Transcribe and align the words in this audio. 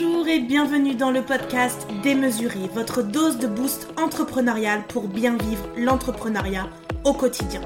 Bonjour 0.00 0.28
et 0.28 0.38
bienvenue 0.38 0.94
dans 0.94 1.10
le 1.10 1.22
podcast 1.22 1.88
Démesuré, 2.04 2.70
votre 2.72 3.02
dose 3.02 3.38
de 3.38 3.48
boost 3.48 3.88
entrepreneurial 3.96 4.86
pour 4.86 5.08
bien 5.08 5.36
vivre 5.36 5.68
l'entrepreneuriat 5.76 6.68
au 7.04 7.12
quotidien. 7.12 7.62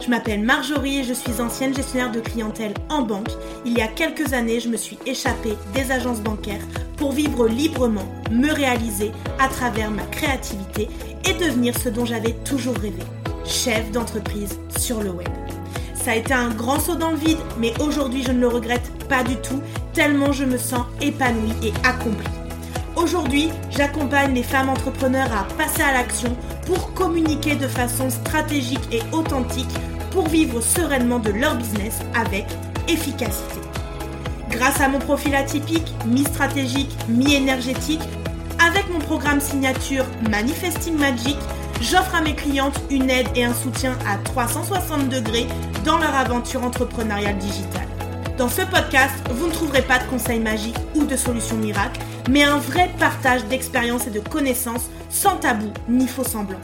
Je 0.00 0.08
m'appelle 0.08 0.42
Marjorie 0.42 1.00
et 1.00 1.04
je 1.04 1.12
suis 1.12 1.42
ancienne 1.42 1.74
gestionnaire 1.74 2.10
de 2.10 2.20
clientèle 2.20 2.72
en 2.88 3.02
banque. 3.02 3.28
Il 3.66 3.76
y 3.76 3.82
a 3.82 3.88
quelques 3.88 4.32
années, 4.32 4.60
je 4.60 4.68
me 4.68 4.78
suis 4.78 4.98
échappée 5.04 5.58
des 5.74 5.90
agences 5.90 6.20
bancaires 6.20 6.64
pour 6.96 7.12
vivre 7.12 7.46
librement, 7.48 8.08
me 8.30 8.50
réaliser 8.50 9.12
à 9.38 9.48
travers 9.48 9.90
ma 9.90 10.04
créativité 10.04 10.88
et 11.28 11.34
devenir 11.34 11.76
ce 11.76 11.90
dont 11.90 12.06
j'avais 12.06 12.34
toujours 12.44 12.76
rêvé, 12.76 13.02
chef 13.44 13.90
d'entreprise 13.90 14.58
sur 14.78 15.02
le 15.02 15.10
web. 15.10 15.28
Ça 15.94 16.12
a 16.12 16.16
été 16.16 16.32
un 16.32 16.50
grand 16.50 16.80
saut 16.80 16.96
dans 16.96 17.10
le 17.10 17.16
vide, 17.16 17.38
mais 17.58 17.74
aujourd'hui 17.80 18.22
je 18.22 18.32
ne 18.32 18.40
le 18.40 18.48
regrette 18.48 18.90
pas 19.14 19.22
du 19.22 19.36
tout, 19.36 19.62
tellement 19.92 20.32
je 20.32 20.44
me 20.44 20.58
sens 20.58 20.86
épanouie 21.00 21.54
et 21.62 21.72
accomplie. 21.86 22.26
Aujourd'hui, 22.96 23.48
j'accompagne 23.70 24.34
les 24.34 24.42
femmes 24.42 24.68
entrepreneurs 24.68 25.30
à 25.32 25.44
passer 25.56 25.82
à 25.82 25.92
l'action 25.92 26.36
pour 26.66 26.94
communiquer 26.94 27.54
de 27.54 27.68
façon 27.68 28.10
stratégique 28.10 28.88
et 28.90 29.02
authentique 29.12 29.72
pour 30.10 30.26
vivre 30.26 30.60
sereinement 30.60 31.20
de 31.20 31.30
leur 31.30 31.54
business 31.54 32.00
avec 32.16 32.44
efficacité. 32.88 33.60
Grâce 34.50 34.80
à 34.80 34.88
mon 34.88 34.98
profil 34.98 35.36
atypique, 35.36 35.94
mi-stratégique, 36.06 36.96
mi-énergétique, 37.08 38.02
avec 38.66 38.90
mon 38.90 38.98
programme 38.98 39.40
signature 39.40 40.06
Manifesting 40.28 40.98
Magic, 40.98 41.36
j'offre 41.80 42.16
à 42.16 42.20
mes 42.20 42.34
clientes 42.34 42.80
une 42.90 43.08
aide 43.10 43.28
et 43.36 43.44
un 43.44 43.54
soutien 43.54 43.96
à 44.08 44.16
360 44.18 45.08
degrés 45.08 45.46
dans 45.84 45.98
leur 45.98 46.16
aventure 46.16 46.64
entrepreneuriale 46.64 47.38
digitale. 47.38 47.93
Dans 48.36 48.48
ce 48.48 48.62
podcast, 48.62 49.14
vous 49.30 49.46
ne 49.46 49.52
trouverez 49.52 49.82
pas 49.82 50.00
de 50.00 50.10
conseils 50.10 50.40
magiques 50.40 50.78
ou 50.96 51.04
de 51.04 51.14
solutions 51.14 51.56
miracles, 51.56 52.00
mais 52.28 52.42
un 52.42 52.58
vrai 52.58 52.90
partage 52.98 53.44
d'expériences 53.44 54.08
et 54.08 54.10
de 54.10 54.18
connaissances 54.18 54.90
sans 55.08 55.36
tabou 55.36 55.72
ni 55.88 56.08
faux 56.08 56.24
semblant. 56.24 56.58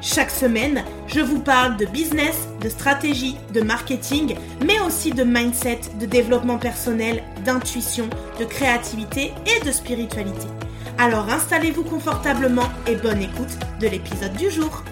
Chaque 0.00 0.30
semaine, 0.30 0.82
je 1.08 1.20
vous 1.20 1.40
parle 1.40 1.76
de 1.76 1.84
business, 1.84 2.48
de 2.62 2.70
stratégie, 2.70 3.36
de 3.52 3.60
marketing, 3.60 4.34
mais 4.64 4.80
aussi 4.80 5.10
de 5.10 5.22
mindset, 5.22 5.80
de 6.00 6.06
développement 6.06 6.56
personnel, 6.56 7.22
d'intuition, 7.44 8.08
de 8.38 8.46
créativité 8.46 9.34
et 9.44 9.62
de 9.62 9.72
spiritualité. 9.72 10.46
Alors 10.96 11.28
installez-vous 11.28 11.84
confortablement 11.84 12.70
et 12.86 12.96
bonne 12.96 13.20
écoute 13.20 13.58
de 13.78 13.88
l'épisode 13.88 14.32
du 14.38 14.50
jour. 14.50 14.84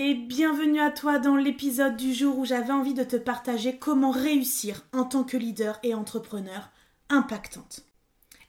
Et 0.00 0.14
bienvenue 0.14 0.78
à 0.78 0.92
toi 0.92 1.18
dans 1.18 1.34
l'épisode 1.34 1.96
du 1.96 2.14
jour 2.14 2.38
où 2.38 2.44
j'avais 2.44 2.70
envie 2.70 2.94
de 2.94 3.02
te 3.02 3.16
partager 3.16 3.78
comment 3.78 4.12
réussir 4.12 4.84
en 4.92 5.02
tant 5.02 5.24
que 5.24 5.36
leader 5.36 5.80
et 5.82 5.92
entrepreneur 5.92 6.70
impactante. 7.08 7.80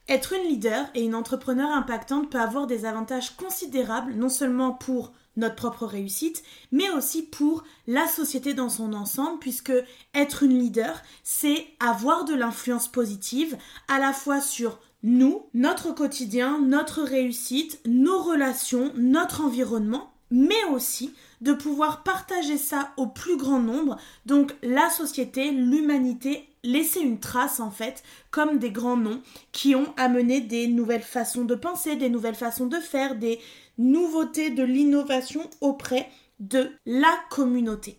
Être 0.08 0.34
une 0.34 0.48
leader 0.48 0.86
et 0.94 1.02
une 1.02 1.16
entrepreneur 1.16 1.72
impactante 1.72 2.30
peut 2.30 2.40
avoir 2.40 2.68
des 2.68 2.86
avantages 2.86 3.36
considérables, 3.36 4.14
non 4.14 4.30
seulement 4.30 4.74
pour 4.74 5.12
notre 5.38 5.56
propre 5.56 5.88
réussite, 5.88 6.44
mais 6.72 6.92
aussi 6.92 7.24
pour 7.24 7.64
la 7.88 8.06
société 8.06 8.54
dans 8.54 8.70
son 8.70 8.94
ensemble, 8.94 9.40
puisque 9.40 9.74
être 10.14 10.44
une 10.44 10.60
leader, 10.60 11.02
c'est 11.24 11.66
avoir 11.80 12.26
de 12.26 12.36
l'influence 12.36 12.88
positive 12.88 13.58
à 13.88 13.98
la 13.98 14.14
fois 14.14 14.40
sur 14.40 14.78
nous, 15.02 15.48
notre 15.56 15.96
quotidien, 15.96 16.60
notre 16.60 17.02
réussite, 17.02 17.82
nos 17.88 18.22
relations, 18.22 18.92
notre 18.96 19.42
environnement, 19.42 20.14
mais 20.32 20.64
aussi 20.72 21.14
de 21.42 21.54
pouvoir 21.54 22.04
partager 22.04 22.58
ça 22.58 22.92
au 22.98 23.08
plus 23.08 23.38
grand 23.38 23.60
nombre, 23.60 23.98
donc 24.26 24.54
la 24.62 24.90
société, 24.90 25.52
l'humanité, 25.52 26.48
laisser 26.64 27.00
une 27.00 27.20
trace 27.20 27.60
en 27.60 27.72
fait, 27.72 28.04
comme 28.32 28.60
des 28.60 28.72
grands 28.72 28.98
noms 28.98 29.22
qui 29.52 29.76
ont 29.76 29.94
amené 29.98 30.42
des 30.42 30.68
nouvelles 30.68 31.02
façons 31.02 31.46
de 31.46 31.56
penser, 31.56 31.96
des 31.96 32.10
nouvelles 32.10 32.36
façons 32.36 32.68
de 32.68 32.78
faire, 32.78 33.16
des 33.16 33.40
nouveautés 33.78 34.50
de 34.50 34.64
l'innovation 34.64 35.50
auprès 35.62 36.10
de 36.40 36.72
la 36.86 37.14
communauté. 37.30 37.98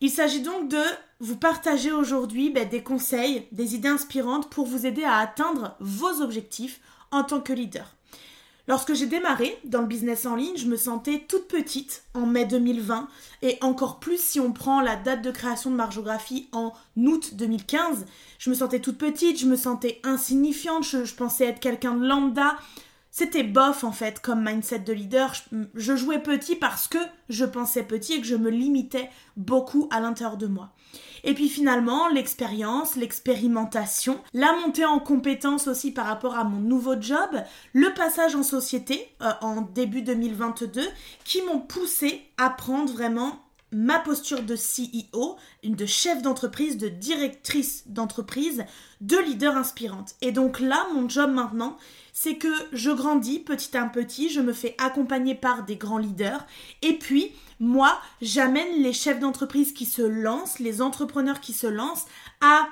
Il 0.00 0.10
s'agit 0.10 0.42
donc 0.42 0.68
de 0.68 0.82
vous 1.20 1.36
partager 1.36 1.90
aujourd'hui 1.90 2.50
ben, 2.50 2.68
des 2.68 2.82
conseils, 2.82 3.46
des 3.52 3.74
idées 3.74 3.88
inspirantes 3.88 4.50
pour 4.50 4.66
vous 4.66 4.84
aider 4.84 5.04
à 5.04 5.16
atteindre 5.16 5.74
vos 5.80 6.20
objectifs 6.20 6.80
en 7.10 7.24
tant 7.24 7.40
que 7.40 7.52
leader. 7.52 7.95
Lorsque 8.68 8.94
j'ai 8.94 9.06
démarré 9.06 9.56
dans 9.64 9.80
le 9.80 9.86
business 9.86 10.26
en 10.26 10.34
ligne, 10.34 10.56
je 10.56 10.66
me 10.66 10.76
sentais 10.76 11.24
toute 11.28 11.46
petite 11.46 12.02
en 12.14 12.26
mai 12.26 12.46
2020 12.46 13.06
et 13.42 13.58
encore 13.60 14.00
plus 14.00 14.20
si 14.20 14.40
on 14.40 14.52
prend 14.52 14.80
la 14.80 14.96
date 14.96 15.22
de 15.22 15.30
création 15.30 15.70
de 15.70 15.76
Margeographie 15.76 16.48
en 16.50 16.72
août 16.96 17.34
2015. 17.34 18.06
Je 18.38 18.50
me 18.50 18.56
sentais 18.56 18.80
toute 18.80 18.98
petite, 18.98 19.38
je 19.38 19.46
me 19.46 19.54
sentais 19.54 20.00
insignifiante, 20.02 20.84
je, 20.84 21.14
pensais 21.14 21.46
être 21.46 21.60
quelqu'un 21.60 21.94
de 21.94 22.04
lambda. 22.04 22.56
C'était 23.12 23.44
bof 23.44 23.84
en 23.84 23.92
fait 23.92 24.20
comme 24.20 24.44
mindset 24.44 24.80
de 24.80 24.92
leader. 24.92 25.32
je 25.74 25.96
jouais 25.96 26.18
petit 26.18 26.56
parce 26.56 26.88
que 26.88 26.98
je 27.28 27.44
pensais 27.44 27.84
petit 27.84 28.14
et 28.14 28.20
que 28.20 28.26
je 28.26 28.34
me 28.34 28.50
limitais 28.50 29.10
beaucoup 29.36 29.88
à 29.92 30.00
l'intérieur 30.00 30.36
de 30.36 30.48
moi. 30.48 30.72
Et 31.26 31.34
puis 31.34 31.48
finalement, 31.48 32.06
l'expérience, 32.08 32.94
l'expérimentation, 32.94 34.20
la 34.32 34.52
montée 34.52 34.84
en 34.84 35.00
compétences 35.00 35.66
aussi 35.66 35.90
par 35.90 36.06
rapport 36.06 36.36
à 36.36 36.44
mon 36.44 36.60
nouveau 36.60 36.94
job, 37.00 37.42
le 37.72 37.92
passage 37.94 38.36
en 38.36 38.44
société 38.44 39.08
euh, 39.22 39.32
en 39.40 39.62
début 39.62 40.02
2022 40.02 40.82
qui 41.24 41.42
m'ont 41.42 41.58
poussé 41.58 42.22
à 42.38 42.48
prendre 42.48 42.92
vraiment 42.92 43.42
ma 43.72 43.98
posture 43.98 44.42
de 44.44 44.54
CEO, 44.54 45.36
de 45.64 45.86
chef 45.86 46.22
d'entreprise, 46.22 46.78
de 46.78 46.88
directrice 46.88 47.82
d'entreprise, 47.88 48.64
de 49.00 49.16
leader 49.18 49.56
inspirante. 49.56 50.14
Et 50.22 50.30
donc 50.30 50.60
là, 50.60 50.86
mon 50.94 51.08
job 51.08 51.32
maintenant, 51.32 51.76
c'est 52.12 52.36
que 52.36 52.48
je 52.72 52.92
grandis 52.92 53.40
petit 53.40 53.76
à 53.76 53.84
petit, 53.86 54.30
je 54.30 54.40
me 54.40 54.52
fais 54.52 54.76
accompagner 54.78 55.34
par 55.34 55.64
des 55.64 55.76
grands 55.76 55.98
leaders, 55.98 56.46
et 56.82 56.96
puis 56.96 57.32
moi, 57.60 57.98
j'amène 58.20 58.82
les 58.82 58.92
chefs 58.92 59.20
d'entreprise 59.20 59.72
qui 59.72 59.86
se 59.86 60.02
lancent, 60.02 60.58
les 60.58 60.82
entrepreneurs 60.82 61.40
qui 61.40 61.52
se 61.52 61.66
lancent, 61.66 62.06
à 62.40 62.68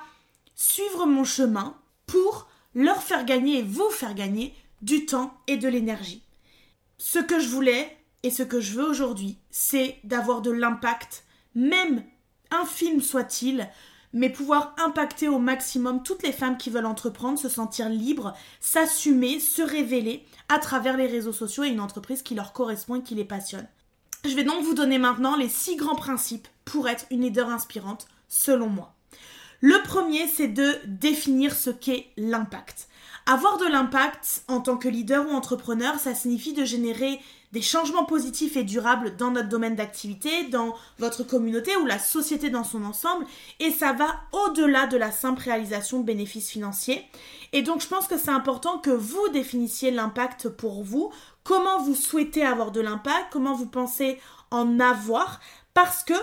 suivre 0.55 1.07
mon 1.07 1.25
chemin 1.25 1.75
pour 2.07 2.49
leur 2.75 3.03
faire 3.03 3.25
gagner 3.25 3.61
et 3.61 3.63
vous 3.63 3.89
faire 3.91 4.15
gagner 4.15 4.55
du 4.83 5.07
temps 5.07 5.35
et 5.47 5.57
de 5.57 5.69
l'énergie. 5.69 6.23
Ce 6.99 7.19
que 7.19 7.39
je 7.39 7.49
voulais 7.49 7.97
et 8.23 8.31
ce 8.31 8.43
que 8.43 8.61
je 8.61 8.75
veux 8.75 8.89
aujourd'hui, 8.89 9.39
c'est 9.51 9.99
d'avoir 10.05 10.43
de 10.43 10.51
l'impact, 10.51 11.25
même 11.55 12.05
infime 12.51 13.01
soit-il, 13.01 13.69
mais 14.13 14.31
pouvoir 14.31 14.75
impacter 14.79 15.29
au 15.29 15.39
maximum 15.39 16.03
toutes 16.03 16.23
les 16.23 16.33
femmes 16.33 16.57
qui 16.57 16.71
veulent 16.71 16.87
entreprendre, 16.87 17.39
se 17.39 17.49
sentir 17.49 17.89
libres, 17.89 18.35
s'assumer, 18.61 19.41
se 19.41 19.61
révéler 19.61 20.25
à 20.49 20.59
travers 20.59 20.97
les 20.97 21.07
réseaux 21.07 21.33
sociaux 21.33 21.65
et 21.65 21.69
une 21.69 21.81
entreprise 21.81 22.23
qui 22.23 22.35
leur 22.35 22.53
correspond 22.53 22.97
et 22.97 23.03
qui 23.03 23.15
les 23.15 23.25
passionne. 23.25 23.67
Je 24.25 24.35
vais 24.35 24.45
donc 24.45 24.65
vous 24.65 24.73
donner 24.73 24.99
maintenant 24.99 25.37
les 25.37 25.51
six 25.51 25.77
grands 25.77 25.97
principes 25.97 26.49
pour 26.65 26.89
être 26.89 27.05
une 27.11 27.23
leader 27.23 27.51
inspirante, 27.51 28.07
selon 28.27 28.69
moi. 28.69 28.95
Le 29.61 29.83
premier, 29.83 30.27
c'est 30.29 30.49
de 30.49 30.79
définir 30.87 31.55
ce 31.55 31.69
qu'est 31.69 32.07
l'impact. 32.17 32.89
Avoir 33.27 33.59
de 33.59 33.67
l'impact 33.67 34.45
en 34.49 34.61
tant 34.61 34.79
que 34.79 34.89
leader 34.89 35.27
ou 35.27 35.31
entrepreneur, 35.31 35.99
ça 35.99 36.15
signifie 36.15 36.55
de 36.55 36.65
générer 36.65 37.21
des 37.53 37.63
changements 37.63 38.05
positifs 38.05 38.57
et 38.57 38.65
durables 38.65 39.17
dans 39.17 39.31
notre 39.31 39.49
domaine 39.49 39.77
d'activité, 39.77 40.45
dans 40.49 40.75
votre 40.99 41.23
communauté 41.23 41.77
ou 41.77 41.87
la 41.87 41.99
société 41.99 42.51
dans 42.51 42.65
son 42.65 42.85
ensemble, 42.85 43.27
et 43.61 43.71
ça 43.71 43.93
va 43.93 44.17
au-delà 44.33 44.87
de 44.87 44.97
la 44.97 45.13
simple 45.13 45.43
réalisation 45.43 46.01
de 46.01 46.05
bénéfices 46.05 46.51
financiers. 46.51 47.05
Et 47.53 47.63
donc 47.63 47.81
je 47.81 47.87
pense 47.87 48.09
que 48.09 48.19
c'est 48.19 48.31
important 48.31 48.79
que 48.79 48.91
vous 48.91 49.29
définissiez 49.33 49.93
l'impact 49.93 50.49
pour 50.49 50.83
vous, 50.83 51.13
comment 51.45 51.81
vous 51.83 51.95
souhaitez 51.95 52.45
avoir 52.45 52.73
de 52.73 52.81
l'impact, 52.81 53.27
comment 53.31 53.55
vous 53.55 53.67
pensez 53.69 54.19
en 54.51 54.81
avoir, 54.81 55.41
parce 55.75 56.03
que 56.03 56.15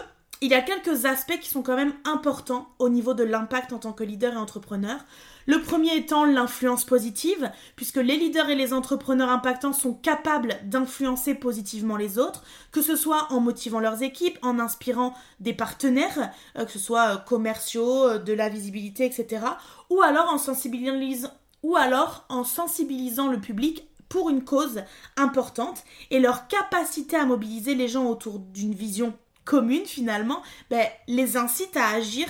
il 0.43 0.49
y 0.49 0.55
a 0.55 0.61
quelques 0.61 1.05
aspects 1.05 1.39
qui 1.39 1.49
sont 1.49 1.61
quand 1.61 1.75
même 1.75 1.93
importants 2.03 2.67
au 2.79 2.89
niveau 2.89 3.13
de 3.13 3.23
l'impact 3.23 3.73
en 3.73 3.77
tant 3.77 3.93
que 3.93 4.03
leader 4.03 4.33
et 4.33 4.37
entrepreneur. 4.37 4.97
Le 5.45 5.61
premier 5.61 5.95
étant 5.95 6.25
l'influence 6.25 6.83
positive, 6.83 7.51
puisque 7.75 7.97
les 7.97 8.17
leaders 8.17 8.49
et 8.49 8.55
les 8.55 8.73
entrepreneurs 8.73 9.29
impactants 9.29 9.71
sont 9.71 9.93
capables 9.93 10.55
d'influencer 10.63 11.35
positivement 11.35 11.95
les 11.95 12.17
autres, 12.17 12.43
que 12.71 12.81
ce 12.81 12.95
soit 12.95 13.31
en 13.31 13.39
motivant 13.39 13.79
leurs 13.79 14.01
équipes, 14.01 14.39
en 14.41 14.57
inspirant 14.57 15.13
des 15.39 15.53
partenaires, 15.53 16.31
euh, 16.57 16.65
que 16.65 16.71
ce 16.71 16.79
soit 16.79 17.13
euh, 17.13 17.17
commerciaux, 17.17 18.07
euh, 18.07 18.17
de 18.17 18.33
la 18.33 18.49
visibilité, 18.49 19.05
etc., 19.05 19.45
ou 19.91 20.01
alors 20.01 20.33
en 20.33 20.39
sensibilisant, 20.39 21.29
ou 21.61 21.75
alors 21.75 22.25
en 22.29 22.43
sensibilisant 22.43 23.27
le 23.27 23.39
public 23.39 23.87
pour 24.11 24.29
une 24.29 24.43
cause 24.43 24.83
importante 25.15 25.85
et 26.09 26.19
leur 26.19 26.49
capacité 26.49 27.15
à 27.15 27.25
mobiliser 27.25 27.75
les 27.75 27.87
gens 27.87 28.07
autour 28.07 28.39
d'une 28.39 28.75
vision 28.75 29.17
commune 29.45 29.85
finalement, 29.85 30.43
ben, 30.69 30.85
les 31.07 31.37
incite 31.37 31.77
à 31.77 31.91
agir 31.91 32.27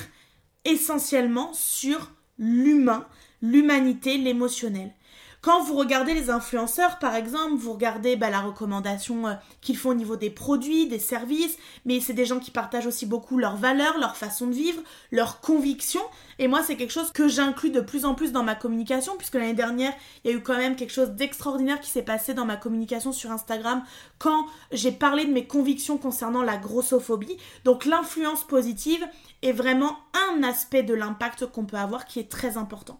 essentiellement 0.63 1.51
sur 1.53 2.11
l'humain, 2.37 3.07
l'humanité, 3.41 4.17
l'émotionnel. 4.17 4.93
Quand 5.41 5.63
vous 5.63 5.75
regardez 5.75 6.13
les 6.13 6.29
influenceurs, 6.29 6.99
par 6.99 7.15
exemple, 7.15 7.55
vous 7.55 7.73
regardez 7.73 8.15
bah, 8.15 8.29
la 8.29 8.41
recommandation 8.41 9.25
euh, 9.25 9.33
qu'ils 9.59 9.75
font 9.75 9.89
au 9.89 9.95
niveau 9.95 10.15
des 10.15 10.29
produits, 10.29 10.87
des 10.87 10.99
services, 10.99 11.57
mais 11.83 11.99
c'est 11.99 12.13
des 12.13 12.27
gens 12.27 12.37
qui 12.37 12.51
partagent 12.51 12.85
aussi 12.85 13.07
beaucoup 13.07 13.39
leurs 13.39 13.55
valeurs, 13.55 13.97
leur 13.97 14.15
façon 14.15 14.45
de 14.45 14.53
vivre, 14.53 14.83
leurs 15.11 15.41
convictions. 15.41 16.03
Et 16.37 16.47
moi, 16.47 16.61
c'est 16.61 16.75
quelque 16.75 16.91
chose 16.93 17.11
que 17.11 17.27
j'inclus 17.27 17.71
de 17.71 17.81
plus 17.81 18.05
en 18.05 18.13
plus 18.13 18.31
dans 18.31 18.43
ma 18.43 18.53
communication, 18.53 19.15
puisque 19.17 19.33
l'année 19.33 19.55
dernière, 19.55 19.93
il 20.23 20.29
y 20.29 20.33
a 20.35 20.37
eu 20.37 20.43
quand 20.43 20.57
même 20.57 20.75
quelque 20.75 20.93
chose 20.93 21.09
d'extraordinaire 21.09 21.79
qui 21.79 21.89
s'est 21.89 22.03
passé 22.03 22.35
dans 22.35 22.45
ma 22.45 22.55
communication 22.55 23.11
sur 23.11 23.31
Instagram 23.31 23.81
quand 24.19 24.45
j'ai 24.71 24.91
parlé 24.91 25.25
de 25.25 25.31
mes 25.31 25.47
convictions 25.47 25.97
concernant 25.97 26.43
la 26.43 26.57
grossophobie. 26.57 27.37
Donc 27.63 27.85
l'influence 27.85 28.43
positive 28.43 29.03
est 29.41 29.53
vraiment 29.53 29.97
un 30.29 30.43
aspect 30.43 30.83
de 30.83 30.93
l'impact 30.93 31.47
qu'on 31.47 31.65
peut 31.65 31.77
avoir 31.77 32.05
qui 32.05 32.19
est 32.19 32.29
très 32.29 32.57
important. 32.57 32.99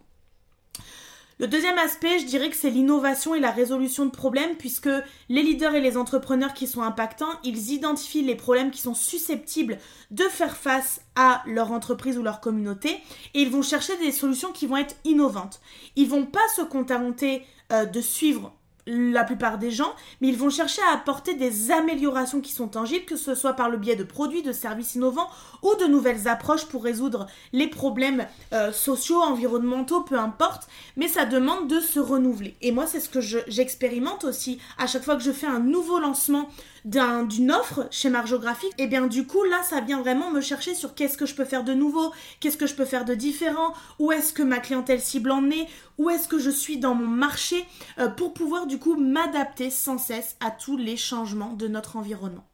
Le 1.42 1.48
deuxième 1.48 1.80
aspect, 1.80 2.20
je 2.20 2.26
dirais 2.28 2.52
que 2.52 2.56
c'est 2.56 2.70
l'innovation 2.70 3.34
et 3.34 3.40
la 3.40 3.50
résolution 3.50 4.06
de 4.06 4.12
problèmes, 4.12 4.58
puisque 4.58 4.92
les 5.28 5.42
leaders 5.42 5.74
et 5.74 5.82
les 5.82 5.98
entrepreneurs 5.98 6.54
qui 6.54 6.68
sont 6.68 6.84
impactants, 6.84 7.34
ils 7.44 7.72
identifient 7.72 8.22
les 8.22 8.36
problèmes 8.36 8.70
qui 8.70 8.80
sont 8.80 8.94
susceptibles 8.94 9.80
de 10.12 10.24
faire 10.26 10.56
face 10.56 11.02
à 11.16 11.42
leur 11.48 11.72
entreprise 11.72 12.20
ou 12.20 12.22
leur 12.22 12.42
communauté, 12.42 12.92
et 13.34 13.42
ils 13.42 13.50
vont 13.50 13.64
chercher 13.64 13.98
des 13.98 14.12
solutions 14.12 14.52
qui 14.52 14.68
vont 14.68 14.78
être 14.78 14.96
innovantes. 15.04 15.62
Ils 15.96 16.08
vont 16.08 16.28
pas 16.28 16.48
se 16.56 16.62
contenter 16.62 17.42
euh, 17.72 17.86
de 17.86 18.02
suivre 18.02 18.54
la 18.88 19.24
plupart 19.24 19.57
des 19.57 19.72
gens, 19.72 19.94
mais 20.19 20.28
ils 20.28 20.38
vont 20.38 20.50
chercher 20.50 20.81
à 20.89 20.94
apporter 20.95 21.33
des 21.33 21.72
améliorations 21.72 22.42
qui 22.42 22.51
sont 22.51 22.68
tangibles, 22.68 23.06
que 23.06 23.16
ce 23.16 23.36
soit 23.36 23.54
par 23.54 23.69
le 23.69 23.78
biais 23.78 23.95
de 23.95 24.04
produits, 24.04 24.42
de 24.42 24.51
services 24.51 24.95
innovants 24.95 25.30
ou 25.62 25.75
de 25.75 25.86
nouvelles 25.86 26.28
approches 26.28 26.66
pour 26.66 26.83
résoudre 26.83 27.28
les 27.54 27.68
problèmes 27.68 28.25
euh, 28.54 28.72
sociaux, 28.72 29.22
environnementaux, 29.22 30.01
peu 30.01 30.18
importe, 30.18 30.68
mais 30.98 31.07
ça 31.07 31.25
demande 31.25 31.68
de 31.68 31.80
se 31.80 32.00
renouveler. 32.00 32.56
Et 32.62 32.72
moi, 32.72 32.88
c'est 32.88 33.00
ce 33.00 33.10
que 33.10 33.22
j'expérimente 33.22 34.24
aussi 34.24 34.60
à 34.78 34.88
chaque 34.88 35.04
fois 35.04 35.16
que 35.16 35.24
je 35.24 35.31
fais 35.31 35.48
un 35.48 35.60
nouveau 35.60 36.00
lancement 36.00 36.50
d'une 36.86 37.51
offre 37.51 37.88
chez 37.92 38.10
Margeographique, 38.10 38.74
et 38.78 38.83
eh 38.83 38.88
bien 38.88 39.07
du 39.07 39.25
coup 39.28 39.44
là 39.44 39.62
ça 39.63 39.81
vient 39.81 40.00
vraiment 40.00 40.31
me 40.31 40.42
chercher 40.42 40.74
sur 40.74 40.95
qu'est-ce 40.95 41.18
que 41.18 41.25
je 41.25 41.36
peux 41.36 41.45
faire 41.45 41.63
de 41.63 41.74
nouveau, 41.74 42.12
qu'est-ce 42.39 42.57
que 42.57 42.68
je 42.68 42.75
peux 42.75 42.86
faire 42.86 43.06
de 43.06 43.13
différent, 43.13 43.74
où 44.00 44.12
est-ce 44.12 44.33
que 44.33 44.44
ma 44.44 44.60
clientèle 44.60 45.01
cible 45.01 45.31
en 45.31 45.50
est, 45.50 45.68
où 45.98 46.10
est-ce 46.10 46.28
que 46.28 46.39
je 46.39 46.50
suis 46.50 46.78
dans 46.78 46.95
mon 46.95 47.07
marché 47.07 47.66
euh, 48.00 48.10
pour 48.10 48.33
pouvoir 48.33 48.68
du 48.68 48.80
coup 48.80 48.95
m'adapter 48.95 49.69
sans 49.69 49.98
cesse 49.98 50.36
à 50.39 50.51
tous 50.51 50.78
les 50.78 50.98
changements 50.98 51.54
de 51.54 51.68
notre 51.68 51.98
environnement. 51.98 52.50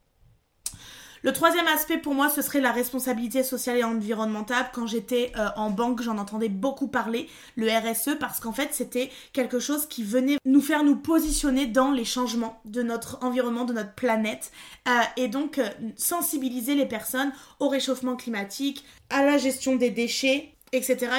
Le 1.23 1.33
troisième 1.33 1.67
aspect 1.67 1.97
pour 1.97 2.13
moi, 2.13 2.29
ce 2.29 2.41
serait 2.41 2.61
la 2.61 2.71
responsabilité 2.71 3.43
sociale 3.43 3.77
et 3.77 3.83
environnementale. 3.83 4.69
Quand 4.73 4.85
j'étais 4.85 5.31
euh, 5.37 5.47
en 5.55 5.71
banque, 5.71 6.01
j'en 6.01 6.17
entendais 6.17 6.49
beaucoup 6.49 6.87
parler, 6.87 7.27
le 7.55 7.67
RSE, 7.67 8.17
parce 8.19 8.39
qu'en 8.39 8.53
fait, 8.53 8.69
c'était 8.71 9.09
quelque 9.33 9.59
chose 9.59 9.87
qui 9.87 10.03
venait 10.03 10.37
nous 10.45 10.61
faire 10.61 10.83
nous 10.83 10.95
positionner 10.95 11.65
dans 11.65 11.91
les 11.91 12.05
changements 12.05 12.61
de 12.65 12.83
notre 12.83 13.23
environnement, 13.23 13.65
de 13.65 13.73
notre 13.73 13.93
planète, 13.93 14.51
euh, 14.87 14.91
et 15.17 15.27
donc 15.27 15.57
euh, 15.57 15.69
sensibiliser 15.95 16.75
les 16.75 16.85
personnes 16.85 17.31
au 17.59 17.67
réchauffement 17.67 18.15
climatique, 18.15 18.85
à 19.09 19.23
la 19.23 19.37
gestion 19.37 19.75
des 19.75 19.89
déchets, 19.89 20.53
etc.. 20.71 21.11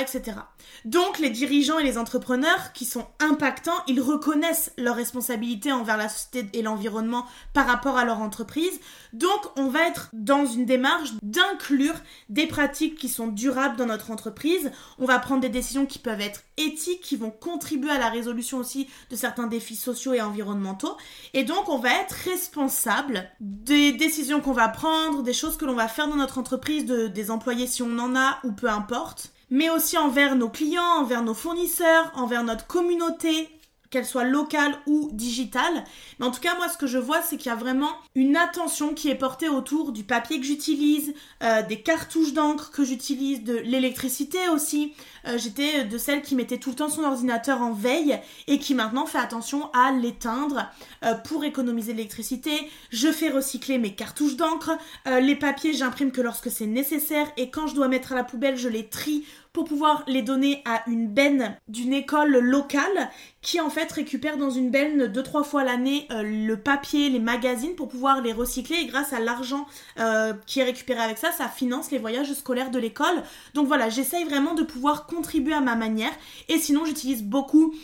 Donc 0.85 1.19
les 1.19 1.31
dirigeants 1.31 1.79
et 1.79 1.85
les 1.85 1.99
entrepreneurs 1.99 2.73
qui 2.73 2.85
sont 2.85 3.07
impactants, 3.21 3.83
ils 3.87 4.01
reconnaissent 4.01 4.73
leur 4.77 4.97
responsabilité 4.97 5.73
envers 5.73 5.97
la 5.97 6.09
société 6.09 6.59
et 6.59 6.63
l'environnement 6.63 7.27
par 7.55 7.67
rapport 7.67 7.97
à 7.97 8.05
leur 8.05 8.21
entreprise. 8.21 8.81
Donc 9.13 9.41
on 9.57 9.69
va 9.69 9.87
être 9.87 10.11
dans 10.13 10.47
une 10.47 10.67
démarche 10.67 11.11
d'inclure 11.23 11.95
des 12.29 12.47
pratiques 12.47 12.97
qui 12.97 13.09
sont 13.09 13.29
durables 13.29 13.77
dans 13.77 13.87
notre 13.87 14.11
entreprise. 14.11 14.71
On 14.99 15.07
va 15.07 15.19
prendre 15.19 15.41
des 15.41 15.49
décisions 15.49 15.87
qui 15.87 15.99
peuvent 15.99 16.21
être 16.21 16.43
éthiques, 16.57 17.01
qui 17.01 17.17
vont 17.17 17.31
contribuer 17.31 17.91
à 17.91 17.99
la 17.99 18.11
résolution 18.11 18.59
aussi 18.59 18.89
de 19.11 19.17
certains 19.17 19.47
défis 19.47 19.77
sociaux 19.77 20.13
et 20.13 20.21
environnementaux. 20.21 20.97
Et 21.35 21.45
donc 21.45 21.69
on 21.69 21.79
va 21.79 21.91
être 22.01 22.13
responsable 22.25 23.29
des 23.41 23.93
décisions 23.93 24.41
qu'on 24.41 24.53
va 24.53 24.69
prendre, 24.69 25.23
des 25.23 25.33
choses 25.33 25.57
que 25.57 25.65
l'on 25.65 25.75
va 25.75 25.89
faire 25.89 26.09
dans 26.09 26.17
notre 26.17 26.39
entreprise, 26.39 26.85
de, 26.85 27.07
des 27.07 27.31
employés 27.31 27.67
si 27.67 27.83
on 27.83 27.99
en 27.99 28.15
a 28.15 28.39
ou 28.45 28.53
peu 28.53 28.69
importe 28.69 29.33
mais 29.51 29.71
aussi 29.71 29.97
envers 29.97 30.37
nos 30.37 30.49
clients, 30.49 31.01
envers 31.01 31.23
nos 31.23 31.35
fournisseurs, 31.35 32.11
envers 32.15 32.45
notre 32.45 32.67
communauté, 32.67 33.49
qu'elle 33.91 34.05
soit 34.05 34.25
locale 34.25 34.75
ou 34.87 35.09
digitale. 35.13 35.85
Mais 36.19 36.27
en 36.27 36.31
tout 36.31 36.41
cas, 36.41 36.57
moi, 36.57 36.69
ce 36.69 36.77
que 36.77 36.87
je 36.87 36.99
vois, 36.99 37.23
c'est 37.23 37.37
qu'il 37.37 37.51
y 37.51 37.53
a 37.53 37.57
vraiment 37.57 37.91
une 38.15 38.37
attention 38.37 38.95
qui 38.95 39.09
est 39.09 39.15
portée 39.15 39.49
autour 39.49 39.93
du 39.93 40.05
papier 40.05 40.39
que 40.39 40.47
j'utilise, 40.47 41.15
euh, 41.43 41.63
des 41.63 41.81
cartouches 41.81 42.33
d'encre 42.33 42.71
que 42.71 42.85
j'utilise, 42.85 43.43
de 43.45 43.57
l'électricité 43.57 44.39
aussi. 44.53 44.93
Euh, 45.27 45.39
j'étais 45.39 45.85
de 45.85 45.99
celle 45.99 46.23
qui 46.23 46.35
mettait 46.35 46.59
tout 46.59 46.71
le 46.71 46.77
temps 46.77 46.89
son 46.89 47.05
ordinateur 47.05 47.63
en 47.63 47.73
veille 47.73 48.19
et 48.47 48.59
qui 48.59 48.75
maintenant 48.75 49.07
fait 49.07 49.19
attention 49.19 49.71
à 49.73 49.93
l'éteindre 49.93 50.71
euh, 51.05 51.15
pour 51.15 51.45
économiser 51.45 51.93
l'électricité. 51.93 52.53
Je 52.91 53.11
fais 53.11 53.31
recycler 53.31 53.79
mes 53.79 53.95
cartouches 53.95 54.37
d'encre. 54.37 54.73
les 55.07 55.37
papiers, 55.37 55.73
j'imprime 55.73 56.13
que 56.13 56.21
lorsque 56.21 56.51
c'est 56.51 56.67
nécessaire 56.67 57.27
et 57.37 57.51
quand 57.51 57.67
je 57.67 57.75
dois 57.75 57.89
mettre 57.89 58.13
à 58.13 58.15
la 58.15 58.25
poubelle, 58.25 58.57
je 58.57 58.69
les 58.69 58.87
trie 58.89 59.25
pour 59.59 59.67
pouvoir 59.67 60.05
les 60.07 60.23
donner 60.23 60.63
à 60.67 60.89
une 60.89 61.09
benne 61.09 61.57
d'une 61.67 61.93
école 61.93 62.39
locale 62.39 63.11
qui 63.43 63.61
en 63.61 63.71
fait 63.71 63.91
récupère 63.91 64.37
dans 64.37 64.51
une 64.51 64.71
benne 64.71 65.09
deux 65.09 65.25
trois 65.25 65.43
fois 65.43 65.65
l'année 65.65 66.07
euh, 66.13 66.23
le 66.23 66.57
papier, 66.57 67.11
les 67.11 67.19
magazines 67.19 67.75
pour 67.75 67.89
pouvoir 67.89 68.23
les 68.23 68.33
recycler 68.33 68.77
et 68.77 68.87
grâce 68.87 69.13
à 69.13 69.19
l'argent 69.19 69.67
euh, 69.99 70.33
qui 70.47 70.61
est 70.61 70.65
récupéré 70.65 71.01
avec 71.01 71.19
ça, 71.19 71.33
ça 71.33 71.49
finance 71.49 71.91
les 71.91 71.99
voyages 71.99 72.33
scolaires 72.35 72.71
de 72.71 72.79
l'école. 72.79 73.25
Donc 73.55 73.67
voilà, 73.67 73.89
j'essaye 73.89 74.23
vraiment 74.23 74.55
de 74.55 74.63
pouvoir 74.63 75.07
contribuer 75.07 75.55
à 75.55 75.61
ma 75.61 75.75
manière 75.75 76.13
et 76.49 76.59
sinon 76.59 76.85
j'utilise 76.85 77.25
beaucoup 77.25 77.75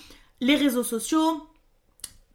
les 0.40 0.54
réseaux 0.54 0.84
sociaux, 0.84 1.42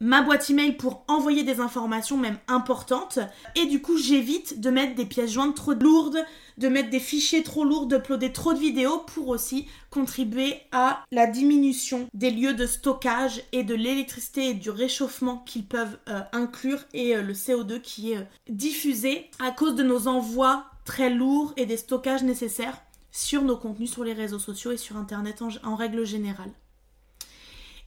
ma 0.00 0.22
boîte 0.22 0.48
email 0.48 0.72
pour 0.72 1.04
envoyer 1.08 1.42
des 1.42 1.60
informations 1.60 2.16
même 2.16 2.38
importantes 2.48 3.18
et 3.54 3.66
du 3.66 3.82
coup 3.82 3.98
j'évite 3.98 4.60
de 4.60 4.70
mettre 4.70 4.94
des 4.94 5.04
pièces 5.04 5.32
jointes 5.32 5.54
trop 5.54 5.74
lourdes, 5.74 6.24
de 6.56 6.68
mettre 6.68 6.90
des 6.90 7.00
fichiers 7.00 7.42
trop 7.42 7.64
lourds, 7.64 7.86
d'uploader 7.86 8.32
trop 8.32 8.54
de 8.54 8.58
vidéos 8.58 8.98
pour 8.98 9.28
aussi 9.28 9.66
contribuer 9.90 10.56
à 10.72 11.04
la 11.12 11.26
diminution 11.26 12.08
des 12.14 12.30
lieux 12.30 12.54
de 12.54 12.66
stockage 12.66 13.42
et 13.52 13.62
de 13.62 13.74
l'électricité 13.74 14.48
et 14.48 14.54
du 14.54 14.70
réchauffement 14.70 15.38
qu'ils 15.46 15.66
peuvent 15.66 15.98
euh, 16.08 16.20
inclure 16.32 16.80
et 16.94 17.14
euh, 17.14 17.22
le 17.22 17.34
CO2 17.34 17.80
qui 17.80 18.12
est 18.12 18.18
euh, 18.18 18.24
diffusé 18.48 19.30
à 19.38 19.50
cause 19.50 19.74
de 19.74 19.82
nos 19.82 20.08
envois 20.08 20.64
très 20.84 21.10
lourds 21.10 21.52
et 21.56 21.66
des 21.66 21.76
stockages 21.76 22.22
nécessaires 22.22 22.80
sur 23.12 23.42
nos 23.42 23.56
contenus 23.56 23.92
sur 23.92 24.04
les 24.04 24.12
réseaux 24.12 24.38
sociaux 24.38 24.70
et 24.70 24.76
sur 24.76 24.96
internet 24.96 25.42
en 25.62 25.76
règle 25.76 26.06
générale. 26.06 26.50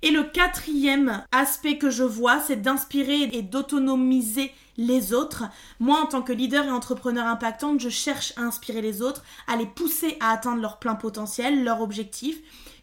Et 0.03 0.11
le 0.11 0.23
quatrième 0.23 1.23
aspect 1.31 1.77
que 1.77 1.89
je 1.89 2.03
vois, 2.03 2.41
c'est 2.41 2.61
d'inspirer 2.61 3.29
et 3.31 3.41
d'autonomiser 3.41 4.51
les 4.75 5.13
autres. 5.13 5.45
Moi, 5.79 5.97
en 5.97 6.07
tant 6.07 6.21
que 6.21 6.33
leader 6.33 6.65
et 6.65 6.71
entrepreneur 6.71 7.25
impactante, 7.25 7.79
je 7.79 7.88
cherche 7.88 8.33
à 8.35 8.41
inspirer 8.41 8.81
les 8.81 9.01
autres, 9.01 9.23
à 9.47 9.55
les 9.55 9.65
pousser 9.65 10.17
à 10.19 10.31
atteindre 10.31 10.61
leur 10.61 10.77
plein 10.77 10.95
potentiel, 10.95 11.63
leur 11.63 11.79
objectif, 11.79 12.35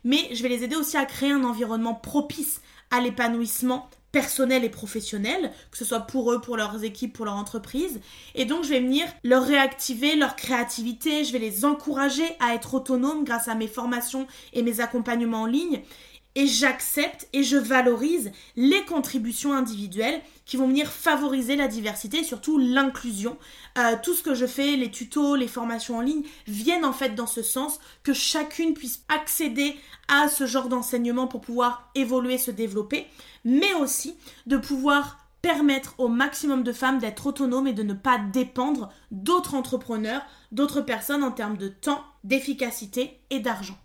mais 0.02 0.34
je 0.34 0.42
vais 0.42 0.48
les 0.48 0.64
aider 0.64 0.76
aussi 0.76 0.96
à 0.96 1.04
créer 1.04 1.30
un 1.30 1.44
environnement 1.44 1.94
propice 1.94 2.62
à 2.90 3.02
l'épanouissement 3.02 3.90
personnel 4.12 4.64
et 4.64 4.70
professionnel, 4.70 5.52
que 5.70 5.78
ce 5.78 5.84
soit 5.84 6.00
pour 6.00 6.32
eux, 6.32 6.40
pour 6.40 6.56
leurs 6.56 6.84
équipes, 6.84 7.12
pour 7.12 7.26
leur 7.26 7.36
entreprise. 7.36 8.00
Et 8.34 8.46
donc, 8.46 8.64
je 8.64 8.70
vais 8.70 8.80
venir 8.80 9.04
leur 9.24 9.44
réactiver 9.44 10.16
leur 10.16 10.36
créativité, 10.36 11.24
je 11.24 11.32
vais 11.32 11.38
les 11.38 11.66
encourager 11.66 12.24
à 12.40 12.54
être 12.54 12.74
autonomes 12.74 13.24
grâce 13.24 13.46
à 13.46 13.54
mes 13.54 13.68
formations 13.68 14.26
et 14.54 14.62
mes 14.62 14.80
accompagnements 14.80 15.42
en 15.42 15.46
ligne 15.46 15.82
et 16.34 16.46
j'accepte 16.46 17.28
et 17.32 17.42
je 17.42 17.56
valorise 17.56 18.30
les 18.56 18.84
contributions 18.84 19.52
individuelles 19.52 20.20
qui 20.44 20.56
vont 20.56 20.68
venir 20.68 20.90
favoriser 20.90 21.56
la 21.56 21.68
diversité 21.68 22.18
et 22.18 22.24
surtout 22.24 22.58
l'inclusion. 22.58 23.36
Euh, 23.78 23.96
tout 24.02 24.14
ce 24.14 24.22
que 24.22 24.34
je 24.34 24.46
fais, 24.46 24.76
les 24.76 24.90
tutos, 24.90 25.36
les 25.36 25.48
formations 25.48 25.98
en 25.98 26.00
ligne, 26.00 26.24
viennent 26.46 26.84
en 26.84 26.92
fait 26.92 27.14
dans 27.14 27.26
ce 27.26 27.42
sens 27.42 27.80
que 28.02 28.12
chacune 28.12 28.74
puisse 28.74 29.04
accéder 29.08 29.76
à 30.08 30.28
ce 30.28 30.46
genre 30.46 30.68
d'enseignement 30.68 31.26
pour 31.26 31.40
pouvoir 31.40 31.90
évoluer, 31.94 32.38
se 32.38 32.50
développer, 32.50 33.06
mais 33.44 33.72
aussi 33.74 34.14
de 34.46 34.56
pouvoir 34.56 35.18
permettre 35.42 35.94
au 35.98 36.08
maximum 36.08 36.62
de 36.62 36.72
femmes 36.72 36.98
d'être 36.98 37.26
autonomes 37.26 37.66
et 37.66 37.72
de 37.72 37.82
ne 37.82 37.94
pas 37.94 38.18
dépendre 38.18 38.90
d'autres 39.10 39.54
entrepreneurs, 39.54 40.22
d'autres 40.52 40.82
personnes 40.82 41.24
en 41.24 41.32
termes 41.32 41.56
de 41.56 41.68
temps, 41.68 42.04
d'efficacité 42.24 43.18
et 43.30 43.40
d'argent. 43.40 43.78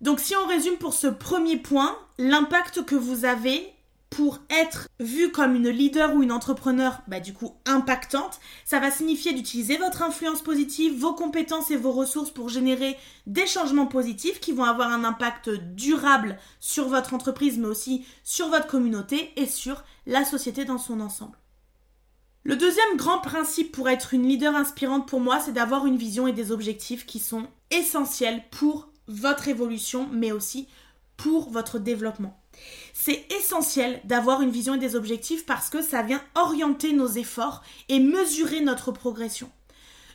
Donc 0.00 0.20
si 0.20 0.34
on 0.34 0.46
résume 0.46 0.76
pour 0.76 0.94
ce 0.94 1.06
premier 1.06 1.56
point, 1.56 1.96
l'impact 2.18 2.84
que 2.84 2.94
vous 2.94 3.24
avez 3.24 3.72
pour 4.08 4.40
être 4.50 4.88
vu 4.98 5.30
comme 5.30 5.54
une 5.54 5.68
leader 5.68 6.14
ou 6.14 6.22
une 6.22 6.32
entrepreneur, 6.32 7.00
bah 7.06 7.20
du 7.20 7.32
coup 7.32 7.54
impactante, 7.64 8.40
ça 8.64 8.80
va 8.80 8.90
signifier 8.90 9.32
d'utiliser 9.32 9.76
votre 9.76 10.02
influence 10.02 10.42
positive, 10.42 10.98
vos 10.98 11.14
compétences 11.14 11.70
et 11.70 11.76
vos 11.76 11.92
ressources 11.92 12.30
pour 12.30 12.48
générer 12.48 12.96
des 13.26 13.46
changements 13.46 13.86
positifs 13.86 14.40
qui 14.40 14.52
vont 14.52 14.64
avoir 14.64 14.90
un 14.90 15.04
impact 15.04 15.50
durable 15.50 16.38
sur 16.58 16.88
votre 16.88 17.14
entreprise, 17.14 17.56
mais 17.58 17.68
aussi 17.68 18.04
sur 18.24 18.48
votre 18.48 18.66
communauté 18.66 19.32
et 19.36 19.46
sur 19.46 19.84
la 20.06 20.24
société 20.24 20.64
dans 20.64 20.78
son 20.78 20.98
ensemble. 21.00 21.38
Le 22.42 22.56
deuxième 22.56 22.96
grand 22.96 23.18
principe 23.18 23.70
pour 23.70 23.88
être 23.88 24.14
une 24.14 24.26
leader 24.26 24.56
inspirante 24.56 25.06
pour 25.06 25.20
moi, 25.20 25.38
c'est 25.40 25.52
d'avoir 25.52 25.86
une 25.86 25.98
vision 25.98 26.26
et 26.26 26.32
des 26.32 26.50
objectifs 26.50 27.06
qui 27.06 27.20
sont 27.20 27.46
essentiels 27.70 28.42
pour 28.50 28.89
votre 29.06 29.48
évolution, 29.48 30.08
mais 30.12 30.32
aussi 30.32 30.68
pour 31.16 31.50
votre 31.50 31.78
développement. 31.78 32.40
C'est 32.92 33.26
essentiel 33.38 34.00
d'avoir 34.04 34.42
une 34.42 34.50
vision 34.50 34.74
et 34.74 34.78
des 34.78 34.96
objectifs 34.96 35.46
parce 35.46 35.70
que 35.70 35.82
ça 35.82 36.02
vient 36.02 36.22
orienter 36.34 36.92
nos 36.92 37.08
efforts 37.08 37.62
et 37.88 38.00
mesurer 38.00 38.60
notre 38.60 38.92
progression. 38.92 39.50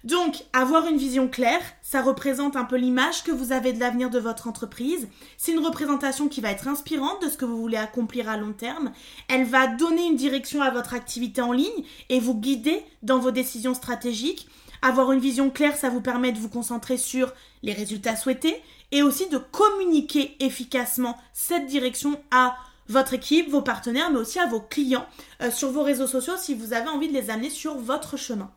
Donc, 0.03 0.43
avoir 0.53 0.85
une 0.85 0.97
vision 0.97 1.27
claire, 1.27 1.63
ça 1.81 2.03
représente 2.03 2.55
un 2.55 2.63
peu 2.63 2.75
l'image 2.75 3.23
que 3.23 3.31
vous 3.31 3.51
avez 3.51 3.73
de 3.73 3.79
l'avenir 3.79 4.11
de 4.11 4.19
votre 4.19 4.47
entreprise. 4.47 5.07
C'est 5.35 5.51
une 5.51 5.65
représentation 5.65 6.27
qui 6.27 6.41
va 6.41 6.51
être 6.51 6.67
inspirante 6.67 7.23
de 7.23 7.27
ce 7.27 7.37
que 7.37 7.45
vous 7.45 7.57
voulez 7.57 7.77
accomplir 7.77 8.29
à 8.29 8.37
long 8.37 8.53
terme. 8.53 8.91
Elle 9.29 9.45
va 9.45 9.65
donner 9.65 10.05
une 10.05 10.15
direction 10.15 10.61
à 10.61 10.69
votre 10.69 10.93
activité 10.93 11.41
en 11.41 11.51
ligne 11.51 11.83
et 12.09 12.19
vous 12.19 12.35
guider 12.35 12.83
dans 13.01 13.17
vos 13.17 13.31
décisions 13.31 13.73
stratégiques. 13.73 14.47
Avoir 14.83 15.11
une 15.11 15.19
vision 15.19 15.49
claire, 15.49 15.75
ça 15.75 15.89
vous 15.89 16.01
permet 16.01 16.31
de 16.31 16.37
vous 16.37 16.49
concentrer 16.49 16.97
sur 16.97 17.33
les 17.63 17.73
résultats 17.73 18.15
souhaités 18.15 18.61
et 18.91 19.01
aussi 19.01 19.27
de 19.29 19.37
communiquer 19.37 20.35
efficacement 20.39 21.17
cette 21.33 21.67
direction 21.67 22.19
à 22.31 22.55
votre 22.87 23.13
équipe, 23.13 23.49
vos 23.49 23.61
partenaires, 23.61 24.11
mais 24.11 24.19
aussi 24.19 24.39
à 24.39 24.45
vos 24.45 24.61
clients 24.61 25.07
euh, 25.41 25.51
sur 25.51 25.71
vos 25.71 25.83
réseaux 25.83 26.07
sociaux 26.07 26.35
si 26.37 26.53
vous 26.53 26.73
avez 26.73 26.87
envie 26.87 27.07
de 27.07 27.13
les 27.13 27.29
amener 27.29 27.49
sur 27.49 27.75
votre 27.75 28.17
chemin. 28.17 28.51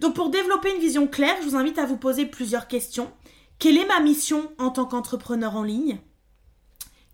Donc 0.00 0.14
pour 0.14 0.30
développer 0.30 0.74
une 0.74 0.80
vision 0.80 1.06
claire, 1.06 1.36
je 1.42 1.48
vous 1.48 1.56
invite 1.56 1.78
à 1.78 1.86
vous 1.86 1.96
poser 1.96 2.24
plusieurs 2.24 2.68
questions. 2.68 3.10
Quelle 3.58 3.76
est 3.76 3.86
ma 3.86 4.00
mission 4.00 4.50
en 4.58 4.70
tant 4.70 4.86
qu'entrepreneur 4.86 5.56
en 5.56 5.64
ligne? 5.64 5.98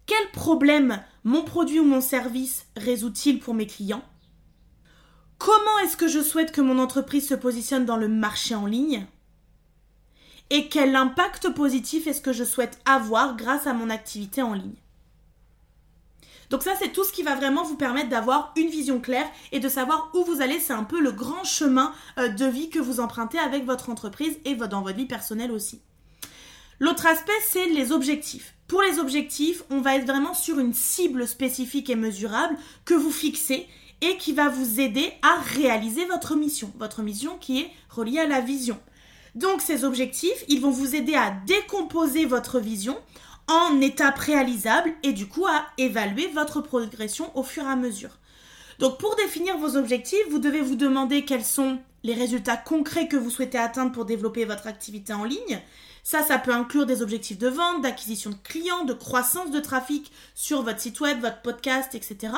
Quel 0.07 0.31
problème 0.33 1.03
mon 1.25 1.43
produit 1.43 1.81
ou 1.81 1.85
mon 1.85 2.03
service 2.03 2.67
résout-il 2.77 3.41
pour 3.41 3.55
mes 3.55 3.67
clients? 3.67 4.05
Comment 5.39 5.79
est-ce 5.83 5.97
que 5.97 6.09
je 6.09 6.23
souhaite 6.23 6.53
que 6.53 6.61
mon 6.61 6.79
entreprise 6.79 7.29
se 7.29 7.35
positionne 7.35 7.87
dans 7.87 7.97
le 7.97 8.09
marché 8.09 8.55
en 8.55 8.67
ligne? 8.67 9.07
Et 10.51 10.69
quel 10.69 10.95
impact 10.95 11.51
positif 11.51 12.07
est-ce 12.07 12.21
que 12.21 12.33
je 12.33 12.45
souhaite 12.45 12.79
avoir 12.85 13.37
grâce 13.37 13.67
à 13.67 13.73
mon 13.73 13.91
activité 13.91 14.43
en 14.43 14.55
ligne? 14.55 14.75
Donc 16.51 16.63
ça, 16.63 16.73
c'est 16.79 16.93
tout 16.93 17.05
ce 17.05 17.13
qui 17.13 17.23
va 17.23 17.35
vraiment 17.35 17.65
vous 17.65 17.77
permettre 17.77 18.11
d'avoir 18.11 18.53
une 18.57 18.69
vision 18.69 19.01
claire 19.01 19.27
et 19.51 19.61
de 19.61 19.69
savoir 19.69 20.11
où 20.15 20.25
vous 20.25 20.43
allez. 20.43 20.61
C'est 20.61 20.73
un 20.73 20.85
peu 20.85 21.01
le 21.01 21.13
grand 21.13 21.45
chemin 21.45 21.93
euh, 22.19 22.29
de 22.29 22.45
vie 22.45 22.71
que 22.71 22.79
vous 22.79 23.01
empruntez 23.01 23.39
avec 23.39 23.65
votre 23.65 23.91
entreprise 23.91 24.39
et 24.45 24.55
dans 24.55 24.83
votre 24.83 24.97
vie 24.97 25.07
personnelle 25.07 25.51
aussi. 25.51 25.81
L'autre 26.81 27.07
aspect, 27.07 27.33
c'est 27.49 27.67
les 27.67 27.93
objectifs. 27.93 28.55
Pour 28.69 28.83
les 28.83 28.99
objectifs, 28.99 29.63
on 29.71 29.81
va 29.81 29.97
être 29.97 30.07
vraiment 30.07 30.35
sur 30.35 30.59
une 30.59 30.75
cible 30.75 31.27
spécifique 31.27 31.91
et 31.91 31.97
mesurable 31.97 32.57
que 32.85 32.95
vous 32.95 33.11
fixez 33.13 33.67
et 34.01 34.17
qui 34.19 34.33
va 34.33 34.49
vous 34.49 34.81
aider 34.81 35.13
à 35.23 35.41
réaliser 35.55 36.05
votre 36.07 36.37
mission. 36.37 36.73
Votre 36.79 37.03
mission 37.03 37.39
qui 37.39 37.61
est 37.61 37.71
reliée 37.89 38.19
à 38.19 38.27
la 38.27 38.41
vision. 38.41 38.79
Donc 39.35 39.61
ces 39.61 39.85
objectifs, 39.85 40.45
ils 40.49 40.61
vont 40.61 40.71
vous 40.71 40.95
aider 40.95 41.15
à 41.15 41.31
décomposer 41.47 42.25
votre 42.25 42.61
vision 42.61 42.97
en 43.49 43.81
étapes 43.81 44.19
réalisables 44.19 44.93
et 45.03 45.13
du 45.13 45.27
coup 45.27 45.47
à 45.47 45.67
évaluer 45.77 46.29
votre 46.29 46.61
progression 46.61 47.37
au 47.37 47.43
fur 47.43 47.65
et 47.65 47.71
à 47.71 47.77
mesure. 47.77 48.19
Donc 48.79 48.99
pour 48.99 49.17
définir 49.17 49.59
vos 49.59 49.77
objectifs, 49.77 50.29
vous 50.31 50.39
devez 50.39 50.61
vous 50.61 50.77
demander 50.77 51.25
quels 51.25 51.45
sont 51.45 51.79
les 52.03 52.15
résultats 52.15 52.57
concrets 52.57 53.09
que 53.09 53.17
vous 53.17 53.31
souhaitez 53.31 53.59
atteindre 53.59 53.93
pour 53.93 54.05
développer 54.05 54.45
votre 54.45 54.67
activité 54.67 55.13
en 55.13 55.25
ligne. 55.25 55.61
Ça, 56.03 56.23
ça 56.23 56.39
peut 56.39 56.53
inclure 56.53 56.85
des 56.85 57.01
objectifs 57.01 57.39
de 57.39 57.49
vente, 57.49 57.83
d'acquisition 57.83 58.31
de 58.31 58.37
clients, 58.45 58.85
de 58.85 58.93
croissance 58.93 59.51
de 59.51 59.61
trafic 59.61 60.13
sur 60.35 60.63
votre 60.63 60.81
site 60.81 61.01
web, 61.01 61.21
votre 61.21 61.41
podcast, 61.41 61.95
etc. 61.95 62.35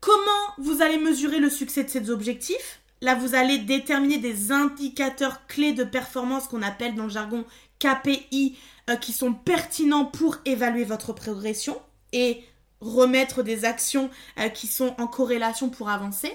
Comment 0.00 0.20
vous 0.58 0.82
allez 0.82 0.98
mesurer 0.98 1.38
le 1.38 1.48
succès 1.48 1.84
de 1.84 1.88
ces 1.88 2.10
objectifs? 2.10 2.80
Là, 3.00 3.14
vous 3.14 3.34
allez 3.34 3.58
déterminer 3.58 4.18
des 4.18 4.50
indicateurs 4.50 5.46
clés 5.46 5.72
de 5.72 5.84
performance 5.84 6.48
qu'on 6.48 6.62
appelle 6.62 6.94
dans 6.94 7.04
le 7.04 7.10
jargon 7.10 7.44
KPI 7.78 8.56
euh, 8.90 8.96
qui 8.96 9.12
sont 9.12 9.32
pertinents 9.32 10.04
pour 10.04 10.38
évaluer 10.44 10.84
votre 10.84 11.12
progression 11.12 11.80
et 12.12 12.42
remettre 12.80 13.42
des 13.42 13.64
actions 13.64 14.10
euh, 14.38 14.48
qui 14.48 14.66
sont 14.66 14.94
en 14.98 15.06
corrélation 15.06 15.68
pour 15.68 15.88
avancer. 15.88 16.32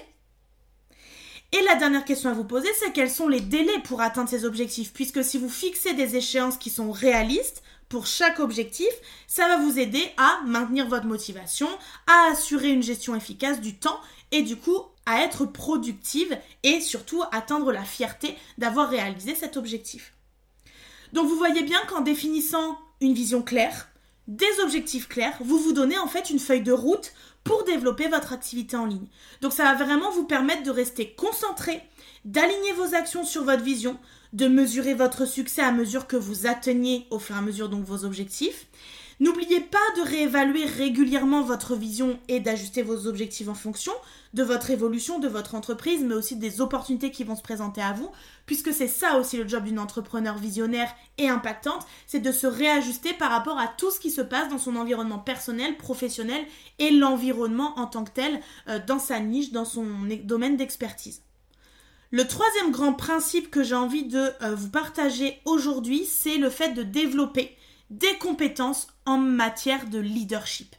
Et 1.52 1.62
la 1.62 1.76
dernière 1.76 2.04
question 2.04 2.30
à 2.30 2.34
vous 2.34 2.44
poser, 2.44 2.68
c'est 2.80 2.92
quels 2.92 3.10
sont 3.10 3.28
les 3.28 3.40
délais 3.40 3.78
pour 3.84 4.00
atteindre 4.00 4.28
ces 4.28 4.44
objectifs? 4.44 4.92
Puisque 4.92 5.22
si 5.22 5.38
vous 5.38 5.48
fixez 5.48 5.94
des 5.94 6.16
échéances 6.16 6.56
qui 6.56 6.70
sont 6.70 6.90
réalistes 6.90 7.62
pour 7.88 8.06
chaque 8.06 8.40
objectif, 8.40 8.88
ça 9.28 9.46
va 9.46 9.58
vous 9.58 9.78
aider 9.78 10.02
à 10.16 10.40
maintenir 10.46 10.88
votre 10.88 11.06
motivation, 11.06 11.68
à 12.06 12.32
assurer 12.32 12.70
une 12.70 12.82
gestion 12.82 13.14
efficace 13.14 13.60
du 13.60 13.76
temps 13.76 14.00
et 14.32 14.42
du 14.42 14.56
coup 14.56 14.80
à 15.06 15.20
être 15.22 15.44
productive 15.44 16.36
et 16.62 16.80
surtout 16.80 17.22
atteindre 17.32 17.72
la 17.72 17.84
fierté 17.84 18.36
d'avoir 18.58 18.88
réalisé 18.88 19.34
cet 19.34 19.56
objectif. 19.56 20.14
Donc 21.12 21.28
vous 21.28 21.36
voyez 21.36 21.62
bien 21.62 21.80
qu'en 21.88 22.00
définissant 22.00 22.78
une 23.00 23.14
vision 23.14 23.42
claire, 23.42 23.88
des 24.26 24.60
objectifs 24.62 25.06
clairs, 25.06 25.36
vous 25.40 25.58
vous 25.58 25.72
donnez 25.72 25.98
en 25.98 26.06
fait 26.06 26.30
une 26.30 26.38
feuille 26.38 26.62
de 26.62 26.72
route 26.72 27.12
pour 27.44 27.64
développer 27.64 28.08
votre 28.08 28.32
activité 28.32 28.76
en 28.76 28.86
ligne. 28.86 29.06
Donc 29.42 29.52
ça 29.52 29.64
va 29.64 29.84
vraiment 29.84 30.10
vous 30.10 30.24
permettre 30.24 30.62
de 30.62 30.70
rester 30.70 31.10
concentré, 31.14 31.82
d'aligner 32.24 32.72
vos 32.72 32.94
actions 32.94 33.24
sur 33.24 33.44
votre 33.44 33.62
vision, 33.62 33.98
de 34.32 34.48
mesurer 34.48 34.94
votre 34.94 35.26
succès 35.26 35.60
à 35.62 35.72
mesure 35.72 36.06
que 36.06 36.16
vous 36.16 36.46
atteignez 36.46 37.06
au 37.10 37.18
fur 37.18 37.36
et 37.36 37.38
à 37.38 37.42
mesure 37.42 37.68
donc 37.68 37.84
vos 37.84 38.04
objectifs 38.04 38.66
N'oubliez 39.20 39.60
pas 39.60 39.78
de 39.96 40.02
réévaluer 40.02 40.64
régulièrement 40.64 41.42
votre 41.42 41.76
vision 41.76 42.18
et 42.28 42.40
d'ajuster 42.40 42.82
vos 42.82 43.06
objectifs 43.06 43.48
en 43.48 43.54
fonction 43.54 43.92
de 44.32 44.42
votre 44.42 44.70
évolution, 44.70 45.20
de 45.20 45.28
votre 45.28 45.54
entreprise, 45.54 46.02
mais 46.02 46.14
aussi 46.14 46.34
des 46.34 46.60
opportunités 46.60 47.12
qui 47.12 47.22
vont 47.22 47.36
se 47.36 47.42
présenter 47.42 47.80
à 47.80 47.92
vous, 47.92 48.10
puisque 48.46 48.72
c'est 48.72 48.88
ça 48.88 49.16
aussi 49.18 49.36
le 49.36 49.46
job 49.46 49.64
d'une 49.64 49.78
entrepreneur 49.78 50.36
visionnaire 50.36 50.92
et 51.18 51.28
impactante, 51.28 51.86
c'est 52.06 52.18
de 52.18 52.32
se 52.32 52.48
réajuster 52.48 53.12
par 53.12 53.30
rapport 53.30 53.58
à 53.58 53.68
tout 53.68 53.92
ce 53.92 54.00
qui 54.00 54.10
se 54.10 54.20
passe 54.20 54.48
dans 54.48 54.58
son 54.58 54.74
environnement 54.74 55.20
personnel, 55.20 55.76
professionnel 55.76 56.42
et 56.80 56.90
l'environnement 56.90 57.78
en 57.78 57.86
tant 57.86 58.02
que 58.02 58.10
tel, 58.10 58.40
euh, 58.68 58.80
dans 58.84 58.98
sa 58.98 59.20
niche, 59.20 59.52
dans 59.52 59.64
son 59.64 59.86
domaine 60.24 60.56
d'expertise. 60.56 61.22
Le 62.10 62.26
troisième 62.26 62.70
grand 62.70 62.92
principe 62.92 63.50
que 63.50 63.62
j'ai 63.62 63.74
envie 63.74 64.04
de 64.04 64.30
euh, 64.42 64.54
vous 64.54 64.70
partager 64.70 65.40
aujourd'hui, 65.44 66.04
c'est 66.04 66.38
le 66.38 66.50
fait 66.50 66.72
de 66.72 66.82
développer 66.82 67.56
des 67.90 68.18
compétences 68.18 68.88
en 69.06 69.18
matière 69.18 69.86
de 69.88 69.98
leadership. 69.98 70.74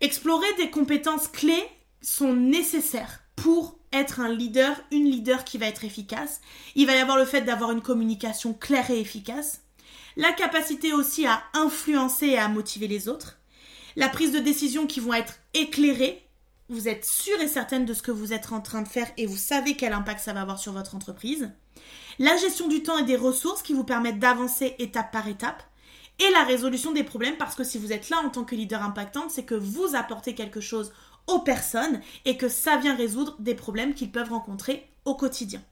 Explorer 0.00 0.52
des 0.58 0.70
compétences 0.70 1.28
clés 1.28 1.64
sont 2.00 2.34
nécessaires 2.34 3.20
pour 3.36 3.78
être 3.92 4.20
un 4.20 4.28
leader, 4.28 4.80
une 4.90 5.10
leader 5.10 5.44
qui 5.44 5.58
va 5.58 5.66
être 5.66 5.84
efficace. 5.84 6.40
Il 6.74 6.86
va 6.86 6.94
y 6.94 6.98
avoir 6.98 7.16
le 7.16 7.24
fait 7.24 7.42
d'avoir 7.42 7.70
une 7.70 7.82
communication 7.82 8.52
claire 8.52 8.90
et 8.90 9.00
efficace, 9.00 9.62
la 10.16 10.32
capacité 10.32 10.92
aussi 10.92 11.26
à 11.26 11.42
influencer 11.54 12.26
et 12.26 12.38
à 12.38 12.48
motiver 12.48 12.88
les 12.88 13.08
autres, 13.08 13.38
la 13.96 14.08
prise 14.08 14.32
de 14.32 14.38
décision 14.38 14.86
qui 14.86 15.00
vont 15.00 15.14
être 15.14 15.34
éclairées. 15.54 16.24
Vous 16.68 16.88
êtes 16.88 17.04
sûr 17.04 17.40
et 17.40 17.48
certaine 17.48 17.86
de 17.86 17.94
ce 17.94 18.02
que 18.02 18.10
vous 18.10 18.32
êtes 18.32 18.52
en 18.52 18.60
train 18.60 18.82
de 18.82 18.88
faire 18.88 19.10
et 19.16 19.26
vous 19.26 19.36
savez 19.36 19.74
quel 19.74 19.92
impact 19.92 20.20
ça 20.20 20.32
va 20.32 20.42
avoir 20.42 20.58
sur 20.58 20.72
votre 20.72 20.94
entreprise. 20.94 21.50
La 22.18 22.36
gestion 22.36 22.68
du 22.68 22.82
temps 22.82 22.98
et 22.98 23.04
des 23.04 23.16
ressources 23.16 23.62
qui 23.62 23.72
vous 23.72 23.84
permettent 23.84 24.18
d'avancer 24.18 24.74
étape 24.78 25.12
par 25.12 25.28
étape 25.28 25.62
et 26.18 26.30
la 26.32 26.44
résolution 26.44 26.92
des 26.92 27.04
problèmes 27.04 27.36
parce 27.36 27.54
que 27.54 27.64
si 27.64 27.78
vous 27.78 27.92
êtes 27.92 28.10
là 28.10 28.18
en 28.24 28.30
tant 28.30 28.44
que 28.44 28.54
leader 28.54 28.82
impactant, 28.82 29.28
c'est 29.28 29.44
que 29.44 29.54
vous 29.54 29.94
apportez 29.94 30.34
quelque 30.34 30.60
chose 30.60 30.92
aux 31.26 31.40
personnes 31.40 32.00
et 32.24 32.36
que 32.36 32.48
ça 32.48 32.76
vient 32.76 32.96
résoudre 32.96 33.36
des 33.38 33.54
problèmes 33.54 33.94
qu'ils 33.94 34.10
peuvent 34.10 34.30
rencontrer 34.30 34.88
au 35.04 35.14
quotidien. 35.14 35.62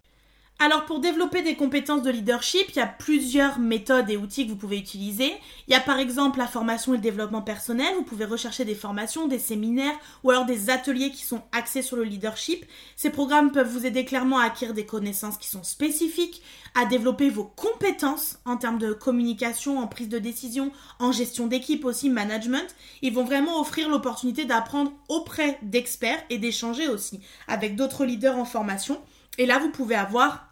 Alors 0.59 0.87
pour 0.87 1.01
développer 1.01 1.43
des 1.43 1.55
compétences 1.55 2.01
de 2.01 2.11
leadership, 2.11 2.69
il 2.71 2.77
y 2.77 2.81
a 2.81 2.87
plusieurs 2.87 3.59
méthodes 3.59 4.09
et 4.09 4.17
outils 4.17 4.47
que 4.47 4.53
vous 4.53 4.57
pouvez 4.57 4.79
utiliser. 4.79 5.31
Il 5.69 5.73
y 5.73 5.77
a 5.77 5.81
par 5.81 5.99
exemple 5.99 6.39
la 6.39 6.47
formation 6.47 6.95
et 6.95 6.97
le 6.97 7.03
développement 7.03 7.43
personnel. 7.43 7.95
Vous 7.95 8.05
pouvez 8.05 8.25
rechercher 8.25 8.65
des 8.65 8.75
formations, 8.75 9.29
des 9.29 9.39
séminaires 9.39 9.95
ou 10.25 10.31
alors 10.31 10.47
des 10.47 10.71
ateliers 10.71 11.11
qui 11.11 11.25
sont 11.25 11.43
axés 11.53 11.83
sur 11.83 11.99
le 11.99 12.05
leadership. 12.05 12.65
Ces 12.97 13.11
programmes 13.11 13.53
peuvent 13.53 13.69
vous 13.69 13.85
aider 13.85 14.07
clairement 14.07 14.39
à 14.39 14.45
acquérir 14.45 14.73
des 14.73 14.87
connaissances 14.87 15.37
qui 15.37 15.49
sont 15.49 15.63
spécifiques, 15.63 16.41
à 16.75 16.87
développer 16.87 17.29
vos 17.29 17.45
compétences 17.45 18.39
en 18.47 18.57
termes 18.57 18.79
de 18.79 18.95
communication, 18.95 19.79
en 19.79 19.87
prise 19.87 20.09
de 20.09 20.19
décision, 20.19 20.73
en 20.99 21.13
gestion 21.13 21.49
d'équipe 21.49 21.85
aussi, 21.85 22.09
management. 22.09 22.75
Ils 23.03 23.13
vont 23.13 23.25
vraiment 23.25 23.61
offrir 23.61 23.91
l'opportunité 23.91 24.47
d'apprendre 24.47 24.93
auprès 25.11 25.59
d'experts 25.61 26.25
et 26.31 26.39
d'échanger 26.39 26.89
aussi 26.89 27.21
avec 27.47 27.77
d'autres 27.77 28.07
leaders 28.07 28.39
en 28.39 28.47
formation. 28.47 29.03
Et 29.39 29.47
là, 29.47 29.59
vous 29.59 29.71
pouvez 29.71 29.95
avoir 29.95 30.47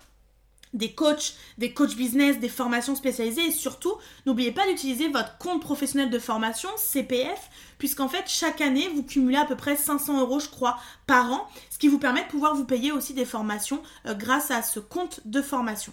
des 0.74 0.92
coachs, 0.92 1.34
des 1.56 1.72
coachs 1.72 1.94
business, 1.94 2.40
des 2.40 2.48
formations 2.48 2.96
spécialisées 2.96 3.46
et 3.46 3.52
surtout, 3.52 3.94
n'oubliez 4.26 4.50
pas 4.50 4.66
d'utiliser 4.66 5.08
votre 5.08 5.38
compte 5.38 5.62
professionnel 5.62 6.10
de 6.10 6.18
formation, 6.18 6.68
CPF, 6.76 7.48
puisqu'en 7.78 8.08
fait, 8.08 8.24
chaque 8.26 8.60
année, 8.60 8.88
vous 8.94 9.04
cumulez 9.04 9.36
à 9.36 9.44
peu 9.44 9.56
près 9.56 9.76
500 9.76 10.20
euros, 10.20 10.40
je 10.40 10.48
crois, 10.48 10.76
par 11.06 11.32
an, 11.32 11.48
ce 11.70 11.78
qui 11.78 11.88
vous 11.88 11.98
permet 11.98 12.24
de 12.24 12.28
pouvoir 12.28 12.54
vous 12.54 12.64
payer 12.64 12.92
aussi 12.92 13.14
des 13.14 13.24
formations 13.24 13.82
euh, 14.06 14.14
grâce 14.14 14.50
à 14.50 14.62
ce 14.62 14.80
compte 14.80 15.20
de 15.24 15.40
formation. 15.40 15.92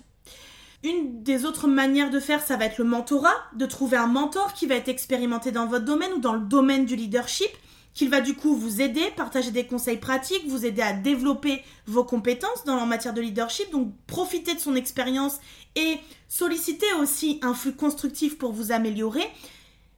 Une 0.84 1.22
des 1.22 1.46
autres 1.46 1.68
manières 1.68 2.10
de 2.10 2.20
faire, 2.20 2.42
ça 2.42 2.58
va 2.58 2.66
être 2.66 2.80
le 2.80 2.86
mentorat, 2.86 3.36
de 3.56 3.68
trouver 3.68 3.98
un 3.98 4.08
mentor 4.08 4.54
qui 4.54 4.66
va 4.66 4.74
être 4.74 4.90
expérimenté 4.90 5.52
dans 5.52 5.68
votre 5.68 5.86
domaine 5.86 6.14
ou 6.14 6.20
dans 6.20 6.34
le 6.34 6.40
domaine 6.40 6.86
du 6.86 6.96
leadership 6.96 7.52
qu'il 7.94 8.10
va 8.10 8.22
du 8.22 8.36
coup 8.36 8.56
vous 8.56 8.82
aider, 8.82 9.04
partager 9.16 9.52
des 9.52 9.66
conseils 9.66 9.98
pratiques, 9.98 10.48
vous 10.48 10.66
aider 10.66 10.82
à 10.82 10.94
développer 10.94 11.64
vos 11.88 12.04
compétences 12.04 12.68
en 12.68 12.86
matière 12.86 13.14
de 13.14 13.22
leadership, 13.22 13.72
donc 13.72 13.92
profiter 14.08 14.56
de 14.56 14.60
son 14.60 14.76
expérience 14.76 15.40
et 15.76 15.98
solliciter 16.28 16.92
aussi 17.00 17.40
un 17.42 17.54
flux 17.54 17.74
constructif 17.74 18.38
pour 18.38 18.54
vous 18.54 18.72
améliorer. 18.72 19.28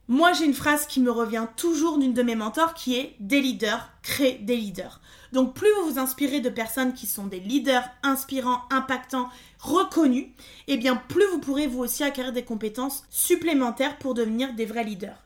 Moi, 0.06 0.34
j'ai 0.34 0.44
une 0.44 0.54
phrase 0.54 0.86
qui 0.86 1.00
me 1.00 1.10
revient 1.10 1.46
toujours 1.56 1.98
d'une 1.98 2.12
de 2.12 2.22
mes 2.22 2.34
mentors 2.34 2.74
qui 2.74 2.96
est 2.96 3.16
des 3.20 3.40
leaders 3.40 3.88
créent 4.02 4.38
des 4.42 4.56
leaders. 4.56 5.00
Donc 5.32 5.54
plus 5.54 5.68
vous 5.80 5.92
vous 5.92 5.98
inspirez 5.98 6.40
de 6.40 6.50
personnes 6.50 6.92
qui 6.92 7.06
sont 7.06 7.26
des 7.26 7.40
leaders 7.40 7.88
inspirants, 8.02 8.60
impactants, 8.70 9.30
reconnus, 9.58 10.26
et 10.68 10.74
eh 10.74 10.76
bien 10.76 10.94
plus 10.94 11.26
vous 11.32 11.40
pourrez 11.40 11.66
vous 11.66 11.80
aussi 11.80 12.04
acquérir 12.04 12.32
des 12.32 12.44
compétences 12.44 13.04
supplémentaires 13.08 13.98
pour 13.98 14.12
devenir 14.12 14.52
des 14.52 14.66
vrais 14.66 14.84
leaders. 14.84 15.24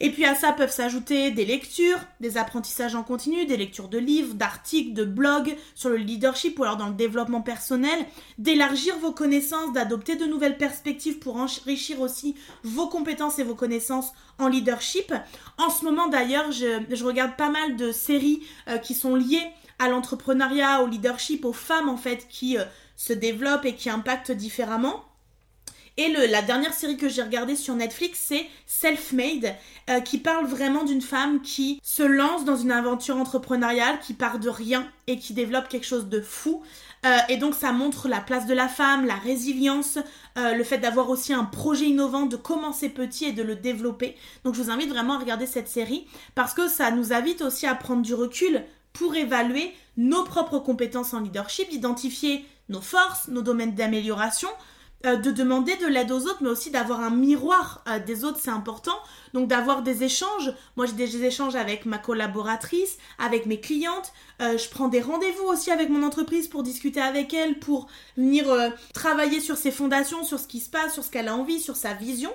Et 0.00 0.10
puis 0.10 0.24
à 0.24 0.34
ça 0.34 0.52
peuvent 0.52 0.72
s'ajouter 0.72 1.30
des 1.30 1.44
lectures, 1.44 1.98
des 2.20 2.36
apprentissages 2.36 2.94
en 2.94 3.02
continu, 3.02 3.46
des 3.46 3.56
lectures 3.56 3.88
de 3.88 3.98
livres, 3.98 4.34
d'articles, 4.34 4.92
de 4.92 5.04
blogs 5.04 5.56
sur 5.74 5.88
le 5.88 5.96
leadership 5.96 6.58
ou 6.58 6.64
alors 6.64 6.76
dans 6.76 6.88
le 6.88 6.94
développement 6.94 7.40
personnel, 7.40 7.98
d'élargir 8.38 8.96
vos 8.98 9.12
connaissances, 9.12 9.72
d'adopter 9.72 10.16
de 10.16 10.26
nouvelles 10.26 10.58
perspectives 10.58 11.18
pour 11.18 11.36
enrichir 11.36 12.00
aussi 12.00 12.34
vos 12.62 12.88
compétences 12.88 13.38
et 13.38 13.44
vos 13.44 13.54
connaissances 13.54 14.12
en 14.38 14.48
leadership. 14.48 15.14
En 15.58 15.70
ce 15.70 15.84
moment 15.84 16.08
d'ailleurs, 16.08 16.52
je, 16.52 17.04
regarde 17.04 17.36
pas 17.36 17.50
mal 17.50 17.76
de 17.76 17.92
séries 17.92 18.40
euh, 18.68 18.78
qui 18.78 18.94
sont 18.94 19.14
liées 19.14 19.46
à 19.78 19.88
l'entrepreneuriat, 19.88 20.82
au 20.82 20.86
leadership, 20.86 21.44
aux 21.44 21.52
femmes 21.52 21.88
en 21.88 21.96
fait 21.96 22.26
qui 22.28 22.58
euh, 22.58 22.64
se 22.96 23.12
développent 23.12 23.64
et 23.64 23.74
qui 23.74 23.90
impactent 23.90 24.32
différemment. 24.32 25.04
Et 25.98 26.08
la 26.08 26.42
dernière 26.42 26.74
série 26.74 26.98
que 26.98 27.08
j'ai 27.08 27.22
regardée 27.22 27.56
sur 27.56 27.74
Netflix, 27.74 28.22
c'est 28.26 28.46
Self-Made, 28.66 29.54
euh, 29.88 30.00
qui 30.00 30.18
parle 30.18 30.44
vraiment 30.44 30.84
d'une 30.84 31.00
femme 31.00 31.40
qui 31.40 31.80
se 31.82 32.02
lance 32.02 32.44
dans 32.44 32.58
une 32.58 32.70
aventure 32.70 33.16
entrepreneuriale, 33.16 33.98
qui 34.00 34.12
part 34.12 34.38
de 34.38 34.50
rien 34.50 34.86
et 35.06 35.18
qui 35.18 35.32
développe 35.32 35.68
quelque 35.68 35.86
chose 35.86 36.10
de 36.10 36.20
fou. 36.20 36.62
Euh, 37.06 37.16
et 37.30 37.38
donc 37.38 37.54
ça 37.54 37.72
montre 37.72 38.08
la 38.08 38.20
place 38.20 38.46
de 38.46 38.52
la 38.52 38.68
femme, 38.68 39.06
la 39.06 39.14
résilience, 39.14 39.98
euh, 40.36 40.52
le 40.52 40.64
fait 40.64 40.76
d'avoir 40.76 41.08
aussi 41.08 41.32
un 41.32 41.44
projet 41.44 41.86
innovant, 41.86 42.26
de 42.26 42.36
commencer 42.36 42.90
petit 42.90 43.24
et 43.24 43.32
de 43.32 43.42
le 43.42 43.54
développer. 43.54 44.16
Donc 44.44 44.54
je 44.54 44.62
vous 44.62 44.70
invite 44.70 44.90
vraiment 44.90 45.14
à 45.14 45.18
regarder 45.18 45.46
cette 45.46 45.68
série 45.68 46.06
parce 46.34 46.52
que 46.52 46.68
ça 46.68 46.90
nous 46.90 47.14
invite 47.14 47.40
aussi 47.40 47.66
à 47.66 47.74
prendre 47.74 48.02
du 48.02 48.12
recul 48.12 48.64
pour 48.92 49.14
évaluer 49.14 49.72
nos 49.96 50.24
propres 50.24 50.58
compétences 50.58 51.14
en 51.14 51.20
leadership, 51.20 51.70
d'identifier 51.70 52.44
nos 52.68 52.82
forces, 52.82 53.28
nos 53.28 53.42
domaines 53.42 53.74
d'amélioration, 53.74 54.48
euh, 55.04 55.16
de 55.16 55.30
demander 55.30 55.76
de 55.76 55.86
l'aide 55.86 56.10
aux 56.10 56.22
autres, 56.22 56.38
mais 56.40 56.48
aussi 56.48 56.70
d'avoir 56.70 57.00
un 57.00 57.10
miroir 57.10 57.84
euh, 57.86 57.98
des 57.98 58.24
autres, 58.24 58.38
c'est 58.42 58.50
important. 58.50 58.96
Donc 59.34 59.46
d'avoir 59.46 59.82
des 59.82 60.04
échanges. 60.04 60.54
Moi, 60.76 60.86
j'ai 60.86 60.94
des 60.94 61.24
échanges 61.24 61.54
avec 61.54 61.84
ma 61.84 61.98
collaboratrice, 61.98 62.96
avec 63.18 63.44
mes 63.44 63.60
clientes. 63.60 64.14
Euh, 64.40 64.56
je 64.56 64.70
prends 64.70 64.88
des 64.88 65.02
rendez-vous 65.02 65.44
aussi 65.44 65.70
avec 65.70 65.90
mon 65.90 66.02
entreprise 66.02 66.48
pour 66.48 66.62
discuter 66.62 67.00
avec 67.00 67.34
elle, 67.34 67.58
pour 67.58 67.88
venir 68.16 68.46
travailler 68.94 69.40
sur 69.40 69.58
ses 69.58 69.70
fondations, 69.70 70.24
sur 70.24 70.38
ce 70.38 70.48
qui 70.48 70.60
se 70.60 70.70
passe, 70.70 70.94
sur 70.94 71.04
ce 71.04 71.10
qu'elle 71.10 71.28
a 71.28 71.34
envie, 71.34 71.60
sur 71.60 71.76
sa 71.76 71.92
vision. 71.92 72.30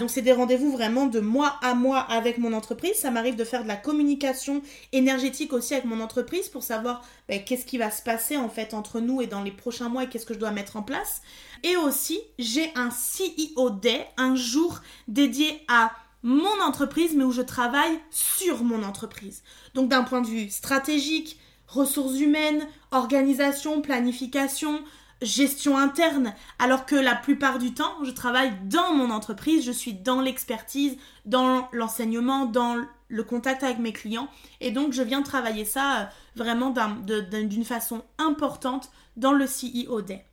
donc 0.00 0.10
c'est 0.10 0.22
des 0.22 0.32
rendez-vous 0.32 0.72
vraiment 0.72 1.06
de 1.06 1.20
moi 1.20 1.58
à 1.62 1.74
moi 1.74 2.00
avec 2.00 2.38
mon 2.38 2.52
entreprise. 2.52 2.94
Ça 2.94 3.12
m'arrive 3.12 3.36
de 3.36 3.44
faire 3.44 3.62
de 3.62 3.68
la 3.68 3.76
communication 3.76 4.62
énergétique 4.92 5.52
aussi 5.52 5.74
avec 5.74 5.84
mon 5.84 6.00
entreprise 6.00 6.48
pour 6.48 6.64
savoir 6.64 7.02
ben, 7.28 7.42
qu'est-ce 7.44 7.64
qui 7.64 7.78
va 7.78 7.90
se 7.90 8.02
passer 8.02 8.36
en 8.36 8.48
fait 8.48 8.74
entre 8.74 8.98
nous 9.00 9.22
et 9.22 9.28
dans 9.28 9.42
les 9.42 9.52
prochains 9.52 9.88
mois 9.88 10.04
et 10.04 10.08
qu'est-ce 10.08 10.26
que 10.26 10.34
je 10.34 10.40
dois 10.40 10.50
mettre 10.50 10.76
en 10.76 10.82
place. 10.82 11.22
Et 11.62 11.76
aussi, 11.76 12.20
j'ai 12.38 12.72
un 12.74 12.88
CEO 12.88 13.70
Day, 13.70 14.06
un 14.16 14.34
jour 14.34 14.80
dédié 15.08 15.62
à 15.68 15.92
mon 16.22 16.60
entreprise, 16.62 17.14
mais 17.14 17.24
où 17.24 17.32
je 17.32 17.42
travaille 17.42 17.98
sur 18.10 18.62
mon 18.62 18.82
entreprise. 18.82 19.42
Donc 19.74 19.88
d'un 19.88 20.02
point 20.02 20.20
de 20.20 20.26
vue 20.26 20.50
stratégique, 20.50 21.38
ressources 21.66 22.18
humaines, 22.18 22.66
organisation, 22.90 23.80
planification, 23.80 24.82
gestion 25.22 25.76
interne, 25.76 26.34
alors 26.58 26.86
que 26.86 26.96
la 26.96 27.14
plupart 27.14 27.58
du 27.58 27.74
temps, 27.74 27.92
je 28.04 28.10
travaille 28.10 28.52
dans 28.64 28.94
mon 28.94 29.10
entreprise, 29.10 29.64
je 29.64 29.72
suis 29.72 29.94
dans 29.94 30.20
l'expertise, 30.20 30.96
dans 31.26 31.68
l'enseignement, 31.72 32.46
dans 32.46 32.76
le 33.08 33.24
contact 33.24 33.62
avec 33.62 33.78
mes 33.78 33.92
clients, 33.92 34.28
et 34.60 34.70
donc 34.70 34.92
je 34.92 35.02
viens 35.02 35.22
travailler 35.22 35.64
ça 35.64 36.00
euh, 36.00 36.04
vraiment 36.36 36.72
d'une 36.72 37.64
façon 37.64 38.02
importante 38.18 38.90
dans 39.16 39.32
le 39.32 39.44
CEO 39.44 40.00
Day 40.00 40.24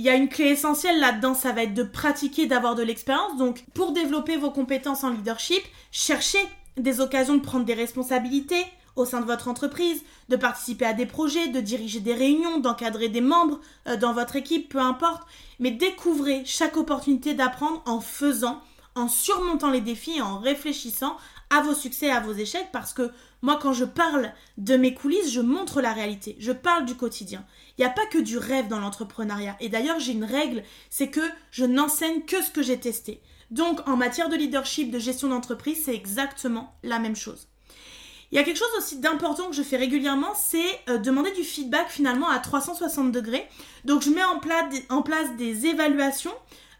il 0.00 0.04
y 0.04 0.08
a 0.08 0.14
une 0.14 0.30
clé 0.30 0.46
essentielle 0.46 0.98
là-dedans, 0.98 1.34
ça 1.34 1.52
va 1.52 1.64
être 1.64 1.74
de 1.74 1.82
pratiquer, 1.82 2.46
d'avoir 2.46 2.74
de 2.74 2.82
l'expérience. 2.82 3.36
Donc, 3.36 3.66
pour 3.74 3.92
développer 3.92 4.38
vos 4.38 4.50
compétences 4.50 5.04
en 5.04 5.10
leadership, 5.10 5.62
cherchez 5.92 6.38
des 6.78 7.02
occasions 7.02 7.34
de 7.34 7.42
prendre 7.42 7.66
des 7.66 7.74
responsabilités 7.74 8.64
au 8.96 9.04
sein 9.04 9.20
de 9.20 9.26
votre 9.26 9.46
entreprise, 9.48 10.02
de 10.30 10.36
participer 10.36 10.86
à 10.86 10.94
des 10.94 11.04
projets, 11.04 11.48
de 11.48 11.60
diriger 11.60 12.00
des 12.00 12.14
réunions, 12.14 12.60
d'encadrer 12.60 13.10
des 13.10 13.20
membres 13.20 13.60
euh, 13.88 13.98
dans 13.98 14.14
votre 14.14 14.36
équipe, 14.36 14.70
peu 14.70 14.78
importe. 14.78 15.22
Mais 15.58 15.70
découvrez 15.70 16.46
chaque 16.46 16.78
opportunité 16.78 17.34
d'apprendre 17.34 17.82
en 17.84 18.00
faisant, 18.00 18.62
en 18.94 19.06
surmontant 19.06 19.70
les 19.70 19.82
défis 19.82 20.22
en 20.22 20.38
réfléchissant 20.38 21.14
à 21.50 21.60
vos 21.60 21.74
succès 21.74 22.06
et 22.06 22.10
à 22.10 22.20
vos 22.20 22.32
échecs 22.32 22.70
parce 22.72 22.94
que 22.94 23.10
moi, 23.42 23.58
quand 23.60 23.72
je 23.72 23.84
parle 23.84 24.32
de 24.58 24.76
mes 24.76 24.94
coulisses, 24.94 25.32
je 25.32 25.40
montre 25.40 25.80
la 25.80 25.92
réalité, 25.92 26.36
je 26.38 26.52
parle 26.52 26.84
du 26.84 26.94
quotidien. 26.94 27.44
Il 27.78 27.80
n'y 27.80 27.86
a 27.86 27.90
pas 27.90 28.06
que 28.06 28.18
du 28.18 28.36
rêve 28.36 28.68
dans 28.68 28.80
l'entrepreneuriat. 28.80 29.56
Et 29.60 29.68
d'ailleurs, 29.68 29.98
j'ai 29.98 30.12
une 30.12 30.24
règle, 30.24 30.62
c'est 30.90 31.08
que 31.08 31.20
je 31.50 31.64
n'enseigne 31.64 32.22
que 32.22 32.42
ce 32.42 32.50
que 32.50 32.62
j'ai 32.62 32.78
testé. 32.78 33.22
Donc, 33.50 33.86
en 33.88 33.96
matière 33.96 34.28
de 34.28 34.36
leadership, 34.36 34.90
de 34.90 34.98
gestion 34.98 35.28
d'entreprise, 35.28 35.84
c'est 35.84 35.94
exactement 35.94 36.74
la 36.82 36.98
même 36.98 37.16
chose. 37.16 37.48
Il 38.30 38.36
y 38.36 38.38
a 38.38 38.44
quelque 38.44 38.58
chose 38.58 38.68
aussi 38.78 38.98
d'important 38.98 39.48
que 39.48 39.56
je 39.56 39.62
fais 39.62 39.76
régulièrement, 39.76 40.34
c'est 40.36 40.80
euh, 40.88 40.98
demander 40.98 41.32
du 41.32 41.42
feedback 41.42 41.88
finalement 41.88 42.28
à 42.28 42.38
360 42.38 43.10
degrés. 43.10 43.48
Donc, 43.84 44.02
je 44.02 44.10
mets 44.10 44.22
en, 44.22 44.38
place 45.02 45.36
des 45.36 45.66
évaluations 45.66 46.34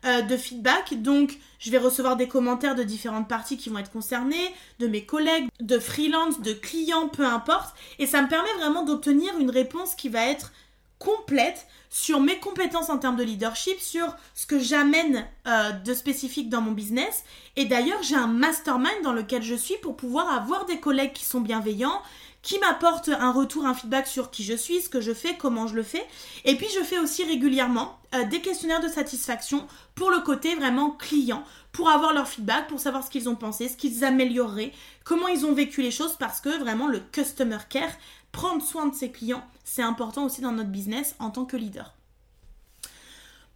euh, 0.05 0.23
de 0.23 0.37
feedback. 0.37 1.03
Donc, 1.03 1.39
je 1.61 1.71
vais 1.71 1.79
recevoir 1.79 2.17
des 2.17 2.27
commentaires 2.27 2.75
de 2.75 2.83
différentes 2.83 3.29
parties 3.29 3.57
qui 3.57 3.69
vont 3.69 3.79
être 3.79 3.93
concernées, 3.93 4.55
de 4.81 4.89
mes 4.89 5.05
collègues, 5.05 5.49
de 5.61 5.79
freelance, 5.79 6.41
de 6.41 6.53
clients, 6.53 7.09
peu 7.09 7.25
importe. 7.25 7.77
Et 7.99 8.07
ça 8.07 8.23
me 8.23 8.29
permet 8.29 8.53
vraiment 8.59 8.83
d'obtenir 8.83 9.39
une 9.39 9.51
réponse 9.51 9.95
qui 9.95 10.09
va 10.09 10.27
être 10.27 10.53
complète 11.01 11.67
sur 11.89 12.21
mes 12.21 12.39
compétences 12.39 12.89
en 12.89 12.99
termes 12.99 13.17
de 13.17 13.25
leadership, 13.25 13.81
sur 13.81 14.15
ce 14.35 14.47
que 14.47 14.61
j'amène 14.61 15.27
euh, 15.49 15.73
de 15.73 15.93
spécifique 15.93 16.49
dans 16.49 16.61
mon 16.61 16.71
business. 16.71 17.25
Et 17.57 17.65
d'ailleurs, 17.65 18.03
j'ai 18.03 18.15
un 18.15 18.29
mastermind 18.29 19.03
dans 19.03 19.13
lequel 19.13 19.43
je 19.43 19.57
suis 19.57 19.77
pour 19.79 19.97
pouvoir 19.97 20.33
avoir 20.33 20.67
des 20.67 20.79
collègues 20.79 21.13
qui 21.13 21.25
sont 21.25 21.41
bienveillants, 21.41 22.01
qui 22.43 22.59
m'apporte 22.59 23.09
un 23.09 23.33
retour, 23.33 23.67
un 23.67 23.75
feedback 23.75 24.07
sur 24.07 24.31
qui 24.31 24.45
je 24.45 24.55
suis, 24.55 24.81
ce 24.81 24.89
que 24.89 25.01
je 25.01 25.13
fais, 25.13 25.37
comment 25.37 25.67
je 25.67 25.75
le 25.75 25.83
fais. 25.83 26.07
Et 26.45 26.55
puis 26.55 26.69
je 26.75 26.85
fais 26.85 26.99
aussi 26.99 27.25
régulièrement 27.25 27.99
euh, 28.15 28.25
des 28.25 28.41
questionnaires 28.41 28.81
de 28.81 28.89
satisfaction 28.89 29.67
pour 29.95 30.11
le 30.11 30.21
côté 30.21 30.55
vraiment 30.55 30.91
client, 30.91 31.45
pour 31.73 31.91
avoir 31.91 32.15
leur 32.15 32.29
feedback, 32.29 32.67
pour 32.69 32.81
savoir 32.81 33.05
ce 33.05 33.11
qu'ils 33.11 33.29
ont 33.29 33.37
pensé, 33.37 33.69
ce 33.69 33.77
qu'ils 33.77 34.05
amélioreraient, 34.05 34.73
comment 35.05 35.29
ils 35.29 35.45
ont 35.45 35.53
vécu 35.53 35.83
les 35.83 35.91
choses, 35.91 36.17
parce 36.19 36.41
que 36.41 36.59
vraiment 36.59 36.89
le 36.89 37.01
customer 37.01 37.59
care, 37.69 37.93
prendre 38.33 38.63
soin 38.63 38.87
de 38.87 38.95
ses 38.95 39.11
clients, 39.11 39.45
c'est 39.65 39.83
important 39.83 40.25
aussi 40.25 40.41
dans 40.41 40.53
notre 40.53 40.71
business 40.71 41.15
en 41.19 41.31
tant 41.31 41.45
que 41.45 41.57
leader. 41.57 41.95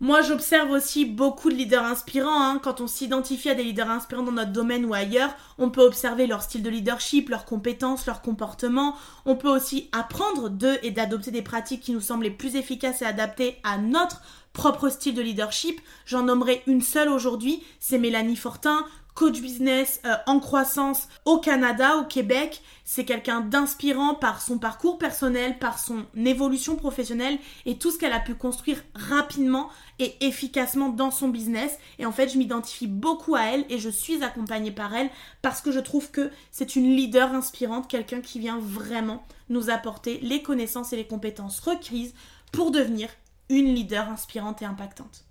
Moi, 0.00 0.22
j'observe 0.22 0.70
aussi 0.70 1.04
beaucoup 1.04 1.48
de 1.48 1.54
leaders 1.54 1.84
inspirants. 1.84 2.42
Hein. 2.42 2.60
Quand 2.62 2.80
on 2.80 2.88
s'identifie 2.88 3.48
à 3.48 3.54
des 3.54 3.62
leaders 3.62 3.88
inspirants 3.88 4.24
dans 4.24 4.32
notre 4.32 4.52
domaine 4.52 4.84
ou 4.84 4.92
ailleurs, 4.92 5.34
on 5.56 5.70
peut 5.70 5.80
observer 5.80 6.26
leur 6.26 6.42
style 6.42 6.64
de 6.64 6.68
leadership, 6.68 7.28
leurs 7.28 7.44
compétences, 7.44 8.04
leur 8.04 8.20
comportement. 8.20 8.96
On 9.24 9.36
peut 9.36 9.48
aussi 9.48 9.88
apprendre 9.92 10.50
d'eux 10.50 10.78
et 10.82 10.90
d'adopter 10.90 11.30
des 11.30 11.42
pratiques 11.42 11.80
qui 11.80 11.92
nous 11.92 12.00
semblent 12.00 12.24
les 12.24 12.30
plus 12.30 12.56
efficaces 12.56 13.02
et 13.02 13.06
adaptées 13.06 13.56
à 13.62 13.78
notre 13.78 14.20
propre 14.52 14.88
style 14.88 15.14
de 15.14 15.22
leadership. 15.22 15.80
J'en 16.06 16.24
nommerai 16.24 16.62
une 16.66 16.82
seule 16.82 17.08
aujourd'hui, 17.08 17.62
c'est 17.78 17.98
Mélanie 17.98 18.36
Fortin, 18.36 18.84
coach 19.14 19.40
business 19.40 20.00
euh, 20.04 20.14
en 20.26 20.40
croissance 20.40 21.08
au 21.24 21.38
Canada, 21.38 21.96
au 21.98 22.04
Québec. 22.04 22.62
C'est 22.84 23.04
quelqu'un 23.04 23.40
d'inspirant 23.40 24.14
par 24.14 24.42
son 24.42 24.58
parcours 24.58 24.98
personnel, 24.98 25.58
par 25.58 25.78
son 25.78 26.04
évolution 26.16 26.76
professionnelle 26.76 27.38
et 27.64 27.78
tout 27.78 27.90
ce 27.90 27.98
qu'elle 27.98 28.12
a 28.12 28.20
pu 28.20 28.34
construire 28.34 28.82
rapidement 28.94 29.70
et 29.98 30.14
efficacement 30.20 30.88
dans 30.88 31.10
son 31.10 31.28
business. 31.28 31.78
Et 31.98 32.06
en 32.06 32.12
fait, 32.12 32.28
je 32.28 32.38
m'identifie 32.38 32.86
beaucoup 32.86 33.36
à 33.36 33.42
elle 33.42 33.64
et 33.70 33.78
je 33.78 33.88
suis 33.88 34.22
accompagnée 34.22 34.72
par 34.72 34.94
elle 34.94 35.10
parce 35.42 35.60
que 35.60 35.72
je 35.72 35.80
trouve 35.80 36.10
que 36.10 36.30
c'est 36.50 36.76
une 36.76 36.94
leader 36.94 37.32
inspirante, 37.32 37.88
quelqu'un 37.88 38.20
qui 38.20 38.38
vient 38.38 38.58
vraiment 38.58 39.24
nous 39.48 39.70
apporter 39.70 40.18
les 40.22 40.42
connaissances 40.42 40.92
et 40.92 40.96
les 40.96 41.06
compétences 41.06 41.60
requises 41.60 42.14
pour 42.52 42.70
devenir 42.70 43.08
une 43.48 43.74
leader 43.74 44.08
inspirante 44.08 44.62
et 44.62 44.64
impactante. 44.64 45.24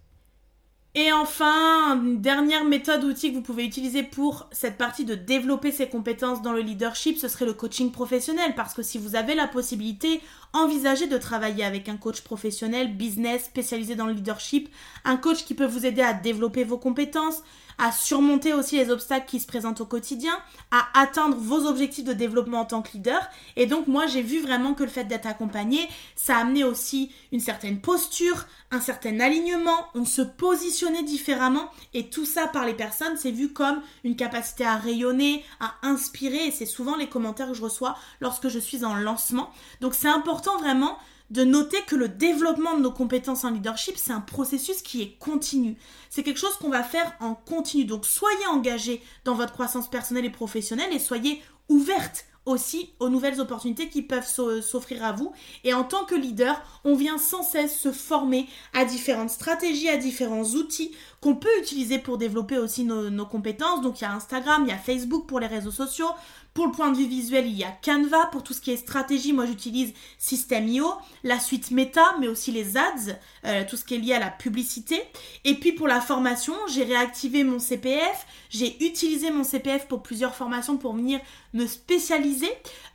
Et 0.95 1.11
enfin, 1.11 1.99
une 2.03 2.21
dernière 2.21 2.65
méthode 2.65 3.03
outil 3.03 3.31
que 3.31 3.35
vous 3.35 3.41
pouvez 3.41 3.65
utiliser 3.65 4.03
pour 4.03 4.47
cette 4.51 4.77
partie 4.77 5.05
de 5.05 5.15
développer 5.15 5.71
ses 5.71 5.89
compétences 5.89 6.43
dans 6.43 6.53
le 6.53 6.61
leadership, 6.61 7.17
ce 7.17 7.27
serait 7.27 7.45
le 7.45 7.53
coaching 7.53 7.91
professionnel. 7.91 8.53
Parce 8.55 8.75
que 8.75 8.83
si 8.83 8.99
vous 8.99 9.15
avez 9.15 9.33
la 9.33 9.47
possibilité, 9.47 10.21
envisagez 10.53 11.07
de 11.07 11.17
travailler 11.17 11.65
avec 11.65 11.89
un 11.89 11.97
coach 11.97 12.21
professionnel, 12.21 12.95
business, 12.95 13.45
spécialisé 13.45 13.95
dans 13.95 14.05
le 14.05 14.13
leadership, 14.13 14.69
un 15.03 15.17
coach 15.17 15.45
qui 15.45 15.55
peut 15.55 15.65
vous 15.65 15.85
aider 15.85 16.01
à 16.01 16.13
développer 16.13 16.63
vos 16.63 16.77
compétences, 16.77 17.41
à 17.77 17.91
surmonter 17.91 18.53
aussi 18.53 18.77
les 18.77 18.89
obstacles 18.89 19.25
qui 19.27 19.39
se 19.39 19.47
présentent 19.47 19.81
au 19.81 19.85
quotidien, 19.85 20.33
à 20.71 20.87
atteindre 20.99 21.37
vos 21.37 21.65
objectifs 21.65 22.05
de 22.05 22.13
développement 22.13 22.61
en 22.61 22.65
tant 22.65 22.81
que 22.81 22.91
leader. 22.93 23.19
Et 23.55 23.65
donc 23.65 23.87
moi 23.87 24.07
j'ai 24.07 24.21
vu 24.21 24.41
vraiment 24.41 24.73
que 24.73 24.83
le 24.83 24.89
fait 24.89 25.05
d'être 25.05 25.27
accompagné, 25.27 25.87
ça 26.15 26.37
a 26.37 26.41
amené 26.41 26.63
aussi 26.63 27.11
une 27.31 27.39
certaine 27.39 27.79
posture, 27.79 28.45
un 28.71 28.79
certain 28.79 29.19
alignement, 29.19 29.87
on 29.95 30.05
se 30.05 30.21
positionnait 30.21 31.03
différemment 31.03 31.69
et 31.93 32.09
tout 32.09 32.25
ça 32.25 32.47
par 32.47 32.65
les 32.65 32.73
personnes, 32.73 33.17
c'est 33.17 33.31
vu 33.31 33.53
comme 33.53 33.81
une 34.03 34.15
capacité 34.15 34.65
à 34.65 34.75
rayonner, 34.75 35.43
à 35.59 35.73
inspirer 35.83 36.47
et 36.47 36.51
c'est 36.51 36.65
souvent 36.65 36.95
les 36.95 37.07
commentaires 37.07 37.47
que 37.47 37.53
je 37.53 37.63
reçois 37.63 37.95
lorsque 38.19 38.49
je 38.49 38.59
suis 38.59 38.83
en 38.85 38.95
lancement. 38.95 39.49
Donc 39.81 39.93
c'est 39.93 40.09
important 40.43 40.59
vraiment 40.61 40.97
de 41.29 41.43
noter 41.43 41.81
que 41.87 41.95
le 41.95 42.09
développement 42.09 42.75
de 42.75 42.81
nos 42.81 42.91
compétences 42.91 43.43
en 43.43 43.51
leadership, 43.51 43.95
c'est 43.97 44.11
un 44.11 44.19
processus 44.19 44.81
qui 44.81 45.01
est 45.01 45.17
continu. 45.17 45.77
C'est 46.09 46.21
quelque 46.21 46.39
chose 46.39 46.55
qu'on 46.57 46.69
va 46.69 46.83
faire 46.83 47.13
en 47.21 47.33
continu. 47.33 47.85
Donc 47.85 48.05
soyez 48.05 48.45
engagés 48.47 49.01
dans 49.23 49.33
votre 49.33 49.53
croissance 49.53 49.89
personnelle 49.89 50.25
et 50.25 50.29
professionnelle 50.29 50.91
et 50.93 50.99
soyez 50.99 51.41
ouvertes 51.69 52.25
aussi 52.45 52.89
aux 52.99 53.07
nouvelles 53.07 53.39
opportunités 53.39 53.87
qui 53.87 54.01
peuvent 54.01 54.27
s'offrir 54.27 55.03
à 55.03 55.13
vous. 55.13 55.31
Et 55.63 55.73
en 55.73 55.85
tant 55.85 56.03
que 56.03 56.13
leader, 56.13 56.61
on 56.83 56.95
vient 56.95 57.17
sans 57.17 57.41
cesse 57.41 57.79
se 57.79 57.93
former 57.93 58.47
à 58.73 58.83
différentes 58.83 59.29
stratégies, 59.29 59.89
à 59.89 59.97
différents 59.97 60.43
outils 60.43 60.91
qu'on 61.23 61.35
peut 61.35 61.57
utiliser 61.61 61.99
pour 61.99 62.17
développer 62.17 62.57
aussi 62.57 62.83
nos, 62.83 63.25
compétences. 63.25 63.81
Donc 63.81 64.01
il 64.01 64.03
y 64.03 64.07
a 64.07 64.11
Instagram, 64.11 64.63
il 64.65 64.69
y 64.69 64.73
a 64.73 64.77
Facebook 64.77 65.25
pour 65.25 65.39
les 65.39 65.47
réseaux 65.47 65.71
sociaux, 65.71 66.09
pour 66.53 66.65
le 66.65 66.73
point 66.73 66.91
de 66.91 66.97
vue 66.97 67.07
visuel, 67.07 67.47
il 67.47 67.57
y 67.57 67.63
a 67.63 67.71
Canva. 67.71 68.25
Pour 68.25 68.43
tout 68.43 68.51
ce 68.51 68.59
qui 68.59 68.71
est 68.71 68.77
stratégie, 68.77 69.31
moi 69.31 69.45
j'utilise 69.45 69.93
System.io, 70.17 70.85
la 71.23 71.39
suite 71.39 71.71
Meta, 71.71 72.15
mais 72.19 72.27
aussi 72.27 72.51
les 72.51 72.75
ads, 72.75 73.13
euh, 73.45 73.63
tout 73.67 73.77
ce 73.77 73.85
qui 73.85 73.95
est 73.95 73.99
lié 73.99 74.15
à 74.15 74.19
la 74.19 74.31
publicité. 74.31 75.01
Et 75.45 75.55
puis 75.55 75.71
pour 75.71 75.87
la 75.87 76.01
formation, 76.01 76.53
j'ai 76.67 76.83
réactivé 76.83 77.45
mon 77.45 77.57
CPF. 77.57 78.27
J'ai 78.49 78.85
utilisé 78.85 79.31
mon 79.31 79.45
CPF 79.45 79.87
pour 79.87 80.03
plusieurs 80.03 80.35
formations 80.35 80.75
pour 80.75 80.93
venir 80.93 81.21
me 81.53 81.67
spécialiser. 81.67 82.51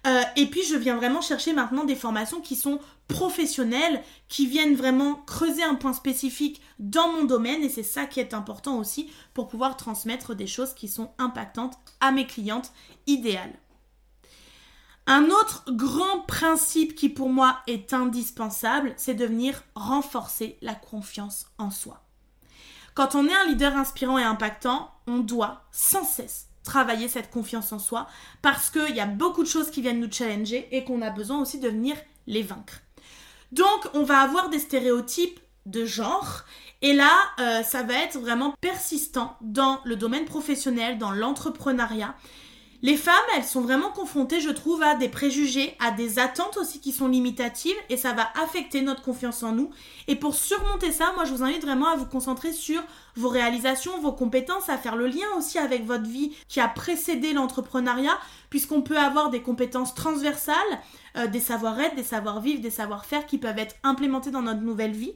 Euh, 0.07 0.21
et 0.37 0.45
puis 0.47 0.63
je 0.65 0.77
viens 0.77 0.97
vraiment 0.97 1.23
chercher 1.23 1.55
maintenant 1.55 1.85
des 1.85 1.97
formations 1.97 2.43
qui 2.43 2.57
sont 2.57 2.79
professionnelles, 3.09 4.03
qui 4.29 4.47
viennent 4.47 4.77
vraiment 4.77 5.17
creuser 5.27 5.63
un 5.63 5.75
point 5.75 5.95
spécifique 5.95 6.61
dans 6.79 7.11
mon 7.13 7.25
domaine. 7.25 7.63
Et 7.63 7.69
c'est 7.69 7.83
ça 7.83 8.07
qui 8.07 8.21
est 8.21 8.35
important 8.35 8.79
aussi 8.79 9.11
pour 9.35 9.49
pouvoir 9.49 9.77
transmettre 9.77 10.35
des 10.35 10.47
choses 10.47 10.75
qui 10.75 10.89
sont 10.89 11.11
impactantes 11.19 11.79
à 12.01 12.13
mes 12.13 12.27
clientes 12.27 12.73
idéales. 13.07 13.59
Un 15.07 15.25
autre 15.31 15.65
grand 15.71 16.21
principe 16.27 16.95
qui 16.95 17.09
pour 17.09 17.31
moi 17.31 17.61
est 17.67 17.95
indispensable, 17.95 18.93
c'est 18.99 19.15
de 19.15 19.25
venir 19.25 19.63
renforcer 19.75 20.59
la 20.61 20.75
confiance 20.75 21.47
en 21.57 21.71
soi. 21.71 22.05
Quand 22.95 23.15
on 23.15 23.27
est 23.27 23.35
un 23.35 23.47
leader 23.47 23.75
inspirant 23.75 24.19
et 24.19 24.23
impactant, 24.23 24.91
on 25.07 25.19
doit 25.19 25.65
sans 25.73 26.05
cesse 26.05 26.49
travailler 26.63 27.09
cette 27.09 27.31
confiance 27.31 27.73
en 27.73 27.79
soi 27.79 28.07
parce 28.43 28.69
qu'il 28.69 28.95
y 28.95 29.01
a 29.01 29.07
beaucoup 29.07 29.43
de 29.43 29.49
choses 29.49 29.71
qui 29.71 29.81
viennent 29.81 30.01
nous 30.01 30.13
challenger 30.13 30.69
et 30.73 30.85
qu'on 30.85 31.01
a 31.01 31.09
besoin 31.09 31.41
aussi 31.41 31.59
de 31.59 31.69
venir 31.69 31.97
les 32.27 32.43
vaincre. 32.43 32.83
Donc 33.53 33.89
on 33.95 34.03
va 34.03 34.21
avoir 34.21 34.51
des 34.51 34.59
stéréotypes 34.59 35.41
de 35.67 35.85
genre 35.85 36.45
et 36.81 36.93
là 36.93 37.13
euh, 37.41 37.63
ça 37.63 37.83
va 37.83 37.95
être 37.95 38.19
vraiment 38.19 38.55
persistant 38.61 39.37
dans 39.41 39.81
le 39.85 39.97
domaine 39.97 40.25
professionnel, 40.25 40.99
dans 40.99 41.11
l'entrepreneuriat. 41.11 42.15
Les 42.81 42.97
femmes, 42.97 43.15
elles 43.35 43.45
sont 43.45 43.61
vraiment 43.61 43.91
confrontées, 43.91 44.41
je 44.41 44.51
trouve, 44.51 44.85
à 44.85 44.95
des 44.95 45.09
préjugés, 45.09 45.77
à 45.81 45.91
des 45.91 46.21
attentes 46.21 46.57
aussi 46.59 46.79
qui 46.79 46.93
sont 46.93 47.09
limitatives 47.09 47.75
et 47.89 47.97
ça 47.97 48.13
va 48.13 48.29
affecter 48.41 48.83
notre 48.83 49.03
confiance 49.03 49.43
en 49.43 49.51
nous. 49.51 49.71
Et 50.07 50.15
pour 50.15 50.37
surmonter 50.37 50.93
ça, 50.93 51.13
moi 51.17 51.25
je 51.25 51.33
vous 51.33 51.43
invite 51.43 51.63
vraiment 51.63 51.89
à 51.89 51.97
vous 51.97 52.07
concentrer 52.07 52.53
sur 52.53 52.81
vos 53.17 53.31
réalisations, 53.31 54.01
vos 54.01 54.13
compétences, 54.13 54.69
à 54.69 54.79
faire 54.79 54.95
le 54.95 55.09
lien 55.09 55.27
aussi 55.37 55.59
avec 55.59 55.87
votre 55.87 56.09
vie 56.09 56.37
qui 56.47 56.61
a 56.61 56.69
précédé 56.69 57.33
l'entrepreneuriat, 57.33 58.17
puisqu'on 58.49 58.83
peut 58.83 58.99
avoir 58.99 59.31
des 59.31 59.43
compétences 59.43 59.97
transversales, 59.97 60.55
euh, 61.19 61.27
des 61.27 61.41
savoir-être, 61.41 61.97
des 61.97 62.03
savoir-vivre, 62.03 62.61
des 62.61 62.71
savoir-faire 62.71 63.27
qui 63.27 63.39
peuvent 63.39 63.59
être 63.59 63.75
implémentés 63.83 64.31
dans 64.31 64.43
notre 64.43 64.61
nouvelle 64.61 64.93
vie. 64.93 65.13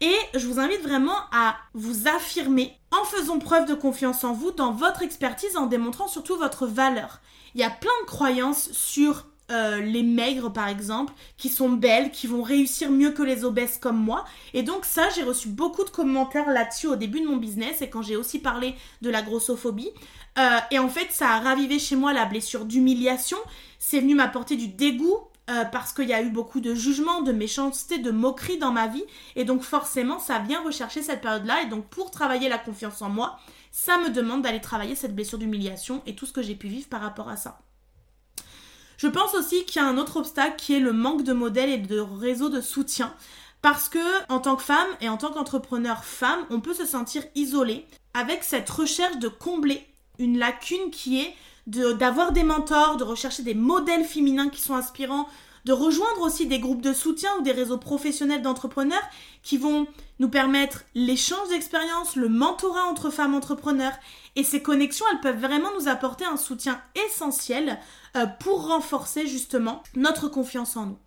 Et 0.00 0.14
je 0.34 0.46
vous 0.46 0.58
invite 0.58 0.82
vraiment 0.82 1.16
à 1.32 1.56
vous 1.74 2.08
affirmer 2.08 2.72
en 2.90 3.04
faisant 3.04 3.38
preuve 3.38 3.68
de 3.68 3.74
confiance 3.74 4.24
en 4.24 4.32
vous, 4.32 4.50
dans 4.50 4.72
votre 4.72 5.02
expertise, 5.02 5.56
en 5.56 5.66
démontrant 5.66 6.08
surtout 6.08 6.36
votre 6.36 6.66
valeur. 6.66 7.20
Il 7.54 7.60
y 7.60 7.64
a 7.64 7.70
plein 7.70 7.90
de 8.02 8.06
croyances 8.06 8.72
sur 8.72 9.26
euh, 9.50 9.80
les 9.80 10.02
maigres 10.02 10.50
par 10.50 10.68
exemple, 10.68 11.12
qui 11.36 11.50
sont 11.50 11.68
belles, 11.68 12.10
qui 12.10 12.26
vont 12.26 12.42
réussir 12.42 12.90
mieux 12.90 13.10
que 13.10 13.22
les 13.22 13.44
obèses 13.44 13.76
comme 13.76 13.98
moi. 13.98 14.24
Et 14.54 14.62
donc 14.62 14.86
ça, 14.86 15.10
j'ai 15.14 15.22
reçu 15.22 15.48
beaucoup 15.48 15.84
de 15.84 15.90
commentaires 15.90 16.48
là-dessus 16.48 16.86
au 16.86 16.96
début 16.96 17.20
de 17.20 17.26
mon 17.26 17.36
business 17.36 17.82
et 17.82 17.90
quand 17.90 18.00
j'ai 18.00 18.16
aussi 18.16 18.38
parlé 18.38 18.74
de 19.02 19.10
la 19.10 19.20
grossophobie. 19.20 19.90
Euh, 20.38 20.58
et 20.70 20.78
en 20.78 20.88
fait, 20.88 21.08
ça 21.10 21.30
a 21.30 21.40
ravivé 21.40 21.78
chez 21.78 21.96
moi 21.96 22.14
la 22.14 22.24
blessure 22.24 22.64
d'humiliation. 22.64 23.36
C'est 23.78 24.00
venu 24.00 24.14
m'apporter 24.14 24.56
du 24.56 24.68
dégoût 24.68 25.18
euh, 25.50 25.64
parce 25.64 25.92
qu'il 25.92 26.08
y 26.08 26.12
a 26.12 26.22
eu 26.22 26.30
beaucoup 26.30 26.60
de 26.60 26.74
jugements, 26.74 27.20
de 27.22 27.32
méchanceté, 27.32 27.98
de 27.98 28.10
moquerie 28.10 28.58
dans 28.58 28.72
ma 28.72 28.86
vie. 28.86 29.04
Et 29.34 29.44
donc 29.44 29.62
forcément, 29.62 30.18
ça 30.18 30.38
vient 30.38 30.62
rechercher 30.62 31.02
cette 31.02 31.20
période-là. 31.20 31.62
Et 31.62 31.66
donc 31.66 31.88
pour 31.88 32.10
travailler 32.10 32.48
la 32.48 32.58
confiance 32.58 33.02
en 33.02 33.08
moi, 33.08 33.38
ça 33.72 33.98
me 33.98 34.10
demande 34.10 34.42
d'aller 34.42 34.60
travailler 34.60 34.94
cette 34.94 35.14
blessure 35.14 35.38
d'humiliation 35.38 36.02
et 36.06 36.14
tout 36.14 36.26
ce 36.26 36.32
que 36.32 36.42
j'ai 36.42 36.54
pu 36.54 36.68
vivre 36.68 36.88
par 36.88 37.00
rapport 37.00 37.28
à 37.28 37.36
ça. 37.36 37.58
Je 38.98 39.08
pense 39.08 39.34
aussi 39.34 39.64
qu'il 39.64 39.82
y 39.82 39.84
a 39.84 39.88
un 39.88 39.98
autre 39.98 40.18
obstacle 40.18 40.54
qui 40.56 40.74
est 40.74 40.80
le 40.80 40.92
manque 40.92 41.24
de 41.24 41.32
modèles 41.32 41.70
et 41.70 41.78
de 41.78 41.98
réseaux 41.98 42.50
de 42.50 42.60
soutien. 42.60 43.12
Parce 43.60 43.88
que, 43.88 43.98
en 44.28 44.38
tant 44.38 44.56
que 44.56 44.62
femme 44.62 44.88
et 45.00 45.08
en 45.08 45.16
tant 45.16 45.32
qu'entrepreneur 45.32 46.04
femme, 46.04 46.44
on 46.50 46.60
peut 46.60 46.74
se 46.74 46.84
sentir 46.84 47.24
isolé 47.34 47.86
avec 48.14 48.44
cette 48.44 48.70
recherche 48.70 49.18
de 49.18 49.28
combler 49.28 49.86
une 50.18 50.38
lacune 50.38 50.90
qui 50.90 51.20
est 51.20 51.34
d'avoir 51.66 52.32
des 52.32 52.42
mentors, 52.42 52.96
de 52.96 53.04
rechercher 53.04 53.42
des 53.42 53.54
modèles 53.54 54.04
féminins 54.04 54.48
qui 54.48 54.60
sont 54.60 54.74
inspirants, 54.74 55.28
de 55.64 55.72
rejoindre 55.72 56.22
aussi 56.22 56.46
des 56.46 56.58
groupes 56.58 56.82
de 56.82 56.92
soutien 56.92 57.30
ou 57.38 57.42
des 57.42 57.52
réseaux 57.52 57.78
professionnels 57.78 58.42
d'entrepreneurs 58.42 59.02
qui 59.42 59.58
vont 59.58 59.86
nous 60.18 60.28
permettre 60.28 60.84
l'échange 60.94 61.48
d'expériences, 61.50 62.16
le 62.16 62.28
mentorat 62.28 62.84
entre 62.84 63.10
femmes 63.10 63.34
entrepreneurs. 63.34 63.94
Et 64.34 64.44
ces 64.44 64.62
connexions, 64.62 65.06
elles 65.12 65.20
peuvent 65.20 65.40
vraiment 65.40 65.70
nous 65.78 65.88
apporter 65.88 66.24
un 66.24 66.36
soutien 66.36 66.80
essentiel 67.06 67.78
euh, 68.16 68.26
pour 68.26 68.68
renforcer 68.68 69.26
justement 69.26 69.82
notre 69.94 70.28
confiance 70.28 70.76
en 70.76 70.86
nous. 70.86 70.98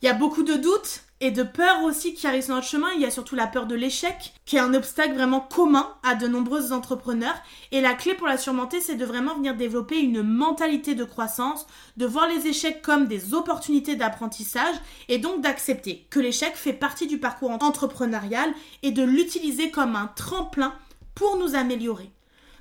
Il 0.00 0.06
y 0.06 0.08
a 0.08 0.14
beaucoup 0.14 0.44
de 0.44 0.54
doutes 0.54 1.02
et 1.20 1.32
de 1.32 1.42
peurs 1.42 1.82
aussi 1.82 2.14
qui 2.14 2.28
arrivent 2.28 2.44
sur 2.44 2.54
notre 2.54 2.68
chemin. 2.68 2.86
Il 2.94 3.00
y 3.00 3.04
a 3.04 3.10
surtout 3.10 3.34
la 3.34 3.48
peur 3.48 3.66
de 3.66 3.74
l'échec, 3.74 4.32
qui 4.46 4.54
est 4.54 4.60
un 4.60 4.74
obstacle 4.74 5.14
vraiment 5.14 5.40
commun 5.40 5.92
à 6.04 6.14
de 6.14 6.28
nombreux 6.28 6.72
entrepreneurs. 6.72 7.34
Et 7.72 7.80
la 7.80 7.94
clé 7.94 8.14
pour 8.14 8.28
la 8.28 8.36
surmonter, 8.36 8.80
c'est 8.80 8.94
de 8.94 9.04
vraiment 9.04 9.34
venir 9.34 9.56
développer 9.56 9.98
une 9.98 10.22
mentalité 10.22 10.94
de 10.94 11.02
croissance, 11.02 11.66
de 11.96 12.06
voir 12.06 12.28
les 12.28 12.46
échecs 12.46 12.80
comme 12.80 13.08
des 13.08 13.34
opportunités 13.34 13.96
d'apprentissage 13.96 14.76
et 15.08 15.18
donc 15.18 15.40
d'accepter 15.40 16.06
que 16.10 16.20
l'échec 16.20 16.54
fait 16.54 16.72
partie 16.72 17.08
du 17.08 17.18
parcours 17.18 17.50
entrepreneurial 17.60 18.52
et 18.84 18.92
de 18.92 19.02
l'utiliser 19.02 19.72
comme 19.72 19.96
un 19.96 20.06
tremplin 20.06 20.74
pour 21.16 21.38
nous 21.38 21.56
améliorer. 21.56 22.12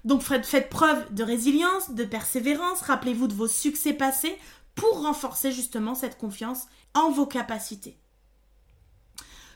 Donc 0.05 0.21
faites 0.21 0.69
preuve 0.69 1.13
de 1.13 1.21
résilience, 1.21 1.91
de 1.91 2.05
persévérance, 2.05 2.81
rappelez-vous 2.81 3.27
de 3.27 3.33
vos 3.33 3.47
succès 3.47 3.91
passés 3.91 4.37
pour 4.77 5.01
renforcer 5.01 5.51
justement 5.51 5.95
cette 5.95 6.17
confiance 6.17 6.67
en 6.93 7.11
vos 7.11 7.25
capacités. 7.25 7.97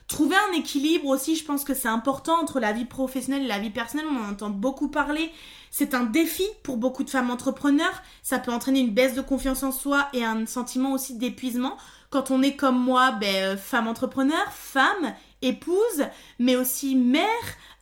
Trouver 0.08 0.36
un 0.50 0.58
équilibre 0.58 1.06
aussi, 1.06 1.36
je 1.36 1.44
pense 1.44 1.64
que 1.64 1.72
c'est 1.72 1.88
important 1.88 2.38
entre 2.38 2.60
la 2.60 2.72
vie 2.72 2.84
professionnelle 2.84 3.44
et 3.44 3.48
la 3.48 3.60
vie 3.60 3.70
personnelle, 3.70 4.04
on 4.10 4.26
en 4.26 4.32
entend 4.32 4.50
beaucoup 4.50 4.88
parler. 4.88 5.30
C'est 5.70 5.94
un 5.94 6.02
défi 6.02 6.44
pour 6.64 6.76
beaucoup 6.76 7.04
de 7.04 7.08
femmes 7.08 7.30
entrepreneurs, 7.30 8.02
ça 8.22 8.38
peut 8.38 8.52
entraîner 8.52 8.80
une 8.80 8.92
baisse 8.92 9.14
de 9.14 9.22
confiance 9.22 9.62
en 9.62 9.72
soi 9.72 10.08
et 10.12 10.22
un 10.22 10.44
sentiment 10.44 10.92
aussi 10.92 11.16
d'épuisement. 11.16 11.78
Quand 12.10 12.30
on 12.30 12.42
est 12.42 12.56
comme 12.56 12.78
moi, 12.78 13.12
ben, 13.12 13.34
euh, 13.36 13.56
femme 13.56 13.88
entrepreneur, 13.88 14.52
femme, 14.52 15.14
épouse, 15.42 16.06
mais 16.38 16.56
aussi 16.56 16.94
mère, 16.96 17.26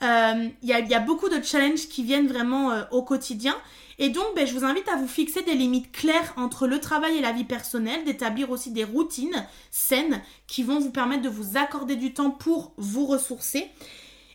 euh, 0.03 0.49
il 0.63 0.69
y, 0.69 0.95
a, 0.95 1.01
beaucoup 1.01 1.29
de 1.29 1.43
challenges 1.43 1.89
qui 1.89 2.03
viennent 2.03 2.27
vraiment 2.27 2.71
euh, 2.71 2.83
au 2.91 3.03
quotidien. 3.03 3.55
Et 3.99 4.09
donc, 4.09 4.25
ben, 4.35 4.47
je 4.47 4.55
vous 4.55 4.65
invite 4.65 4.89
à 4.89 4.97
vous 4.97 5.07
fixer 5.07 5.43
des 5.43 5.55
limites 5.55 5.93
claires 5.93 6.33
entre 6.37 6.67
le 6.67 6.81
travail 6.81 7.19
et 7.19 7.21
la 7.21 7.33
vie 7.33 7.45
personnelle, 7.45 8.05
d'établir 8.05 8.51
aussi 8.51 8.71
des 8.71 8.85
routines 8.85 9.47
saines 9.71 10.23
qui 10.47 10.63
vont 10.63 10.81
vous 10.81 10.91
permettre 10.91 11.23
de 11.23 11.29
vous 11.29 11.59
accorder 11.59 11.97
du 11.97 12.15
temps 12.15 12.31
pour 12.31 12.73
vous 12.79 13.05
ressourcer. 13.07 13.69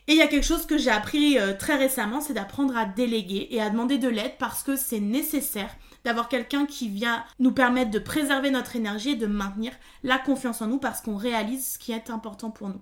Et 0.08 0.12
il 0.12 0.18
y 0.18 0.22
a 0.22 0.28
quelque 0.28 0.46
chose 0.46 0.66
que 0.66 0.78
j'ai 0.78 0.90
appris 0.90 1.36
euh, 1.36 1.52
très 1.52 1.74
récemment, 1.74 2.20
c'est 2.20 2.32
d'apprendre 2.32 2.76
à 2.76 2.84
déléguer 2.84 3.48
et 3.50 3.60
à 3.60 3.70
demander 3.70 3.98
de 3.98 4.08
l'aide 4.08 4.34
parce 4.38 4.62
que 4.62 4.76
c'est 4.76 5.00
nécessaire 5.00 5.74
d'avoir 6.04 6.28
quelqu'un 6.28 6.66
qui 6.66 6.88
vient 6.88 7.24
nous 7.40 7.50
permettre 7.50 7.90
de 7.90 7.98
préserver 7.98 8.50
notre 8.50 8.76
énergie 8.76 9.10
et 9.10 9.16
de 9.16 9.26
maintenir 9.26 9.72
la 10.04 10.18
confiance 10.18 10.62
en 10.62 10.68
nous 10.68 10.78
parce 10.78 11.00
qu'on 11.00 11.16
réalise 11.16 11.72
ce 11.72 11.78
qui 11.78 11.90
est 11.90 12.08
important 12.10 12.52
pour 12.52 12.68
nous. 12.68 12.80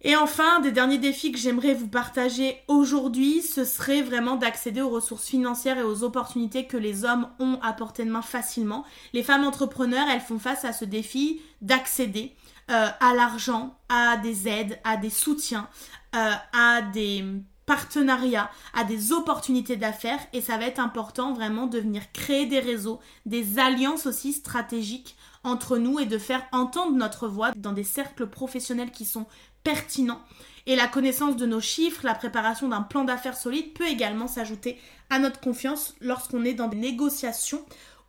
Et 0.00 0.14
enfin, 0.14 0.60
des 0.60 0.70
derniers 0.70 0.98
défis 0.98 1.32
que 1.32 1.38
j'aimerais 1.38 1.74
vous 1.74 1.88
partager 1.88 2.62
aujourd'hui, 2.68 3.42
ce 3.42 3.64
serait 3.64 4.02
vraiment 4.02 4.36
d'accéder 4.36 4.80
aux 4.80 4.90
ressources 4.90 5.26
financières 5.26 5.78
et 5.78 5.82
aux 5.82 6.04
opportunités 6.04 6.66
que 6.66 6.76
les 6.76 7.04
hommes 7.04 7.28
ont 7.40 7.58
à 7.62 7.72
portée 7.72 8.04
de 8.04 8.10
main 8.10 8.22
facilement. 8.22 8.84
Les 9.12 9.24
femmes 9.24 9.44
entrepreneurs, 9.44 10.06
elles 10.08 10.20
font 10.20 10.38
face 10.38 10.64
à 10.64 10.72
ce 10.72 10.84
défi 10.84 11.40
d'accéder 11.62 12.36
euh, 12.70 12.86
à 13.00 13.14
l'argent, 13.14 13.76
à 13.88 14.16
des 14.18 14.46
aides, 14.46 14.78
à 14.84 14.96
des 14.96 15.10
soutiens, 15.10 15.68
euh, 16.14 16.32
à 16.52 16.82
des 16.82 17.24
partenariats, 17.68 18.50
à 18.72 18.82
des 18.82 19.12
opportunités 19.12 19.76
d'affaires 19.76 20.20
et 20.32 20.40
ça 20.40 20.56
va 20.56 20.64
être 20.64 20.80
important 20.80 21.34
vraiment 21.34 21.66
de 21.66 21.78
venir 21.78 22.10
créer 22.12 22.46
des 22.46 22.60
réseaux, 22.60 22.98
des 23.26 23.58
alliances 23.58 24.06
aussi 24.06 24.32
stratégiques 24.32 25.16
entre 25.44 25.76
nous 25.76 25.98
et 25.98 26.06
de 26.06 26.16
faire 26.18 26.42
entendre 26.52 26.96
notre 26.96 27.28
voix 27.28 27.52
dans 27.56 27.72
des 27.72 27.84
cercles 27.84 28.26
professionnels 28.26 28.90
qui 28.90 29.04
sont 29.04 29.26
pertinents. 29.64 30.20
Et 30.66 30.76
la 30.76 30.86
connaissance 30.86 31.36
de 31.36 31.46
nos 31.46 31.60
chiffres, 31.60 32.04
la 32.04 32.14
préparation 32.14 32.68
d'un 32.68 32.82
plan 32.82 33.04
d'affaires 33.04 33.36
solide 33.36 33.72
peut 33.72 33.86
également 33.86 34.28
s'ajouter 34.28 34.78
à 35.08 35.18
notre 35.18 35.40
confiance 35.40 35.94
lorsqu'on 36.00 36.44
est 36.44 36.54
dans 36.54 36.68
des 36.68 36.76
négociations 36.76 37.64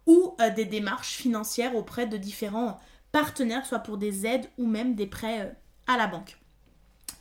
ou 0.06 0.36
euh, 0.42 0.50
des 0.50 0.66
démarches 0.66 1.14
financières 1.14 1.76
auprès 1.76 2.06
de 2.06 2.18
différents 2.18 2.80
partenaires, 3.12 3.66
soit 3.66 3.80
pour 3.80 3.98
des 3.98 4.26
aides 4.26 4.50
ou 4.58 4.68
même 4.68 4.96
des 4.96 5.08
prêts 5.08 5.42
euh, 5.42 5.52
à 5.88 5.98
la 5.98 6.08
banque. 6.08 6.38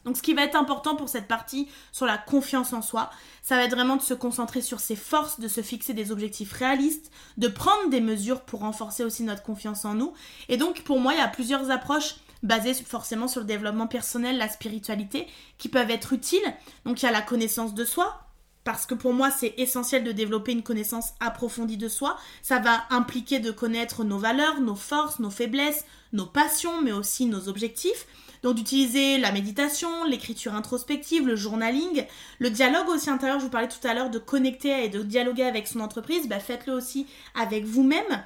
Donc 0.04 0.16
ce 0.16 0.22
qui 0.22 0.34
va 0.34 0.42
être 0.42 0.56
important 0.56 0.96
pour 0.96 1.08
cette 1.08 1.28
partie 1.28 1.68
sur 1.92 2.06
la 2.06 2.18
confiance 2.18 2.72
en 2.72 2.82
soi, 2.82 3.10
ça 3.42 3.56
va 3.56 3.64
être 3.64 3.74
vraiment 3.74 3.96
de 3.96 4.02
se 4.02 4.14
concentrer 4.14 4.62
sur 4.62 4.80
ses 4.80 4.96
forces, 4.96 5.38
de 5.38 5.48
se 5.48 5.60
fixer 5.60 5.92
des 5.92 6.12
objectifs 6.12 6.52
réalistes, 6.52 7.10
de 7.36 7.48
prendre 7.48 7.90
des 7.90 8.00
mesures 8.00 8.40
pour 8.40 8.60
renforcer 8.60 9.04
aussi 9.04 9.22
notre 9.22 9.42
confiance 9.42 9.84
en 9.84 9.94
nous. 9.94 10.14
Et 10.48 10.56
donc 10.56 10.82
pour 10.82 10.98
moi, 10.98 11.12
il 11.12 11.18
y 11.18 11.22
a 11.22 11.28
plusieurs 11.28 11.70
approches 11.70 12.16
basées 12.42 12.74
forcément 12.74 13.28
sur 13.28 13.40
le 13.40 13.46
développement 13.46 13.86
personnel, 13.86 14.38
la 14.38 14.48
spiritualité, 14.48 15.26
qui 15.58 15.68
peuvent 15.68 15.90
être 15.90 16.12
utiles. 16.12 16.54
Donc 16.84 17.02
il 17.02 17.06
y 17.06 17.08
a 17.08 17.12
la 17.12 17.22
connaissance 17.22 17.74
de 17.74 17.84
soi, 17.84 18.20
parce 18.64 18.86
que 18.86 18.94
pour 18.94 19.12
moi 19.12 19.30
c'est 19.30 19.54
essentiel 19.56 20.04
de 20.04 20.12
développer 20.12 20.52
une 20.52 20.62
connaissance 20.62 21.14
approfondie 21.20 21.76
de 21.76 21.88
soi. 21.88 22.16
Ça 22.42 22.58
va 22.58 22.84
impliquer 22.90 23.40
de 23.40 23.50
connaître 23.50 24.04
nos 24.04 24.18
valeurs, 24.18 24.60
nos 24.60 24.76
forces, 24.76 25.18
nos 25.18 25.30
faiblesses, 25.30 25.84
nos 26.12 26.26
passions, 26.26 26.82
mais 26.82 26.92
aussi 26.92 27.26
nos 27.26 27.48
objectifs. 27.48 28.06
Donc 28.42 28.54
d'utiliser 28.54 29.18
la 29.18 29.32
méditation, 29.32 30.04
l'écriture 30.04 30.54
introspective, 30.54 31.26
le 31.26 31.34
journaling, 31.34 32.06
le 32.38 32.50
dialogue 32.50 32.88
aussi 32.88 33.10
intérieur, 33.10 33.40
je 33.40 33.44
vous 33.44 33.50
parlais 33.50 33.68
tout 33.68 33.84
à 33.86 33.94
l'heure 33.94 34.10
de 34.10 34.18
connecter 34.18 34.84
et 34.84 34.88
de 34.88 35.02
dialoguer 35.02 35.42
avec 35.42 35.66
son 35.66 35.80
entreprise, 35.80 36.28
bah 36.28 36.38
faites-le 36.38 36.72
aussi 36.72 37.06
avec 37.34 37.64
vous-même 37.64 38.24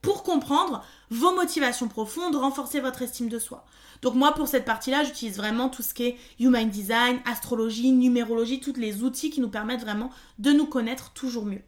pour 0.00 0.22
comprendre 0.22 0.84
vos 1.10 1.34
motivations 1.34 1.88
profondes, 1.88 2.36
renforcer 2.36 2.80
votre 2.80 3.02
estime 3.02 3.28
de 3.28 3.38
soi. 3.38 3.64
Donc 4.02 4.14
moi 4.14 4.32
pour 4.32 4.48
cette 4.48 4.64
partie-là, 4.64 5.04
j'utilise 5.04 5.36
vraiment 5.36 5.68
tout 5.68 5.82
ce 5.82 5.94
qui 5.94 6.04
est 6.04 6.16
human 6.38 6.68
design, 6.68 7.18
astrologie, 7.24 7.92
numérologie, 7.92 8.60
tous 8.60 8.74
les 8.74 9.02
outils 9.02 9.30
qui 9.30 9.40
nous 9.40 9.48
permettent 9.48 9.80
vraiment 9.80 10.10
de 10.38 10.52
nous 10.52 10.66
connaître 10.66 11.10
toujours 11.12 11.44
mieux. 11.44 11.62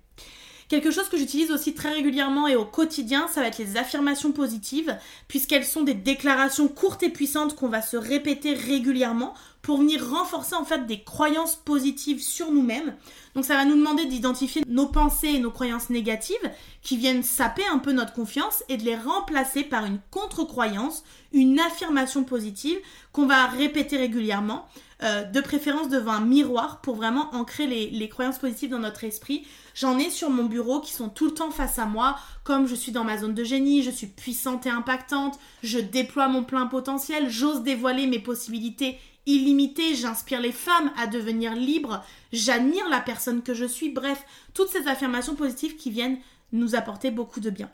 Quelque 0.71 0.93
chose 0.93 1.09
que 1.09 1.17
j'utilise 1.17 1.51
aussi 1.51 1.75
très 1.75 1.91
régulièrement 1.91 2.47
et 2.47 2.55
au 2.55 2.65
quotidien, 2.65 3.27
ça 3.27 3.41
va 3.41 3.49
être 3.49 3.59
les 3.59 3.77
affirmations 3.77 4.31
positives, 4.31 4.97
puisqu'elles 5.27 5.65
sont 5.65 5.83
des 5.83 5.95
déclarations 5.95 6.69
courtes 6.69 7.03
et 7.03 7.09
puissantes 7.09 7.57
qu'on 7.57 7.67
va 7.67 7.83
se 7.83 7.97
répéter 7.97 8.55
régulièrement 8.55 9.35
pour 9.63 9.79
venir 9.79 10.09
renforcer 10.09 10.55
en 10.55 10.65
fait 10.65 10.87
des 10.87 11.03
croyances 11.03 11.57
positives 11.57 12.23
sur 12.23 12.51
nous-mêmes. 12.51 12.95
Donc 13.35 13.45
ça 13.45 13.57
va 13.57 13.65
nous 13.65 13.77
demander 13.77 14.07
d'identifier 14.07 14.63
nos 14.67 14.87
pensées 14.87 15.29
et 15.29 15.39
nos 15.39 15.51
croyances 15.51 15.91
négatives 15.91 16.51
qui 16.83 16.97
viennent 16.97 17.23
saper 17.23 17.65
un 17.71 17.79
peu 17.79 17.93
notre 17.93 18.13
confiance 18.13 18.65
et 18.69 18.77
de 18.77 18.85
les 18.85 18.97
remplacer 18.97 19.63
par 19.63 19.85
une 19.85 20.01
contre-croyance, 20.11 21.05
une 21.33 21.61
affirmation 21.61 22.25
positive 22.25 22.79
qu'on 23.13 23.27
va 23.27 23.47
répéter 23.47 23.99
régulièrement, 23.99 24.67
euh, 25.03 25.25
de 25.25 25.41
préférence 25.41 25.89
devant 25.89 26.13
un 26.13 26.21
miroir 26.21 26.81
pour 26.81 26.97
vraiment 26.97 27.35
ancrer 27.35 27.67
les, 27.67 27.91
les 27.91 28.09
croyances 28.09 28.39
positives 28.39 28.71
dans 28.71 28.79
notre 28.79 29.05
esprit. 29.05 29.47
J'en 29.75 29.99
ai 29.99 30.11
sur 30.11 30.31
mon 30.31 30.45
bureau 30.45 30.81
qui 30.81 30.93
sont 30.93 31.09
tout 31.09 31.27
le 31.27 31.35
temps 31.35 31.51
face 31.51 31.79
à 31.79 31.87
moi, 31.87 32.17
comme 32.51 32.67
je 32.67 32.75
suis 32.75 32.91
dans 32.91 33.05
ma 33.05 33.17
zone 33.17 33.33
de 33.33 33.45
génie, 33.45 33.85
je 33.85 33.93
suis 33.93 34.09
puissante 34.09 34.67
et 34.67 34.71
impactante, 34.71 35.39
je 35.63 35.79
déploie 35.79 36.27
mon 36.27 36.43
plein 36.43 36.67
potentiel, 36.67 37.31
j'ose 37.31 37.63
dévoiler 37.63 38.09
mes 38.09 38.19
possibilités 38.19 38.99
illimité, 39.25 39.95
j'inspire 39.95 40.41
les 40.41 40.51
femmes 40.51 40.91
à 40.99 41.07
devenir 41.07 41.55
libres, 41.55 42.03
j'admire 42.33 42.89
la 42.89 42.99
personne 42.99 43.45
que 43.45 43.55
je 43.55 43.67
suis, 43.67 43.91
bref, 43.91 44.25
toutes 44.53 44.71
ces 44.71 44.89
affirmations 44.89 45.37
positives 45.37 45.77
qui 45.77 45.93
viennent 45.93 46.19
nous 46.51 46.75
apporter 46.75 47.13
beaucoup 47.13 47.39
de 47.39 47.51
bien. 47.51 47.71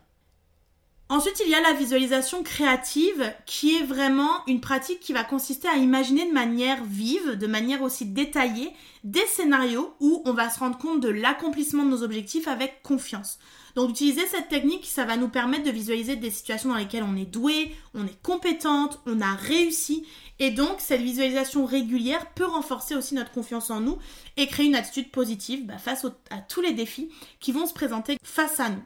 Ensuite, 1.09 1.41
il 1.43 1.51
y 1.51 1.55
a 1.55 1.63
la 1.63 1.73
visualisation 1.73 2.43
créative 2.43 3.33
qui 3.47 3.77
est 3.77 3.85
vraiment 3.85 4.45
une 4.47 4.61
pratique 4.61 5.01
qui 5.01 5.15
va 5.15 5.25
consister 5.25 5.69
à 5.69 5.77
imaginer 5.77 6.29
de 6.29 6.35
manière 6.35 6.85
vive, 6.85 7.39
de 7.39 7.47
manière 7.47 7.81
aussi 7.81 8.05
détaillée, 8.05 8.73
des 9.05 9.25
scénarios 9.25 9.95
où 10.01 10.21
on 10.27 10.35
va 10.35 10.51
se 10.51 10.59
rendre 10.59 10.77
compte 10.77 11.01
de 11.01 11.09
l'accomplissement 11.09 11.85
de 11.85 11.91
nos 11.91 12.03
objectifs 12.03 12.47
avec 12.47 12.83
confiance. 12.83 13.39
Donc 13.77 13.91
utiliser 13.91 14.27
cette 14.27 14.49
technique, 14.49 14.87
ça 14.87 15.05
va 15.05 15.19
nous 15.19 15.29
permettre 15.29 15.65
de 15.65 15.71
visualiser 15.71 16.17
des 16.17 16.31
situations 16.31 16.71
dans 16.71 16.77
lesquelles 16.77 17.05
on 17.05 17.15
est 17.15 17.31
doué, 17.31 17.77
on 17.95 18.07
est 18.07 18.23
compétente, 18.23 19.01
on 19.05 19.21
a 19.21 19.35
réussi. 19.35 20.07
Et 20.39 20.51
donc 20.51 20.77
cette 20.79 21.03
visualisation 21.03 21.67
régulière 21.67 22.33
peut 22.33 22.47
renforcer 22.47 22.95
aussi 22.95 23.15
notre 23.15 23.33
confiance 23.33 23.71
en 23.71 23.81
nous 23.81 23.99
et 24.39 24.47
créer 24.47 24.67
une 24.67 24.75
attitude 24.75 25.11
positive 25.11 25.67
bah, 25.67 25.77
face 25.77 26.07
à 26.31 26.39
tous 26.39 26.63
les 26.63 26.73
défis 26.73 27.11
qui 27.39 27.53
vont 27.53 27.67
se 27.67 27.75
présenter 27.75 28.17
face 28.25 28.61
à 28.61 28.71
nous. 28.71 28.83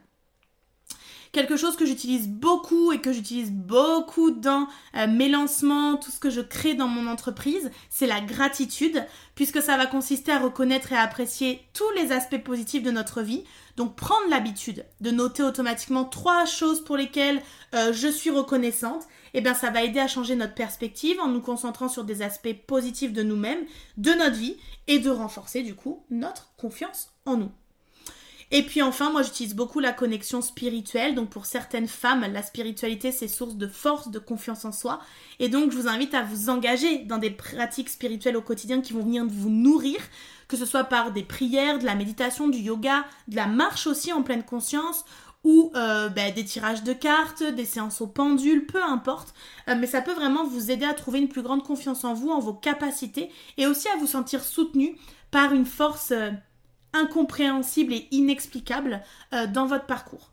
Quelque 1.32 1.56
chose 1.56 1.76
que 1.76 1.86
j'utilise 1.86 2.28
beaucoup 2.28 2.90
et 2.90 3.00
que 3.00 3.12
j'utilise 3.12 3.52
beaucoup 3.52 4.32
dans 4.32 4.66
euh, 4.96 5.06
mes 5.06 5.28
lancements, 5.28 5.96
tout 5.96 6.10
ce 6.10 6.18
que 6.18 6.28
je 6.28 6.40
crée 6.40 6.74
dans 6.74 6.88
mon 6.88 7.06
entreprise, 7.06 7.70
c'est 7.88 8.08
la 8.08 8.20
gratitude, 8.20 9.06
puisque 9.36 9.62
ça 9.62 9.76
va 9.76 9.86
consister 9.86 10.32
à 10.32 10.40
reconnaître 10.40 10.92
et 10.92 10.96
à 10.96 11.02
apprécier 11.02 11.60
tous 11.72 11.88
les 11.94 12.10
aspects 12.10 12.42
positifs 12.42 12.82
de 12.82 12.90
notre 12.90 13.22
vie. 13.22 13.44
Donc 13.76 13.94
prendre 13.94 14.28
l'habitude 14.28 14.84
de 15.00 15.12
noter 15.12 15.44
automatiquement 15.44 16.04
trois 16.04 16.46
choses 16.46 16.82
pour 16.82 16.96
lesquelles 16.96 17.40
euh, 17.76 17.92
je 17.92 18.08
suis 18.08 18.30
reconnaissante, 18.30 19.04
et 19.32 19.38
eh 19.38 19.40
bien 19.40 19.54
ça 19.54 19.70
va 19.70 19.84
aider 19.84 20.00
à 20.00 20.08
changer 20.08 20.34
notre 20.34 20.54
perspective 20.54 21.20
en 21.20 21.28
nous 21.28 21.40
concentrant 21.40 21.88
sur 21.88 22.02
des 22.02 22.22
aspects 22.22 22.56
positifs 22.66 23.12
de 23.12 23.22
nous-mêmes, 23.22 23.64
de 23.98 24.10
notre 24.10 24.36
vie, 24.36 24.56
et 24.88 24.98
de 24.98 25.10
renforcer 25.10 25.62
du 25.62 25.76
coup 25.76 26.04
notre 26.10 26.52
confiance 26.56 27.10
en 27.24 27.36
nous. 27.36 27.52
Et 28.52 28.64
puis 28.64 28.82
enfin, 28.82 29.10
moi 29.10 29.22
j'utilise 29.22 29.54
beaucoup 29.54 29.78
la 29.78 29.92
connexion 29.92 30.42
spirituelle. 30.42 31.14
Donc 31.14 31.30
pour 31.30 31.46
certaines 31.46 31.86
femmes, 31.86 32.26
la 32.32 32.42
spiritualité 32.42 33.12
c'est 33.12 33.28
source 33.28 33.56
de 33.56 33.68
force, 33.68 34.10
de 34.10 34.18
confiance 34.18 34.64
en 34.64 34.72
soi. 34.72 35.00
Et 35.38 35.48
donc 35.48 35.70
je 35.70 35.76
vous 35.76 35.88
invite 35.88 36.14
à 36.14 36.22
vous 36.22 36.50
engager 36.50 36.98
dans 36.98 37.18
des 37.18 37.30
pratiques 37.30 37.90
spirituelles 37.90 38.36
au 38.36 38.42
quotidien 38.42 38.80
qui 38.80 38.92
vont 38.92 39.02
venir 39.02 39.24
vous 39.26 39.50
nourrir, 39.50 39.98
que 40.48 40.56
ce 40.56 40.66
soit 40.66 40.84
par 40.84 41.12
des 41.12 41.22
prières, 41.22 41.78
de 41.78 41.84
la 41.84 41.94
méditation, 41.94 42.48
du 42.48 42.58
yoga, 42.58 43.04
de 43.28 43.36
la 43.36 43.46
marche 43.46 43.86
aussi 43.86 44.12
en 44.12 44.22
pleine 44.22 44.42
conscience 44.42 45.04
ou 45.42 45.72
euh, 45.74 46.08
ben, 46.08 46.34
des 46.34 46.44
tirages 46.44 46.82
de 46.82 46.92
cartes, 46.92 47.42
des 47.42 47.64
séances 47.64 48.00
au 48.00 48.06
pendule, 48.06 48.66
peu 48.66 48.82
importe. 48.82 49.32
Euh, 49.68 49.74
mais 49.78 49.86
ça 49.86 50.02
peut 50.02 50.12
vraiment 50.12 50.44
vous 50.44 50.70
aider 50.70 50.84
à 50.84 50.92
trouver 50.92 51.18
une 51.18 51.28
plus 51.28 51.42
grande 51.42 51.62
confiance 51.62 52.04
en 52.04 52.14
vous, 52.14 52.30
en 52.30 52.40
vos 52.40 52.52
capacités 52.52 53.30
et 53.56 53.66
aussi 53.66 53.88
à 53.88 53.96
vous 53.96 54.06
sentir 54.06 54.42
soutenu 54.42 54.96
par 55.30 55.54
une 55.54 55.64
force 55.64 56.10
euh, 56.10 56.30
incompréhensible 56.92 57.92
et 57.92 58.08
inexplicable 58.10 59.02
euh, 59.32 59.46
dans 59.46 59.66
votre 59.66 59.86
parcours. 59.86 60.30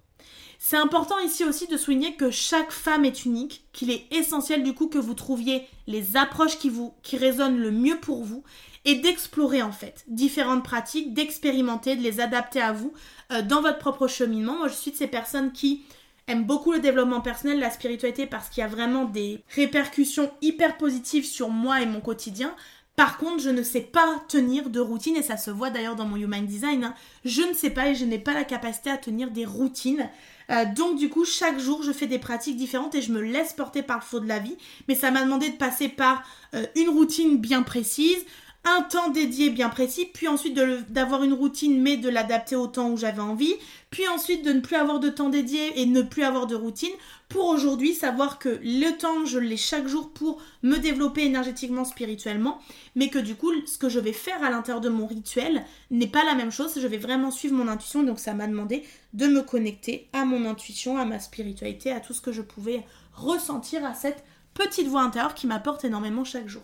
C'est 0.60 0.78
important 0.78 1.20
ici 1.20 1.43
aussi 1.46 1.67
de 1.67 1.78
souligner 1.78 2.15
que 2.15 2.32
chaque 2.32 2.72
femme 2.72 3.06
est 3.06 3.26
unique, 3.26 3.65
qu'il 3.74 3.91
est 3.91 4.06
essentiel 4.12 4.63
du 4.63 4.74
coup 4.74 4.88
que 4.88 4.98
vous 4.98 5.13
trouviez 5.13 5.67
les 5.86 6.17
approches 6.17 6.58
qui 6.58 6.70
vous 6.70 6.93
qui 7.04 7.17
résonnent 7.17 7.60
le 7.60 7.72
mieux 7.72 8.00
pour 8.00 8.24
vous 8.24 8.43
et 8.84 8.96
d'explorer 8.96 9.62
en 9.62 9.72
fait 9.72 10.04
différentes 10.08 10.63
pratiques, 10.63 11.13
d'expérimenter, 11.13 11.96
de 11.96 12.02
les 12.02 12.20
adapter 12.20 12.62
à 12.62 12.72
vous 12.72 12.93
euh, 13.32 13.41
dans 13.41 13.62
votre 13.62 13.78
propre 13.78 14.08
cheminement. 14.08 14.58
Moi, 14.58 14.67
je 14.67 14.74
suis 14.74 14.91
de 14.91 14.96
ces 14.96 15.08
personnes 15.08 15.52
qui 15.52 15.84
aiment 16.28 16.46
beaucoup 16.46 16.74
le 16.74 16.80
développement 16.80 17.22
personnel, 17.22 17.60
la 17.60 17.70
spiritualité 17.70 18.26
parce 18.26 18.50
qu'il 18.50 18.62
y 18.62 18.63
a 18.63 18.70
vraiment 18.70 19.06
des 19.06 19.43
répercussions 19.56 20.32
hyper 20.41 20.78
positives 20.78 21.26
sur 21.26 21.50
moi 21.50 21.82
et 21.82 21.86
mon 21.86 22.02
quotidien. 22.02 22.54
Par 22.97 23.19
contre, 23.19 23.43
je 23.43 23.51
ne 23.51 23.62
sais 23.62 23.81
pas 23.81 24.23
tenir 24.27 24.71
de 24.71 24.79
routine 24.79 25.15
et 25.15 25.21
ça 25.21 25.38
se 25.38 25.51
voit 25.51 25.69
d'ailleurs 25.69 25.95
dans 25.95 26.07
mon 26.07 26.15
Human 26.15 26.43
Design. 26.43 26.83
Hein. 26.83 26.95
Je 27.25 27.43
ne 27.43 27.53
sais 27.53 27.69
pas 27.69 27.89
et 27.89 27.95
je 27.95 28.05
n'ai 28.05 28.17
pas 28.17 28.33
la 28.33 28.43
capacité 28.43 28.89
à 28.89 28.97
tenir 28.97 29.29
des 29.29 29.45
routines. 29.45 30.10
Euh, 30.49 30.65
donc 30.65 30.97
du 30.97 31.07
coup, 31.07 31.23
chaque 31.23 31.60
jour, 31.60 31.83
je 31.83 31.91
fais 31.91 32.07
des 32.07 32.17
pratiques 32.17 32.57
différentes 32.57 32.95
et 32.95 33.03
je 33.03 33.12
me 33.12 33.21
laisse 33.21 33.53
porter 33.53 33.83
par 33.83 33.97
le 33.97 34.01
flot 34.01 34.19
de 34.19 34.27
la 34.27 34.39
vie. 34.39 34.57
Mais 34.88 34.95
ça 34.95 35.12
m'a 35.12 35.23
demandé 35.23 35.49
de 35.49 35.57
passer 35.57 35.89
par 35.89 36.23
euh, 36.55 36.65
une 36.75 36.89
routine 36.89 37.38
bien 37.38 37.62
précise, 37.62 38.25
un 38.67 38.82
temps 38.82 39.10
dédié 39.10 39.49
bien 39.49 39.69
précis, 39.69 40.08
puis 40.13 40.27
ensuite 40.27 40.56
d'avoir 40.89 41.23
une 41.23 41.34
routine 41.34 41.82
mais 41.82 41.97
de 41.97 42.10
l'adapter 42.10 42.56
au 42.56 42.67
temps 42.67 42.89
où 42.89 42.97
j'avais 42.97 43.21
envie, 43.21 43.53
puis 43.89 44.08
ensuite 44.08 44.43
de 44.43 44.51
ne 44.51 44.60
plus 44.60 44.75
avoir 44.75 44.99
de 44.99 45.10
temps 45.10 45.30
dédié 45.30 45.82
et 45.82 45.86
ne 45.86 46.01
plus 46.01 46.23
avoir 46.23 46.47
de 46.47 46.56
routine, 46.56 46.93
pour 47.30 47.45
aujourd'hui 47.45 47.93
savoir 47.93 48.39
que 48.39 48.60
le 48.62 48.97
temps 48.97 49.25
je 49.25 49.39
l'ai 49.39 49.58
chaque 49.58 49.88
jour 49.88 50.12
pour 50.12 50.41
me 50.63 50.77
développer 50.77 51.25
énergétiquement, 51.25 51.86
spirituellement, 51.86 52.60
mais 52.95 53.10
que 53.10 53.19
du 53.19 53.36
coup 53.36 53.51
ce 53.65 53.77
que 53.77 53.89
je 53.89 53.99
vais 53.99 54.13
faire 54.13 54.43
à 54.43 54.49
l'intérieur 54.49 54.82
de 54.82 54.89
mon 54.89 55.08
rituel 55.08 55.63
n'est 55.91 56.08
pas 56.08 56.23
la 56.25 56.36
même 56.36 56.51
chose, 56.51 56.80
je 56.80 56.88
vais 56.88 56.97
vraiment 56.97 57.32
suivre 57.32 57.56
mon 57.56 57.67
intuition, 57.67 58.03
donc 58.03 58.19
ça 58.19 58.34
m'a 58.34 58.47
demandé 58.47 58.84
de 59.13 59.27
me 59.27 59.41
connecter 59.41 60.10
à 60.13 60.25
mon 60.25 60.45
intuition, 60.45 60.97
à 60.97 61.06
ma 61.06 61.19
spiritualité, 61.19 61.91
à 61.91 61.99
tout 61.99 62.13
ce 62.13 62.21
que 62.21 62.32
je 62.32 62.41
pouvais 62.41 62.84
ressentir 63.13 63.86
à 63.86 63.93
cette 63.93 64.23
petite 64.53 64.88
voix 64.88 65.01
intérieure 65.01 65.36
qui 65.36 65.47
m'apporte 65.47 65.86
énormément 65.86 66.23
chaque 66.23 66.47
jour. 66.47 66.63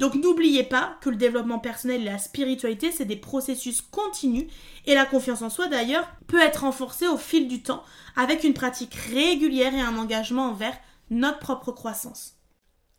Donc 0.00 0.14
n'oubliez 0.14 0.62
pas 0.62 0.96
que 1.02 1.10
le 1.10 1.16
développement 1.16 1.58
personnel 1.58 2.00
et 2.00 2.06
la 2.06 2.16
spiritualité, 2.16 2.90
c'est 2.90 3.04
des 3.04 3.16
processus 3.16 3.82
continus 3.82 4.46
et 4.86 4.94
la 4.94 5.04
confiance 5.04 5.42
en 5.42 5.50
soi 5.50 5.68
d'ailleurs 5.68 6.10
peut 6.26 6.40
être 6.40 6.62
renforcée 6.62 7.06
au 7.06 7.18
fil 7.18 7.48
du 7.48 7.62
temps 7.62 7.84
avec 8.16 8.42
une 8.42 8.54
pratique 8.54 8.94
régulière 8.94 9.74
et 9.74 9.80
un 9.80 9.98
engagement 9.98 10.46
envers 10.46 10.76
notre 11.10 11.38
propre 11.38 11.70
croissance. 11.70 12.36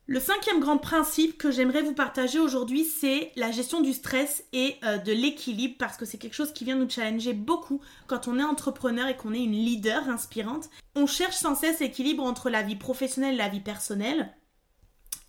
Le 0.05 0.19
cinquième 0.19 0.59
grand 0.59 0.77
principe 0.77 1.39
que 1.39 1.49
j'aimerais 1.49 1.81
vous 1.81 1.93
partager 1.93 2.37
aujourd'hui, 2.37 2.83
c'est 2.83 3.31
la 3.35 3.49
gestion 3.49 3.81
du 3.81 3.93
stress 3.93 4.43
et 4.53 4.75
euh, 4.83 4.97
de 4.97 5.11
l'équilibre, 5.11 5.75
parce 5.79 5.97
que 5.97 6.05
c'est 6.05 6.17
quelque 6.17 6.35
chose 6.35 6.53
qui 6.53 6.65
vient 6.65 6.75
nous 6.75 6.89
challenger 6.89 7.33
beaucoup 7.33 7.81
quand 8.07 8.27
on 8.27 8.37
est 8.37 8.43
entrepreneur 8.43 9.07
et 9.07 9.15
qu'on 9.15 9.33
est 9.33 9.43
une 9.43 9.53
leader 9.53 10.07
inspirante. 10.09 10.69
On 10.95 11.07
cherche 11.07 11.37
sans 11.37 11.55
cesse 11.55 11.79
l'équilibre 11.79 12.23
entre 12.23 12.49
la 12.49 12.61
vie 12.61 12.75
professionnelle 12.75 13.35
et 13.35 13.37
la 13.37 13.47
vie 13.47 13.61
personnelle, 13.61 14.35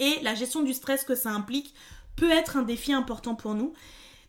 et 0.02 0.20
la 0.22 0.34
gestion 0.34 0.62
du 0.62 0.72
stress 0.72 1.04
que 1.04 1.14
ça 1.14 1.30
implique 1.30 1.74
peut 2.16 2.30
être 2.30 2.56
un 2.56 2.62
défi 2.62 2.92
important 2.92 3.36
pour 3.36 3.54
nous. 3.54 3.72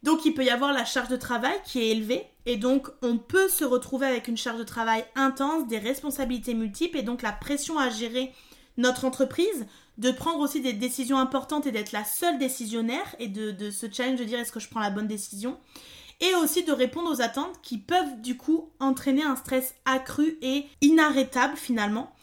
Donc 0.04 0.26
il 0.26 0.34
peut 0.34 0.46
y 0.46 0.50
avoir 0.50 0.72
la 0.72 0.86
charge 0.86 1.08
de 1.08 1.16
travail 1.16 1.56
qui 1.66 1.80
est 1.80 1.90
élevée 1.90 2.28
et 2.46 2.58
donc 2.58 2.90
on 3.02 3.18
peut 3.18 3.48
se 3.48 3.64
retrouver 3.64 4.06
avec 4.06 4.28
une 4.28 4.38
charge 4.38 4.60
de 4.60 4.64
travail 4.64 5.04
intense, 5.16 5.68
des 5.68 5.80
responsabilités 5.80 6.54
multiples 6.54 6.98
et 6.98 7.04
donc 7.04 7.22
la 7.22 7.32
pression 7.32 7.80
à 7.80 7.90
gérer 7.90 8.32
notre 8.78 9.06
entreprise, 9.06 9.66
de 9.98 10.12
prendre 10.12 10.40
aussi 10.40 10.62
des 10.62 10.74
décisions 10.74 11.18
importantes 11.18 11.66
et 11.66 11.72
d'être 11.72 11.92
la 11.92 12.04
seule 12.04 12.38
décisionnaire 12.38 13.16
et 13.20 13.28
de, 13.28 13.72
se 13.72 13.86
challenge 13.92 14.20
de 14.20 14.26
dire 14.26 14.40
est-ce 14.40 14.52
que 14.52 14.60
je 14.60 14.70
prends 14.70 14.80
la 14.80 14.90
bonne 14.90 15.08
décision 15.08 15.58
et 16.22 16.36
aussi 16.36 16.64
de 16.64 16.72
répondre 16.72 17.12
aux 17.12 17.22
attentes 17.22 17.60
qui 17.62 17.78
peuvent 17.78 18.22
du 18.22 18.38
coup 18.38 18.70
entraîner 18.80 19.24
un 19.24 19.36
stress 19.36 19.76
accru 19.86 20.38
et 20.42 20.66
inarrêtable 20.82 21.58
finalement 21.58 22.14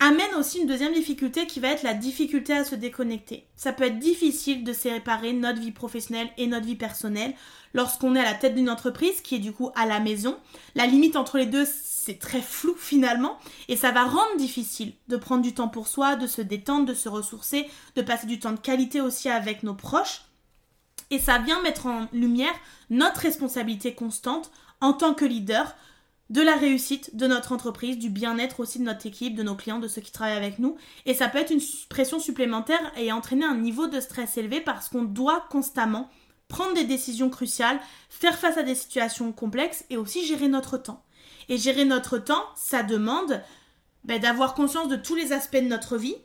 amène 0.00 0.34
aussi 0.38 0.60
une 0.60 0.66
deuxième 0.66 0.92
difficulté 0.92 1.46
qui 1.46 1.60
va 1.60 1.68
être 1.68 1.82
la 1.82 1.94
difficulté 1.94 2.52
à 2.52 2.64
se 2.64 2.74
déconnecter. 2.74 3.46
Ça 3.56 3.72
peut 3.72 3.84
être 3.84 3.98
difficile 3.98 4.64
de 4.64 4.72
séparer 4.72 5.32
notre 5.32 5.60
vie 5.60 5.70
professionnelle 5.70 6.28
et 6.36 6.46
notre 6.46 6.66
vie 6.66 6.76
personnelle 6.76 7.34
lorsqu'on 7.72 8.14
est 8.14 8.20
à 8.20 8.24
la 8.24 8.34
tête 8.34 8.54
d'une 8.54 8.70
entreprise 8.70 9.20
qui 9.20 9.36
est 9.36 9.40
du 9.40 9.52
coup 9.52 9.70
à 9.74 9.86
la 9.86 10.00
maison. 10.00 10.36
La 10.74 10.86
limite 10.86 11.16
entre 11.16 11.38
les 11.38 11.46
deux, 11.46 11.66
c'est 11.66 12.18
très 12.18 12.42
flou 12.42 12.74
finalement 12.78 13.38
et 13.68 13.76
ça 13.76 13.92
va 13.92 14.04
rendre 14.04 14.36
difficile 14.36 14.92
de 15.08 15.16
prendre 15.16 15.42
du 15.42 15.54
temps 15.54 15.68
pour 15.68 15.88
soi, 15.88 16.16
de 16.16 16.26
se 16.26 16.42
détendre, 16.42 16.86
de 16.86 16.94
se 16.94 17.08
ressourcer, 17.08 17.66
de 17.94 18.02
passer 18.02 18.26
du 18.26 18.38
temps 18.38 18.52
de 18.52 18.58
qualité 18.58 19.00
aussi 19.00 19.28
avec 19.28 19.62
nos 19.62 19.74
proches. 19.74 20.22
Et 21.10 21.18
ça 21.18 21.38
vient 21.38 21.62
mettre 21.62 21.86
en 21.86 22.08
lumière 22.12 22.54
notre 22.90 23.20
responsabilité 23.20 23.94
constante 23.94 24.50
en 24.80 24.92
tant 24.92 25.14
que 25.14 25.24
leader 25.24 25.74
de 26.30 26.40
la 26.40 26.56
réussite 26.56 27.14
de 27.16 27.26
notre 27.26 27.52
entreprise, 27.52 27.98
du 27.98 28.08
bien-être 28.08 28.60
aussi 28.60 28.78
de 28.78 28.84
notre 28.84 29.06
équipe, 29.06 29.34
de 29.34 29.42
nos 29.42 29.54
clients, 29.54 29.78
de 29.78 29.88
ceux 29.88 30.00
qui 30.00 30.12
travaillent 30.12 30.36
avec 30.36 30.58
nous. 30.58 30.76
Et 31.06 31.14
ça 31.14 31.28
peut 31.28 31.38
être 31.38 31.52
une 31.52 31.60
pression 31.88 32.18
supplémentaire 32.18 32.92
et 32.96 33.12
entraîner 33.12 33.44
un 33.44 33.56
niveau 33.56 33.86
de 33.86 34.00
stress 34.00 34.36
élevé 34.36 34.60
parce 34.60 34.88
qu'on 34.88 35.02
doit 35.02 35.44
constamment 35.50 36.08
prendre 36.48 36.74
des 36.74 36.84
décisions 36.84 37.30
cruciales, 37.30 37.80
faire 38.08 38.38
face 38.38 38.56
à 38.56 38.62
des 38.62 38.74
situations 38.74 39.32
complexes 39.32 39.84
et 39.90 39.96
aussi 39.96 40.26
gérer 40.26 40.48
notre 40.48 40.78
temps. 40.78 41.04
Et 41.48 41.58
gérer 41.58 41.84
notre 41.84 42.18
temps, 42.18 42.44
ça 42.56 42.82
demande 42.82 43.42
ben, 44.04 44.20
d'avoir 44.20 44.54
conscience 44.54 44.88
de 44.88 44.96
tous 44.96 45.14
les 45.14 45.32
aspects 45.32 45.56
de 45.56 45.68
notre 45.68 45.96
vie, 45.96 46.16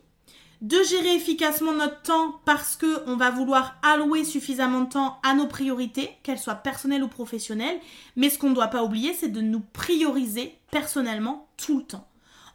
de 0.60 0.82
gérer 0.82 1.14
efficacement 1.14 1.72
notre 1.72 2.02
temps 2.02 2.40
parce 2.44 2.76
que 2.76 3.02
on 3.06 3.16
va 3.16 3.30
vouloir 3.30 3.76
allouer 3.82 4.24
suffisamment 4.24 4.82
de 4.82 4.90
temps 4.90 5.18
à 5.22 5.34
nos 5.34 5.46
priorités, 5.46 6.10
qu'elles 6.22 6.38
soient 6.38 6.54
personnelles 6.54 7.02
ou 7.02 7.08
professionnelles, 7.08 7.80
mais 8.16 8.28
ce 8.28 8.38
qu'on 8.38 8.50
ne 8.50 8.54
doit 8.54 8.68
pas 8.68 8.84
oublier, 8.84 9.14
c'est 9.14 9.28
de 9.28 9.40
nous 9.40 9.60
prioriser 9.60 10.58
personnellement 10.70 11.48
tout 11.56 11.78
le 11.78 11.84
temps. 11.84 12.06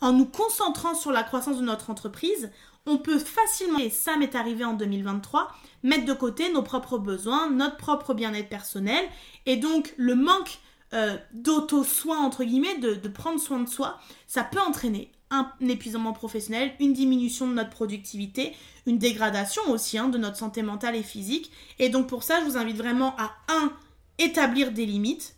En 0.01 0.11
nous 0.11 0.25
concentrant 0.25 0.93
sur 0.93 1.11
la 1.11 1.23
croissance 1.23 1.57
de 1.57 1.63
notre 1.63 1.89
entreprise, 1.89 2.51
on 2.85 2.97
peut 2.97 3.17
facilement, 3.17 3.79
et 3.79 3.89
ça 3.89 4.17
m'est 4.17 4.35
arrivé 4.35 4.63
en 4.63 4.73
2023, 4.73 5.51
mettre 5.81 6.05
de 6.05 6.13
côté 6.13 6.51
nos 6.53 6.61
propres 6.61 6.99
besoins, 6.99 7.49
notre 7.49 7.77
propre 7.77 8.13
bien-être 8.13 8.49
personnel, 8.49 9.03
et 9.47 9.57
donc 9.57 9.95
le 9.97 10.13
manque 10.13 10.59
euh, 10.93 11.17
d'auto-soin, 11.33 12.19
entre 12.19 12.43
guillemets, 12.43 12.77
de, 12.77 12.93
de 12.93 13.07
prendre 13.09 13.39
soin 13.39 13.59
de 13.59 13.69
soi, 13.69 13.99
ça 14.27 14.43
peut 14.43 14.59
entraîner 14.59 15.11
un 15.31 15.51
épuisement 15.61 16.13
professionnel, 16.13 16.73
une 16.79 16.93
diminution 16.93 17.47
de 17.47 17.53
notre 17.53 17.71
productivité, 17.71 18.55
une 18.85 18.97
dégradation 18.97 19.61
aussi 19.69 19.97
hein, 19.97 20.07
de 20.07 20.17
notre 20.17 20.37
santé 20.37 20.61
mentale 20.61 20.95
et 20.95 21.03
physique. 21.03 21.51
Et 21.79 21.89
donc 21.89 22.07
pour 22.07 22.23
ça, 22.23 22.39
je 22.39 22.45
vous 22.45 22.57
invite 22.57 22.77
vraiment 22.77 23.15
à 23.17 23.31
1. 23.49 23.71
établir 24.19 24.71
des 24.71 24.85
limites, 24.85 25.35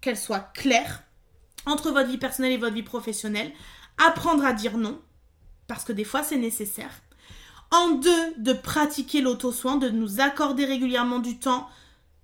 qu'elles 0.00 0.16
soient 0.16 0.50
claires, 0.54 1.02
entre 1.66 1.90
votre 1.90 2.08
vie 2.08 2.18
personnelle 2.18 2.52
et 2.52 2.58
votre 2.58 2.74
vie 2.74 2.82
professionnelle. 2.82 3.52
Apprendre 3.98 4.44
à 4.44 4.52
dire 4.52 4.78
non, 4.78 5.00
parce 5.66 5.84
que 5.84 5.92
des 5.92 6.04
fois 6.04 6.22
c'est 6.22 6.38
nécessaire. 6.38 7.02
En 7.72 7.90
deux, 7.92 8.34
de 8.38 8.52
pratiquer 8.52 9.20
l'auto-soin, 9.20 9.76
de 9.76 9.88
nous 9.88 10.20
accorder 10.20 10.64
régulièrement 10.64 11.18
du 11.18 11.38
temps, 11.38 11.68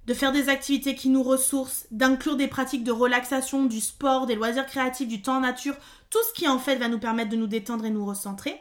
de 0.06 0.14
faire 0.14 0.32
des 0.32 0.48
activités 0.48 0.94
qui 0.94 1.08
nous 1.08 1.22
ressourcent, 1.22 1.86
d'inclure 1.90 2.36
des 2.36 2.48
pratiques 2.48 2.84
de 2.84 2.92
relaxation, 2.92 3.64
du 3.64 3.80
sport, 3.80 4.26
des 4.26 4.34
loisirs 4.34 4.66
créatifs, 4.66 5.08
du 5.08 5.22
temps 5.22 5.36
en 5.36 5.40
nature, 5.40 5.76
tout 6.10 6.18
ce 6.28 6.32
qui 6.32 6.48
en 6.48 6.58
fait 6.58 6.76
va 6.76 6.88
nous 6.88 6.98
permettre 6.98 7.30
de 7.30 7.36
nous 7.36 7.46
détendre 7.46 7.84
et 7.84 7.90
nous 7.90 8.04
recentrer. 8.04 8.60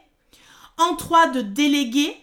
En 0.78 0.94
trois, 0.94 1.28
de 1.28 1.42
déléguer, 1.42 2.16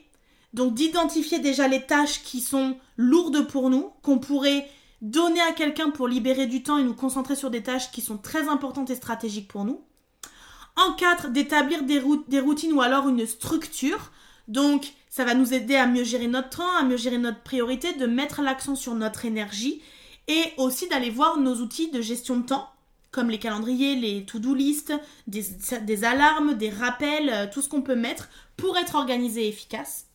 donc 0.54 0.74
d'identifier 0.74 1.40
déjà 1.40 1.68
les 1.68 1.86
tâches 1.86 2.24
qui 2.24 2.42
sont 2.42 2.78
lourdes 2.98 3.48
pour 3.48 3.70
nous, 3.70 3.92
qu'on 4.02 4.20
pourrait 4.20 4.68
donner 5.02 5.42
à 5.42 5.52
quelqu'un 5.54 5.92
pour 5.92 6.08
libérer 6.08 6.48
du 6.48 6.64
temps 6.64 6.78
et 6.78 6.84
nous 6.84 6.96
concentrer 6.96 7.36
sur 7.36 7.50
des 7.50 7.64
tâches 7.64 7.92
qui 7.92 8.02
sont 8.02 8.18
très 8.18 8.48
importantes 8.48 8.90
et 8.90 8.96
stratégiques 8.96 9.48
pour 9.48 9.66
nous. 9.66 9.82
En 10.76 10.94
quatre, 10.94 11.30
d'établir 11.30 11.84
des, 11.84 12.02
des 12.28 12.40
routines 12.40 12.74
ou 12.74 12.82
alors 12.82 13.10
une 13.10 13.26
structure. 13.26 14.12
Donc, 14.50 14.94
ça 15.10 15.24
va 15.24 15.36
nous 15.36 15.54
aider 15.54 15.76
à 15.76 15.86
mieux 15.86 16.04
gérer 16.04 16.28
notre 16.28 16.50
temps, 16.58 16.76
à 16.78 16.84
mieux 16.84 16.98
gérer 16.98 17.20
notre 17.20 17.42
priorité, 17.42 17.94
de 17.94 18.08
mettre 18.08 18.42
l'accent 18.42 18.76
sur 18.76 18.96
notre 18.96 19.26
énergie 19.26 19.82
et 20.28 20.44
aussi 20.58 20.88
d'aller 20.90 21.12
voir 21.12 21.38
nos 21.40 21.56
outils 21.56 21.92
de 21.92 22.02
gestion 22.02 22.38
de 22.38 22.46
temps, 22.46 22.68
comme 23.12 23.30
les 23.30 23.40
calendriers, 23.40 23.96
les 23.96 24.26
to-do 24.26 24.56
list, 24.56 24.92
des, 25.28 26.04
alarmes, 26.04 26.56
des 26.56 26.70
rappels, 26.70 27.30
euh, 27.30 27.48
tout 27.52 27.62
ce 27.62 27.70
qu'on 27.70 27.82
peut 27.82 27.96
mettre 27.96 28.30
pour 28.58 28.78
être 28.78 28.96
organisé 28.96 29.46
et 29.46 29.50
efficace. 29.50 30.08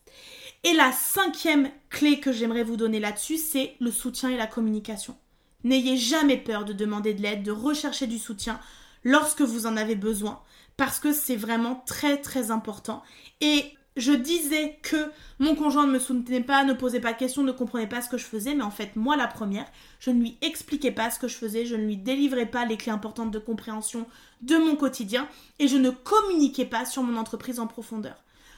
Et 0.65 0.73
la 0.73 0.93
cinquième 0.93 1.71
clé 1.89 2.19
que 2.19 2.33
j'aimerais 2.33 2.65
vous 2.65 2.77
donner 2.77 2.99
là-dessus, 2.99 3.39
c'est 3.39 3.75
le 3.81 3.93
soutien 3.93 4.31
et 4.31 4.37
la 4.37 4.47
communication. 4.47 5.17
N'ayez 5.63 5.97
jamais 5.97 6.39
peur 6.39 6.65
de 6.65 6.73
demander 6.73 7.15
de 7.15 7.23
l'aide, 7.23 7.43
de 7.43 7.53
rechercher 7.53 8.07
du 8.07 8.19
soutien 8.19 8.59
lorsque 9.05 9.43
vous 9.43 9.67
en 9.67 9.77
avez 9.77 9.95
besoin, 9.95 10.41
parce 10.77 10.99
que 10.99 11.13
c'est 11.13 11.37
vraiment 11.37 11.83
très 11.87 12.17
très 12.17 12.51
important. 12.51 13.03
Et 13.41 13.65
je 13.97 14.13
disais 14.13 14.79
que 14.83 15.11
mon 15.39 15.55
conjoint 15.55 15.87
ne 15.87 15.93
me 15.93 15.99
soutenait 15.99 16.41
pas, 16.41 16.65
ne 16.65 16.73
posait 16.73 17.01
pas 17.01 17.13
de 17.13 17.19
questions, 17.19 17.43
ne 17.43 17.53
comprenait 17.53 17.87
pas 17.87 18.03
ce 18.03 18.09
que 18.09 18.19
je 18.19 18.25
faisais, 18.25 18.55
mais 18.55 18.65
en 18.65 18.71
fait, 18.71 18.97
moi, 18.97 19.17
la 19.17 19.29
première, 19.29 19.67
je 20.01 20.11
ne 20.11 20.21
lui 20.21 20.37
expliquais 20.43 20.91
pas 20.91 21.11
ce 21.11 21.19
que 21.19 21.29
je 21.29 21.37
faisais, 21.37 21.65
je 21.65 21.77
ne 21.77 21.85
lui 21.85 21.97
délivrais 21.97 22.47
pas 22.47 22.65
les 22.65 22.77
clés 22.77 22.93
importantes 22.93 23.31
de 23.31 23.39
compréhension 23.39 24.07
de 24.43 24.57
mon 24.57 24.75
quotidien 24.77 25.29
et 25.59 25.69
je 25.69 25.77
ne 25.77 25.91
communiquais 25.91 26.65
pas 26.65 26.85
sur 26.85 27.03
mon 27.03 27.19
entreprise 27.19 27.61
en 27.61 27.67
profondeur. 27.67 28.17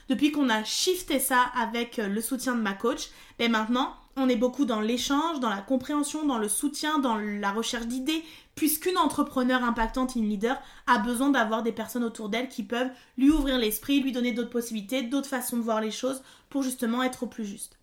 Depuis 0.09 0.31
qu'on 0.31 0.49
a 0.49 0.63
shifté 0.63 1.19
ça 1.19 1.41
avec 1.55 1.97
le 1.97 2.21
soutien 2.21 2.55
de 2.55 2.61
ma 2.61 2.73
coach, 2.73 3.09
ben 3.37 3.51
maintenant, 3.51 3.93
on 4.17 4.29
est 4.29 4.35
beaucoup 4.35 4.65
dans 4.65 4.81
l'échange, 4.81 5.39
dans 5.39 5.49
la 5.49 5.61
compréhension, 5.61 6.25
dans 6.25 6.37
le 6.37 6.49
soutien, 6.49 6.99
dans 6.99 7.15
la 7.15 7.51
recherche 7.51 7.85
d'idées, 7.85 8.23
puisqu'une 8.55 8.97
entrepreneur 8.97 9.63
impactante, 9.63 10.15
une 10.15 10.27
leader, 10.27 10.59
a 10.87 10.97
besoin 10.97 11.29
d'avoir 11.29 11.63
des 11.63 11.71
personnes 11.71 12.03
autour 12.03 12.29
d'elle 12.29 12.49
qui 12.49 12.63
peuvent 12.63 12.89
lui 13.17 13.29
ouvrir 13.29 13.57
l'esprit, 13.57 14.01
lui 14.01 14.11
donner 14.11 14.31
d'autres 14.31 14.49
possibilités, 14.49 15.03
d'autres 15.03 15.29
façons 15.29 15.57
de 15.57 15.61
voir 15.61 15.81
les 15.81 15.91
choses 15.91 16.23
pour 16.49 16.63
justement 16.63 17.03
être 17.03 17.23
au 17.23 17.27
plus 17.27 17.45
juste. 17.45 17.77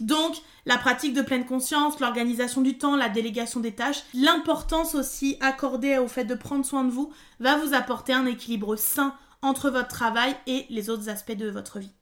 Donc, 0.00 0.36
la 0.64 0.78
pratique 0.78 1.12
de 1.12 1.22
pleine 1.22 1.44
conscience, 1.44 2.00
l'organisation 2.00 2.60
du 2.60 2.78
temps, 2.78 2.96
la 2.96 3.08
délégation 3.08 3.60
des 3.60 3.74
tâches, 3.74 4.04
l'importance 4.14 4.94
aussi 4.94 5.36
accordée 5.40 5.98
au 5.98 6.08
fait 6.08 6.24
de 6.24 6.34
prendre 6.34 6.64
soin 6.64 6.84
de 6.84 6.90
vous 6.90 7.12
va 7.40 7.58
vous 7.58 7.74
apporter 7.74 8.12
un 8.12 8.26
équilibre 8.26 8.76
sain 8.76 9.14
entre 9.42 9.70
votre 9.70 9.88
travail 9.88 10.36
et 10.46 10.66
les 10.70 10.88
autres 10.88 11.08
aspects 11.08 11.32
de 11.32 11.50
votre 11.50 11.78
vie. 11.78 11.92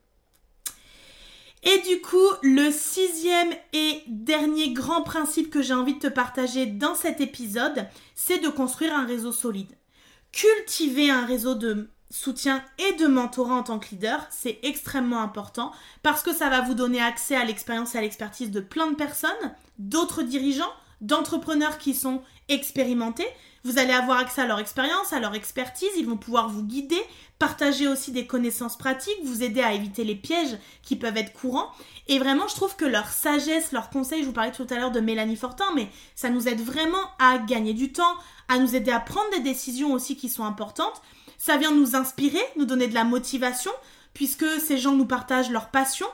Et 1.68 1.78
du 1.80 2.00
coup, 2.00 2.28
le 2.42 2.70
sixième 2.70 3.52
et 3.72 4.04
dernier 4.06 4.72
grand 4.72 5.02
principe 5.02 5.50
que 5.50 5.62
j'ai 5.62 5.74
envie 5.74 5.94
de 5.94 5.98
te 5.98 6.06
partager 6.06 6.64
dans 6.64 6.94
cet 6.94 7.20
épisode, 7.20 7.88
c'est 8.14 8.38
de 8.38 8.48
construire 8.48 8.94
un 8.94 9.04
réseau 9.04 9.32
solide. 9.32 9.76
Cultiver 10.30 11.10
un 11.10 11.26
réseau 11.26 11.56
de 11.56 11.90
soutien 12.08 12.62
et 12.78 12.92
de 12.92 13.08
mentorat 13.08 13.56
en 13.56 13.62
tant 13.64 13.80
que 13.80 13.88
leader, 13.90 14.28
c'est 14.30 14.60
extrêmement 14.62 15.20
important 15.20 15.72
parce 16.04 16.22
que 16.22 16.32
ça 16.32 16.48
va 16.48 16.60
vous 16.60 16.74
donner 16.74 17.00
accès 17.00 17.34
à 17.34 17.44
l'expérience 17.44 17.96
et 17.96 17.98
à 17.98 18.02
l'expertise 18.02 18.52
de 18.52 18.60
plein 18.60 18.92
de 18.92 18.94
personnes, 18.94 19.32
d'autres 19.80 20.22
dirigeants, 20.22 20.72
d'entrepreneurs 21.00 21.78
qui 21.78 21.94
sont 21.94 22.22
expérimentés. 22.48 23.26
Vous 23.66 23.80
allez 23.80 23.92
avoir 23.92 24.18
accès 24.18 24.42
à 24.42 24.46
leur 24.46 24.60
expérience, 24.60 25.12
à 25.12 25.18
leur 25.18 25.34
expertise, 25.34 25.88
ils 25.96 26.06
vont 26.06 26.16
pouvoir 26.16 26.48
vous 26.48 26.62
guider, 26.62 27.00
partager 27.40 27.88
aussi 27.88 28.12
des 28.12 28.24
connaissances 28.24 28.78
pratiques, 28.78 29.18
vous 29.24 29.42
aider 29.42 29.60
à 29.60 29.72
éviter 29.72 30.04
les 30.04 30.14
pièges 30.14 30.56
qui 30.82 30.94
peuvent 30.94 31.16
être 31.16 31.32
courants. 31.32 31.72
Et 32.06 32.20
vraiment, 32.20 32.46
je 32.46 32.54
trouve 32.54 32.76
que 32.76 32.84
leur 32.84 33.08
sagesse, 33.08 33.72
leurs 33.72 33.90
conseils, 33.90 34.20
je 34.20 34.26
vous 34.26 34.32
parlais 34.32 34.52
tout 34.52 34.68
à 34.70 34.76
l'heure 34.76 34.92
de 34.92 35.00
Mélanie 35.00 35.34
Fortin, 35.34 35.64
mais 35.74 35.88
ça 36.14 36.30
nous 36.30 36.46
aide 36.46 36.60
vraiment 36.60 37.10
à 37.18 37.38
gagner 37.38 37.74
du 37.74 37.90
temps, 37.90 38.14
à 38.48 38.60
nous 38.60 38.76
aider 38.76 38.92
à 38.92 39.00
prendre 39.00 39.30
des 39.32 39.40
décisions 39.40 39.92
aussi 39.92 40.16
qui 40.16 40.28
sont 40.28 40.44
importantes. 40.44 41.02
Ça 41.36 41.56
vient 41.56 41.72
nous 41.72 41.96
inspirer, 41.96 42.44
nous 42.54 42.66
donner 42.66 42.86
de 42.86 42.94
la 42.94 43.02
motivation, 43.02 43.72
puisque 44.14 44.46
ces 44.60 44.78
gens 44.78 44.92
nous 44.92 45.06
partagent 45.06 45.50
leur 45.50 45.72
passion 45.72 46.06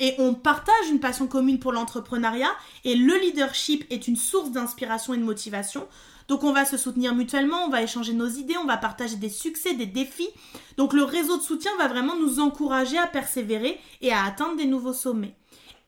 et 0.00 0.16
on 0.18 0.34
partage 0.34 0.88
une 0.90 1.00
passion 1.00 1.28
commune 1.28 1.60
pour 1.60 1.72
l'entrepreneuriat 1.72 2.50
et 2.84 2.96
le 2.96 3.16
leadership 3.16 3.86
est 3.90 4.08
une 4.08 4.16
source 4.16 4.50
d'inspiration 4.50 5.14
et 5.14 5.18
de 5.18 5.22
motivation. 5.22 5.86
Donc 6.28 6.44
on 6.44 6.52
va 6.52 6.64
se 6.64 6.76
soutenir 6.76 7.14
mutuellement, 7.14 7.64
on 7.64 7.68
va 7.68 7.82
échanger 7.82 8.12
nos 8.12 8.28
idées, 8.28 8.56
on 8.56 8.66
va 8.66 8.76
partager 8.76 9.16
des 9.16 9.28
succès, 9.28 9.74
des 9.74 9.86
défis. 9.86 10.28
Donc 10.76 10.92
le 10.92 11.04
réseau 11.04 11.36
de 11.36 11.42
soutien 11.42 11.70
va 11.78 11.88
vraiment 11.88 12.16
nous 12.16 12.40
encourager 12.40 12.98
à 12.98 13.06
persévérer 13.06 13.78
et 14.00 14.12
à 14.12 14.24
atteindre 14.24 14.56
des 14.56 14.66
nouveaux 14.66 14.92
sommets. 14.92 15.34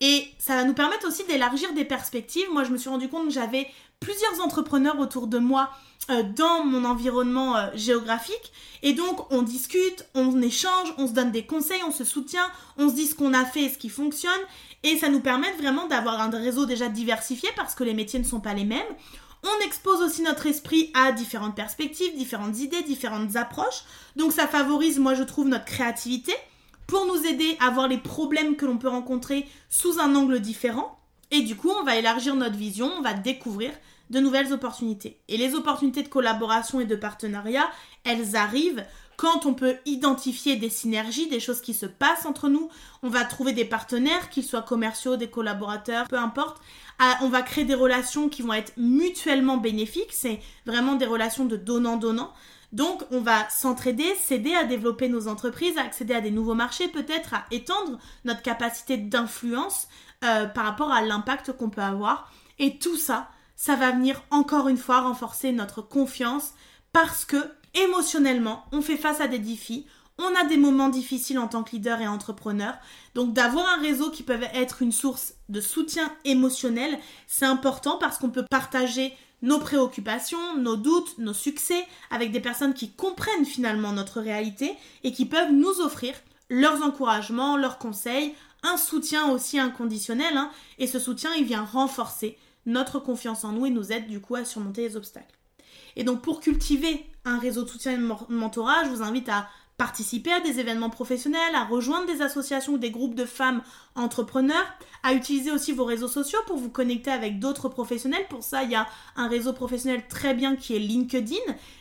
Et 0.00 0.28
ça 0.38 0.54
va 0.54 0.64
nous 0.64 0.74
permettre 0.74 1.08
aussi 1.08 1.24
d'élargir 1.24 1.72
des 1.72 1.84
perspectives. 1.84 2.48
Moi, 2.52 2.62
je 2.62 2.70
me 2.70 2.76
suis 2.76 2.88
rendu 2.88 3.08
compte 3.08 3.26
que 3.26 3.32
j'avais 3.32 3.66
plusieurs 3.98 4.40
entrepreneurs 4.40 5.00
autour 5.00 5.26
de 5.26 5.38
moi 5.38 5.70
euh, 6.10 6.22
dans 6.22 6.64
mon 6.64 6.84
environnement 6.84 7.56
euh, 7.56 7.66
géographique. 7.74 8.52
Et 8.82 8.92
donc, 8.92 9.30
on 9.32 9.42
discute, 9.42 10.06
on 10.14 10.40
échange, 10.40 10.94
on 10.98 11.08
se 11.08 11.12
donne 11.12 11.32
des 11.32 11.46
conseils, 11.46 11.82
on 11.84 11.90
se 11.90 12.04
soutient, 12.04 12.48
on 12.76 12.88
se 12.88 12.94
dit 12.94 13.06
ce 13.06 13.16
qu'on 13.16 13.34
a 13.34 13.44
fait 13.44 13.64
et 13.64 13.68
ce 13.68 13.78
qui 13.78 13.88
fonctionne. 13.88 14.30
Et 14.84 14.96
ça 14.96 15.08
nous 15.08 15.20
permet 15.20 15.50
vraiment 15.54 15.88
d'avoir 15.88 16.20
un 16.20 16.30
réseau 16.30 16.64
déjà 16.64 16.88
diversifié 16.88 17.48
parce 17.56 17.74
que 17.74 17.82
les 17.82 17.94
métiers 17.94 18.20
ne 18.20 18.24
sont 18.24 18.40
pas 18.40 18.54
les 18.54 18.64
mêmes. 18.64 18.86
On 19.44 19.66
expose 19.66 20.02
aussi 20.02 20.22
notre 20.22 20.46
esprit 20.46 20.90
à 20.94 21.12
différentes 21.12 21.54
perspectives, 21.54 22.16
différentes 22.16 22.58
idées, 22.58 22.82
différentes 22.82 23.36
approches. 23.36 23.84
Donc 24.16 24.32
ça 24.32 24.46
favorise, 24.46 24.98
moi 24.98 25.14
je 25.14 25.22
trouve, 25.22 25.48
notre 25.48 25.64
créativité 25.64 26.34
pour 26.86 27.06
nous 27.06 27.26
aider 27.26 27.56
à 27.60 27.70
voir 27.70 27.86
les 27.86 27.98
problèmes 27.98 28.56
que 28.56 28.66
l'on 28.66 28.78
peut 28.78 28.88
rencontrer 28.88 29.46
sous 29.68 30.00
un 30.00 30.14
angle 30.14 30.40
différent. 30.40 30.98
Et 31.30 31.42
du 31.42 31.56
coup, 31.56 31.68
on 31.68 31.84
va 31.84 31.96
élargir 31.96 32.34
notre 32.34 32.56
vision, 32.56 32.90
on 32.98 33.02
va 33.02 33.12
découvrir 33.12 33.70
de 34.10 34.20
nouvelles 34.20 34.52
opportunités. 34.52 35.20
Et 35.28 35.36
les 35.36 35.54
opportunités 35.54 36.02
de 36.02 36.08
collaboration 36.08 36.80
et 36.80 36.86
de 36.86 36.96
partenariat, 36.96 37.68
elles 38.04 38.36
arrivent 38.36 38.84
quand 39.18 39.46
on 39.46 39.52
peut 39.52 39.76
identifier 39.84 40.54
des 40.54 40.70
synergies, 40.70 41.28
des 41.28 41.40
choses 41.40 41.60
qui 41.60 41.74
se 41.74 41.86
passent 41.86 42.24
entre 42.24 42.48
nous. 42.48 42.70
On 43.02 43.08
va 43.08 43.24
trouver 43.24 43.52
des 43.52 43.64
partenaires, 43.64 44.30
qu'ils 44.30 44.44
soient 44.44 44.62
commerciaux, 44.62 45.16
des 45.16 45.28
collaborateurs, 45.28 46.06
peu 46.06 46.16
importe. 46.16 46.62
Ah, 47.00 47.18
on 47.22 47.28
va 47.28 47.42
créer 47.42 47.64
des 47.64 47.74
relations 47.74 48.28
qui 48.28 48.42
vont 48.42 48.52
être 48.52 48.72
mutuellement 48.76 49.56
bénéfiques. 49.56 50.12
C'est 50.12 50.40
vraiment 50.66 50.94
des 50.94 51.04
relations 51.04 51.46
de 51.46 51.56
donnant-donnant. 51.56 52.32
Donc, 52.70 53.02
on 53.10 53.20
va 53.20 53.48
s'entraider, 53.50 54.14
s'aider 54.14 54.54
à 54.54 54.62
développer 54.62 55.08
nos 55.08 55.26
entreprises, 55.26 55.76
à 55.78 55.82
accéder 55.82 56.14
à 56.14 56.20
des 56.20 56.30
nouveaux 56.30 56.54
marchés, 56.54 56.86
peut-être 56.86 57.34
à 57.34 57.44
étendre 57.50 57.98
notre 58.24 58.42
capacité 58.42 58.98
d'influence 58.98 59.88
euh, 60.24 60.46
par 60.46 60.64
rapport 60.64 60.92
à 60.92 61.02
l'impact 61.02 61.52
qu'on 61.52 61.70
peut 61.70 61.82
avoir. 61.82 62.30
Et 62.60 62.78
tout 62.78 62.96
ça, 62.96 63.28
ça 63.56 63.74
va 63.74 63.90
venir 63.90 64.22
encore 64.30 64.68
une 64.68 64.76
fois 64.76 65.00
renforcer 65.00 65.50
notre 65.50 65.82
confiance 65.82 66.52
parce 66.92 67.24
que 67.24 67.38
émotionnellement, 67.74 68.64
on 68.72 68.82
fait 68.82 68.96
face 68.96 69.20
à 69.20 69.28
des 69.28 69.38
défis, 69.38 69.86
on 70.18 70.34
a 70.34 70.44
des 70.44 70.56
moments 70.56 70.88
difficiles 70.88 71.38
en 71.38 71.48
tant 71.48 71.62
que 71.62 71.72
leader 71.72 72.00
et 72.00 72.08
entrepreneur. 72.08 72.74
Donc 73.14 73.32
d'avoir 73.32 73.66
un 73.68 73.80
réseau 73.80 74.10
qui 74.10 74.22
peut 74.22 74.38
être 74.52 74.82
une 74.82 74.92
source 74.92 75.34
de 75.48 75.60
soutien 75.60 76.12
émotionnel, 76.24 76.98
c'est 77.26 77.46
important 77.46 77.98
parce 77.98 78.18
qu'on 78.18 78.30
peut 78.30 78.44
partager 78.50 79.14
nos 79.42 79.60
préoccupations, 79.60 80.56
nos 80.56 80.76
doutes, 80.76 81.16
nos 81.18 81.32
succès 81.32 81.86
avec 82.10 82.32
des 82.32 82.40
personnes 82.40 82.74
qui 82.74 82.90
comprennent 82.90 83.44
finalement 83.44 83.92
notre 83.92 84.20
réalité 84.20 84.74
et 85.04 85.12
qui 85.12 85.26
peuvent 85.26 85.52
nous 85.52 85.80
offrir 85.80 86.14
leurs 86.50 86.82
encouragements, 86.82 87.56
leurs 87.56 87.78
conseils, 87.78 88.34
un 88.64 88.76
soutien 88.76 89.30
aussi 89.30 89.60
inconditionnel. 89.60 90.36
Hein. 90.36 90.50
et 90.78 90.88
ce 90.88 90.98
soutien, 90.98 91.30
il 91.36 91.44
vient 91.44 91.64
renforcer 91.64 92.36
notre 92.66 92.98
confiance 92.98 93.44
en 93.44 93.52
nous 93.52 93.66
et 93.66 93.70
nous 93.70 93.92
aide 93.92 94.08
du 94.08 94.20
coup 94.20 94.34
à 94.34 94.44
surmonter 94.44 94.82
les 94.82 94.96
obstacles. 94.96 95.37
Et 95.96 96.04
donc 96.04 96.22
pour 96.22 96.40
cultiver 96.40 97.04
un 97.24 97.38
réseau 97.38 97.64
de 97.64 97.68
soutien 97.68 97.92
et 97.92 97.98
de 97.98 98.32
mentorat, 98.32 98.84
je 98.84 98.90
vous 98.90 99.02
invite 99.02 99.28
à 99.28 99.48
participer 99.78 100.32
à 100.32 100.40
des 100.40 100.58
événements 100.58 100.90
professionnels, 100.90 101.54
à 101.54 101.64
rejoindre 101.64 102.06
des 102.06 102.20
associations 102.20 102.74
ou 102.74 102.78
des 102.78 102.90
groupes 102.90 103.14
de 103.14 103.24
femmes 103.24 103.62
entrepreneurs, 103.94 104.66
à 105.04 105.14
utiliser 105.14 105.52
aussi 105.52 105.72
vos 105.72 105.84
réseaux 105.84 106.08
sociaux 106.08 106.40
pour 106.46 106.56
vous 106.56 106.68
connecter 106.68 107.12
avec 107.12 107.38
d'autres 107.38 107.68
professionnels. 107.68 108.26
Pour 108.28 108.42
ça, 108.42 108.64
il 108.64 108.72
y 108.72 108.74
a 108.74 108.88
un 109.14 109.28
réseau 109.28 109.52
professionnel 109.52 110.02
très 110.08 110.34
bien 110.34 110.56
qui 110.56 110.74
est 110.74 110.80
LinkedIn, 110.80 111.36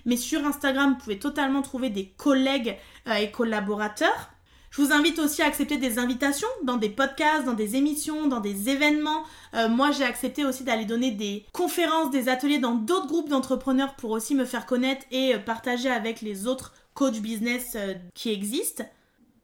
mais 0.05 0.15
sur 0.15 0.45
Instagram, 0.45 0.91
vous 0.91 1.03
pouvez 1.03 1.17
totalement 1.17 1.63
trouver 1.63 1.89
des 1.89 2.05
collègues 2.05 2.77
euh, 3.07 3.15
et 3.15 3.31
collaborateurs. 3.31 4.29
Je 4.69 4.81
vous 4.81 4.91
invite 4.91 5.19
aussi 5.19 5.41
à 5.41 5.45
accepter 5.45 5.77
des 5.77 5.97
invitations 5.97 6.47
dans 6.63 6.77
des 6.77 6.89
podcasts, 6.89 7.45
dans 7.45 7.53
des 7.53 7.75
émissions, 7.75 8.27
dans 8.27 8.39
des 8.39 8.69
événements. 8.69 9.23
Euh, 9.53 9.69
moi, 9.69 9.91
j'ai 9.91 10.03
accepté 10.03 10.45
aussi 10.45 10.63
d'aller 10.63 10.85
donner 10.85 11.11
des 11.11 11.45
conférences, 11.53 12.11
des 12.11 12.29
ateliers 12.29 12.59
dans 12.59 12.75
d'autres 12.75 13.07
groupes 13.07 13.29
d'entrepreneurs 13.29 13.95
pour 13.95 14.11
aussi 14.11 14.35
me 14.35 14.45
faire 14.45 14.65
connaître 14.65 15.05
et 15.11 15.35
euh, 15.35 15.39
partager 15.39 15.89
avec 15.89 16.21
les 16.21 16.47
autres 16.47 16.73
coach 16.93 17.19
business 17.19 17.73
euh, 17.75 17.93
qui 18.13 18.31
existe. 18.31 18.83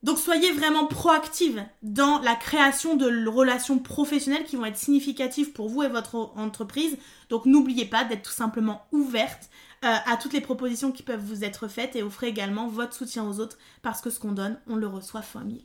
Donc 0.02 0.18
soyez 0.18 0.52
vraiment 0.52 0.86
proactive 0.86 1.64
dans 1.82 2.20
la 2.20 2.36
création 2.36 2.98
de 2.98 3.26
relations 3.30 3.80
professionnelles 3.80 4.44
qui 4.44 4.58
vont 4.58 4.66
être 4.66 4.78
significatives 4.78 5.54
pour 5.54 5.70
vous 5.70 5.84
et 5.84 5.88
votre 5.88 6.34
entreprise. 6.36 6.98
Donc 7.30 7.46
n'oubliez 7.46 7.86
pas 7.86 8.04
d'être 8.04 8.24
tout 8.24 8.34
simplement 8.34 8.82
ouverte 8.92 9.50
euh, 9.84 9.96
à 10.06 10.18
toutes 10.18 10.34
les 10.34 10.42
propositions 10.42 10.92
qui 10.92 11.04
peuvent 11.04 11.24
vous 11.24 11.44
être 11.44 11.68
faites 11.68 11.96
et 11.96 12.04
offrez 12.04 12.28
également 12.28 12.68
votre 12.68 12.94
soutien 12.94 13.24
aux 13.28 13.40
autres 13.40 13.58
parce 13.82 14.02
que 14.02 14.10
ce 14.10 14.20
qu'on 14.20 14.32
donne, 14.32 14.60
on 14.68 14.76
le 14.76 14.88
reçoit 14.88 15.22
fois 15.22 15.42
mille. 15.42 15.64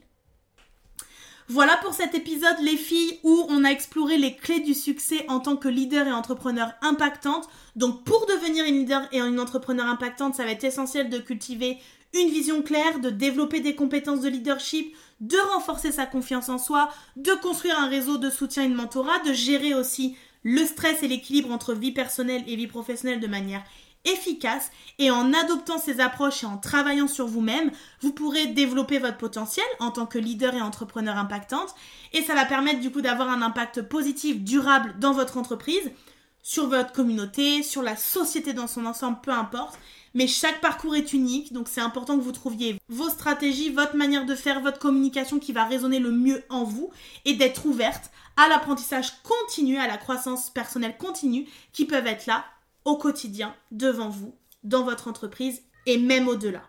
Voilà 1.51 1.77
pour 1.77 1.95
cet 1.95 2.13
épisode 2.13 2.57
les 2.61 2.77
filles 2.77 3.17
où 3.23 3.45
on 3.49 3.63
a 3.63 3.69
exploré 3.69 4.19
les 4.19 4.35
clés 4.35 4.59
du 4.59 4.75
succès 4.75 5.25
en 5.29 5.39
tant 5.39 5.55
que 5.55 5.67
leader 5.67 6.05
et 6.05 6.11
entrepreneur 6.11 6.71
impactante. 6.83 7.49
Donc 7.75 8.03
pour 8.03 8.27
devenir 8.27 8.65
une 8.65 8.75
leader 8.75 9.07
et 9.11 9.19
une 9.19 9.39
entrepreneur 9.39 9.87
impactante, 9.87 10.35
ça 10.35 10.43
va 10.43 10.51
être 10.51 10.63
essentiel 10.63 11.09
de 11.09 11.17
cultiver 11.17 11.79
une 12.13 12.29
vision 12.29 12.61
claire, 12.61 12.99
de 12.99 13.09
développer 13.09 13.61
des 13.61 13.73
compétences 13.73 14.21
de 14.21 14.29
leadership, 14.29 14.95
de 15.21 15.37
renforcer 15.53 15.91
sa 15.91 16.05
confiance 16.05 16.49
en 16.49 16.57
soi, 16.57 16.89
de 17.15 17.31
construire 17.41 17.79
un 17.79 17.89
réseau 17.89 18.17
de 18.17 18.29
soutien 18.29 18.63
et 18.63 18.69
de 18.69 18.75
mentorat, 18.75 19.19
de 19.19 19.33
gérer 19.33 19.73
aussi 19.73 20.15
le 20.43 20.65
stress 20.65 21.03
et 21.03 21.07
l'équilibre 21.07 21.51
entre 21.51 21.73
vie 21.73 21.91
personnelle 21.91 22.43
et 22.47 22.55
vie 22.55 22.67
professionnelle 22.67 23.19
de 23.19 23.27
manière 23.27 23.63
efficace 24.05 24.71
et 24.97 25.11
en 25.11 25.33
adoptant 25.33 25.77
ces 25.77 25.99
approches 25.99 26.43
et 26.43 26.47
en 26.47 26.57
travaillant 26.57 27.07
sur 27.07 27.27
vous-même, 27.27 27.71
vous 28.01 28.13
pourrez 28.13 28.47
développer 28.47 28.99
votre 28.99 29.17
potentiel 29.17 29.65
en 29.79 29.91
tant 29.91 30.05
que 30.05 30.17
leader 30.17 30.53
et 30.53 30.61
entrepreneur 30.61 31.17
impactante 31.17 31.75
et 32.13 32.23
ça 32.23 32.35
va 32.35 32.45
permettre 32.45 32.79
du 32.79 32.91
coup 32.91 33.01
d'avoir 33.01 33.29
un 33.29 33.41
impact 33.41 33.81
positif, 33.83 34.41
durable 34.41 34.95
dans 34.99 35.13
votre 35.13 35.37
entreprise, 35.37 35.91
sur 36.41 36.67
votre 36.67 36.93
communauté, 36.93 37.63
sur 37.63 37.81
la 37.81 37.95
société 37.95 38.53
dans 38.53 38.67
son 38.67 38.85
ensemble, 38.85 39.19
peu 39.21 39.31
importe. 39.31 39.77
Mais 40.15 40.25
chaque 40.25 40.61
parcours 40.61 40.95
est 40.95 41.13
unique, 41.13 41.53
donc 41.53 41.67
c'est 41.67 41.81
important 41.81 42.17
que 42.17 42.23
vous 42.23 42.31
trouviez 42.31 42.77
vos 42.87 43.09
stratégies, 43.09 43.69
votre 43.69 43.95
manière 43.95 44.25
de 44.25 44.33
faire, 44.33 44.59
votre 44.61 44.79
communication 44.79 45.37
qui 45.37 45.51
va 45.51 45.65
résonner 45.65 45.99
le 45.99 46.11
mieux 46.11 46.43
en 46.49 46.63
vous 46.63 46.89
et 47.25 47.35
d'être 47.35 47.67
ouverte 47.67 48.09
à 48.35 48.47
l'apprentissage 48.47 49.21
continu, 49.21 49.77
à 49.77 49.85
la 49.85 49.97
croissance 49.97 50.49
personnelle 50.49 50.97
continue 50.97 51.45
qui 51.73 51.85
peuvent 51.85 52.07
être 52.07 52.25
là 52.25 52.45
au 52.85 52.97
quotidien 52.97 53.55
devant 53.71 54.09
vous, 54.09 54.35
dans 54.63 54.83
votre 54.83 55.07
entreprise 55.07 55.61
et 55.85 55.97
même 55.97 56.27
au-delà. 56.27 56.63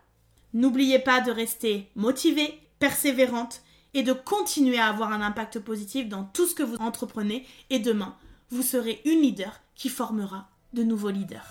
N'oubliez 0.52 0.98
pas 0.98 1.20
de 1.20 1.30
rester 1.30 1.88
motivé, 1.94 2.58
persévérante 2.78 3.62
et 3.94 4.02
de 4.02 4.12
continuer 4.12 4.78
à 4.78 4.88
avoir 4.88 5.12
un 5.12 5.20
impact 5.20 5.58
positif 5.60 6.08
dans 6.08 6.24
tout 6.24 6.46
ce 6.46 6.54
que 6.54 6.62
vous 6.62 6.76
entreprenez 6.76 7.46
et 7.70 7.78
demain, 7.78 8.16
vous 8.50 8.62
serez 8.62 9.00
une 9.04 9.20
leader 9.20 9.60
qui 9.74 9.88
formera 9.88 10.48
de 10.72 10.82
nouveaux 10.82 11.10
leaders. 11.10 11.50